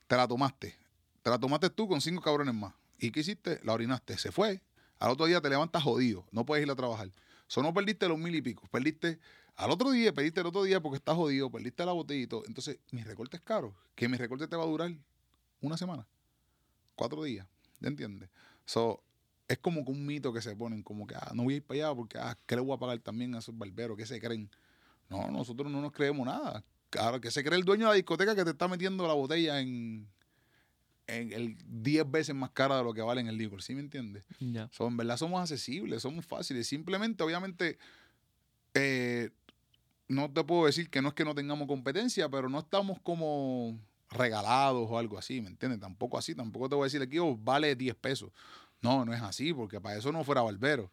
Te 0.06 0.16
la 0.16 0.28
tomaste. 0.28 0.78
Te 1.24 1.30
la 1.32 1.40
tomaste 1.40 1.72
tú 1.72 1.88
con 1.88 2.00
cinco 2.00 2.22
cabrones 2.22 2.54
más. 2.54 2.76
¿Y 3.00 3.10
qué 3.10 3.22
hiciste? 3.22 3.60
La 3.64 3.74
orinaste. 3.74 4.20
Se 4.20 4.32
fue. 4.32 4.62
Al 5.00 5.10
otro 5.10 5.26
día 5.26 5.42
te 5.42 5.50
levantas 5.50 5.82
jodido. 5.82 6.28
No 6.30 6.46
puedes 6.46 6.64
ir 6.64 6.70
a 6.70 6.76
trabajar. 6.76 7.10
Eso 7.50 7.64
no 7.64 7.74
perdiste 7.74 8.08
los 8.08 8.20
mil 8.20 8.36
y 8.36 8.42
pico. 8.44 8.68
Perdiste 8.70 9.18
al 9.56 9.72
otro 9.72 9.90
día, 9.90 10.14
perdiste 10.14 10.42
el 10.42 10.46
otro 10.46 10.62
día 10.62 10.80
porque 10.80 10.98
estás 10.98 11.16
jodido, 11.16 11.50
perdiste 11.50 11.84
la 11.88 11.94
botella 11.94 12.22
y 12.22 12.28
todo. 12.28 12.44
Entonces, 12.46 12.78
mi 12.92 13.02
recorte 13.02 13.38
es 13.38 13.42
caro. 13.42 13.74
Que 13.96 14.08
mi 14.08 14.16
recorte 14.16 14.48
te 14.48 14.56
va 14.56 14.62
a 14.62 14.68
durar 14.68 14.92
una 15.60 15.76
semana, 15.76 16.06
cuatro 16.98 17.24
días. 17.24 17.48
¿Ya 17.80 17.88
entiendes? 17.88 18.30
So, 18.66 19.02
es 19.48 19.58
como 19.60 19.86
que 19.86 19.92
un 19.92 20.06
mito 20.06 20.34
que 20.34 20.42
se 20.42 20.56
ponen, 20.56 20.84
como 20.84 21.08
que 21.08 21.16
ah, 21.16 21.32
no 21.34 21.44
voy 21.44 21.54
a 21.54 21.58
ir 21.58 21.64
para 21.64 21.86
allá 21.86 21.96
porque 21.96 22.18
ah, 22.18 22.38
¿qué 22.46 22.56
le 22.56 22.62
voy 22.62 22.76
a 22.76 22.80
pagar 22.80 23.00
también 23.00 23.34
a 23.36 23.40
esos 23.40 23.58
barberos? 23.58 23.96
¿Qué 23.96 24.06
se 24.06 24.20
creen? 24.20 24.50
No, 25.10 25.32
nosotros 25.32 25.72
no 25.72 25.82
nos 25.82 25.94
creemos 25.94 26.26
nada. 26.26 26.66
Claro, 26.90 27.22
que 27.22 27.32
se 27.32 27.44
cree 27.44 27.58
el 27.58 27.64
dueño 27.64 27.86
de 27.86 27.92
la 27.92 27.96
discoteca 27.96 28.36
que 28.36 28.44
te 28.44 28.52
está 28.52 28.68
metiendo 28.68 29.08
la 29.08 29.14
botella 29.14 29.62
en, 29.62 30.08
en 31.08 31.32
el 31.32 31.56
10 31.66 32.10
veces 32.10 32.36
más 32.36 32.52
cara 32.52 32.78
de 32.78 32.84
lo 32.84 32.94
que 32.94 33.02
vale 33.02 33.22
en 33.22 33.28
el 33.28 33.38
licor, 33.38 33.62
¿sí 33.62 33.74
me 33.74 33.82
entiendes? 33.82 34.24
ya. 34.40 34.70
So, 34.72 34.88
en 34.88 34.98
verdad 34.98 35.18
somos 35.18 35.40
accesibles, 35.42 36.02
somos 36.02 36.26
fáciles. 36.26 36.68
Simplemente, 36.68 37.24
obviamente, 37.24 37.78
eh, 38.74 39.30
no 40.10 40.32
te 40.32 40.44
puedo 40.44 40.66
decir 40.66 40.90
que 40.90 41.02
no 41.02 41.10
es 41.10 41.14
que 41.14 41.26
no 41.26 41.36
tengamos 41.36 41.68
competencia, 41.68 42.30
pero 42.30 42.50
no 42.50 42.60
estamos 42.60 43.00
como 43.02 43.80
regalados 44.10 44.88
o 44.90 44.98
algo 44.98 45.18
así, 45.18 45.42
¿me 45.42 45.50
entiendes? 45.50 45.80
Tampoco 45.80 46.18
así, 46.18 46.36
tampoco 46.36 46.70
te 46.70 46.76
voy 46.76 46.84
a 46.84 46.88
decir 46.88 47.02
aquí, 47.02 47.20
oh, 47.20 47.36
vale 47.38 47.76
10 47.76 47.96
pesos. 47.96 48.32
No, 48.82 49.06
no 49.06 49.14
es 49.14 49.22
así, 49.22 49.54
porque 49.54 49.82
para 49.82 49.98
eso 49.98 50.12
no 50.12 50.24
fuera 50.24 50.42
barbero. 50.42 50.92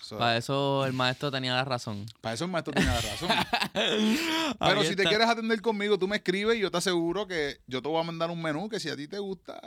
So, 0.00 0.18
Para 0.18 0.36
eso 0.36 0.84
el 0.84 0.92
maestro 0.92 1.30
tenía 1.30 1.54
la 1.54 1.64
razón. 1.64 2.04
para 2.20 2.34
eso 2.34 2.44
el 2.44 2.50
maestro 2.50 2.72
tiene 2.74 2.90
la 2.90 3.00
razón. 3.00 3.28
Pero 4.58 4.84
si 4.84 4.94
te 4.94 5.04
quieres 5.04 5.26
atender 5.26 5.60
conmigo, 5.62 5.98
tú 5.98 6.06
me 6.06 6.16
escribes 6.16 6.56
y 6.56 6.60
yo 6.60 6.70
te 6.70 6.76
aseguro 6.76 7.26
que 7.26 7.60
yo 7.66 7.80
te 7.80 7.88
voy 7.88 8.00
a 8.00 8.04
mandar 8.04 8.30
un 8.30 8.40
menú 8.40 8.68
que 8.68 8.78
si 8.78 8.90
a 8.90 8.96
ti 8.96 9.08
te 9.08 9.18
gusta, 9.18 9.58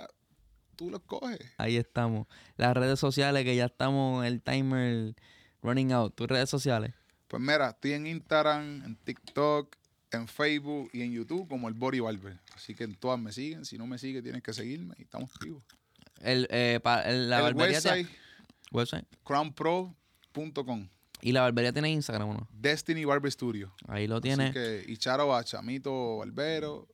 tú 0.75 0.89
lo 0.89 0.97
escoges. 0.97 1.39
Ahí 1.57 1.77
estamos. 1.77 2.27
Las 2.57 2.75
redes 2.77 2.99
sociales 2.99 3.43
que 3.43 3.55
ya 3.55 3.65
estamos 3.65 4.23
el 4.25 4.41
timer 4.41 5.15
running 5.61 5.91
out. 5.91 6.15
¿Tus 6.15 6.27
redes 6.27 6.49
sociales? 6.49 6.93
Pues 7.27 7.41
mira, 7.41 7.69
estoy 7.69 7.93
en 7.93 8.07
Instagram, 8.07 8.83
en 8.85 8.95
TikTok, 8.95 9.75
en 10.11 10.27
Facebook 10.27 10.89
y 10.93 11.01
en 11.01 11.11
YouTube 11.11 11.47
como 11.47 11.67
el 11.67 11.73
Body 11.73 11.99
Barber. 11.99 12.39
Así 12.55 12.73
que 12.75 12.83
en 12.85 12.95
todas 12.95 13.19
me 13.19 13.31
siguen. 13.31 13.65
Si 13.65 13.77
no 13.77 13.85
me 13.87 13.97
sigue, 13.97 14.21
tienes 14.21 14.41
que 14.43 14.53
seguirme 14.53 14.95
y 14.97 15.03
estamos 15.03 15.29
vivos. 15.41 15.63
El, 16.21 16.47
eh, 16.51 16.79
pa- 16.83 17.01
el- 17.03 17.29
la 17.29 17.37
el 17.37 17.43
barbería 17.43 17.77
website, 17.77 18.07
tiene- 18.07 18.19
website. 18.71 19.05
crownpro.com. 19.23 20.89
Y 21.21 21.31
la 21.33 21.41
barbería 21.41 21.73
tiene 21.73 21.89
Instagram, 21.91 22.29
¿o 22.29 22.33
¿no? 22.33 22.47
Destiny 22.51 23.03
Barber 23.05 23.31
Studio. 23.31 23.73
Ahí 23.87 24.07
lo 24.07 24.15
Así 24.15 24.23
tiene. 24.23 24.51
que, 24.53 24.85
y 24.87 24.95
charo 24.97 25.35
a 25.35 25.43
Chamito 25.43 26.17
Barbero. 26.17 26.87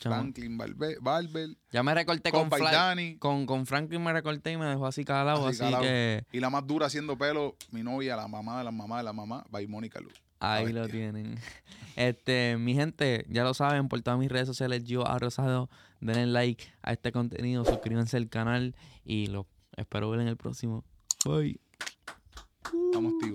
Franklin 0.00 0.58
Barbe- 0.58 0.98
Barber, 1.00 1.48
Ya 1.70 1.82
me 1.82 1.94
recorté 1.94 2.30
con, 2.30 2.50
Dani. 2.50 3.16
con, 3.16 3.46
con 3.46 3.64
Franklin 3.64 4.02
me 4.04 4.12
recorté 4.12 4.52
y 4.52 4.58
me 4.58 4.66
dejó 4.66 4.86
así 4.86 5.02
calado. 5.02 5.46
Así 5.46 5.62
Así, 5.62 5.72
calado. 5.72 5.82
que 5.82 6.26
Y 6.30 6.40
la 6.40 6.50
más 6.50 6.66
dura 6.66 6.86
haciendo 6.86 7.16
pelo, 7.16 7.56
mi 7.70 7.82
novia, 7.82 8.14
la 8.14 8.28
mamá 8.28 8.58
de 8.58 8.64
la 8.64 8.70
mamá 8.70 8.98
de 8.98 9.04
la 9.04 9.14
mamá, 9.14 9.46
by 9.48 9.66
Mónica 9.66 9.98
Luz. 10.00 10.12
Ahí 10.42 10.72
lo 10.72 10.88
tienen. 10.88 11.38
Este, 11.94 12.56
mi 12.56 12.74
gente, 12.74 13.26
ya 13.28 13.44
lo 13.44 13.54
saben, 13.54 13.88
por 13.88 14.00
todas 14.00 14.18
mis 14.18 14.30
redes 14.30 14.46
sociales, 14.46 14.84
yo 14.84 15.06
a 15.06 15.18
Rosado, 15.18 15.68
denle 16.00 16.26
like 16.26 16.64
a 16.82 16.92
este 16.92 17.12
contenido, 17.12 17.64
suscríbanse 17.64 18.16
al 18.16 18.28
canal 18.28 18.74
y 19.04 19.26
lo 19.26 19.46
espero 19.76 20.10
ver 20.10 20.20
en 20.20 20.28
el 20.28 20.36
próximo. 20.36 20.84
Bye. 21.24 21.60
Estamos 22.64 23.12
activos. 23.14 23.30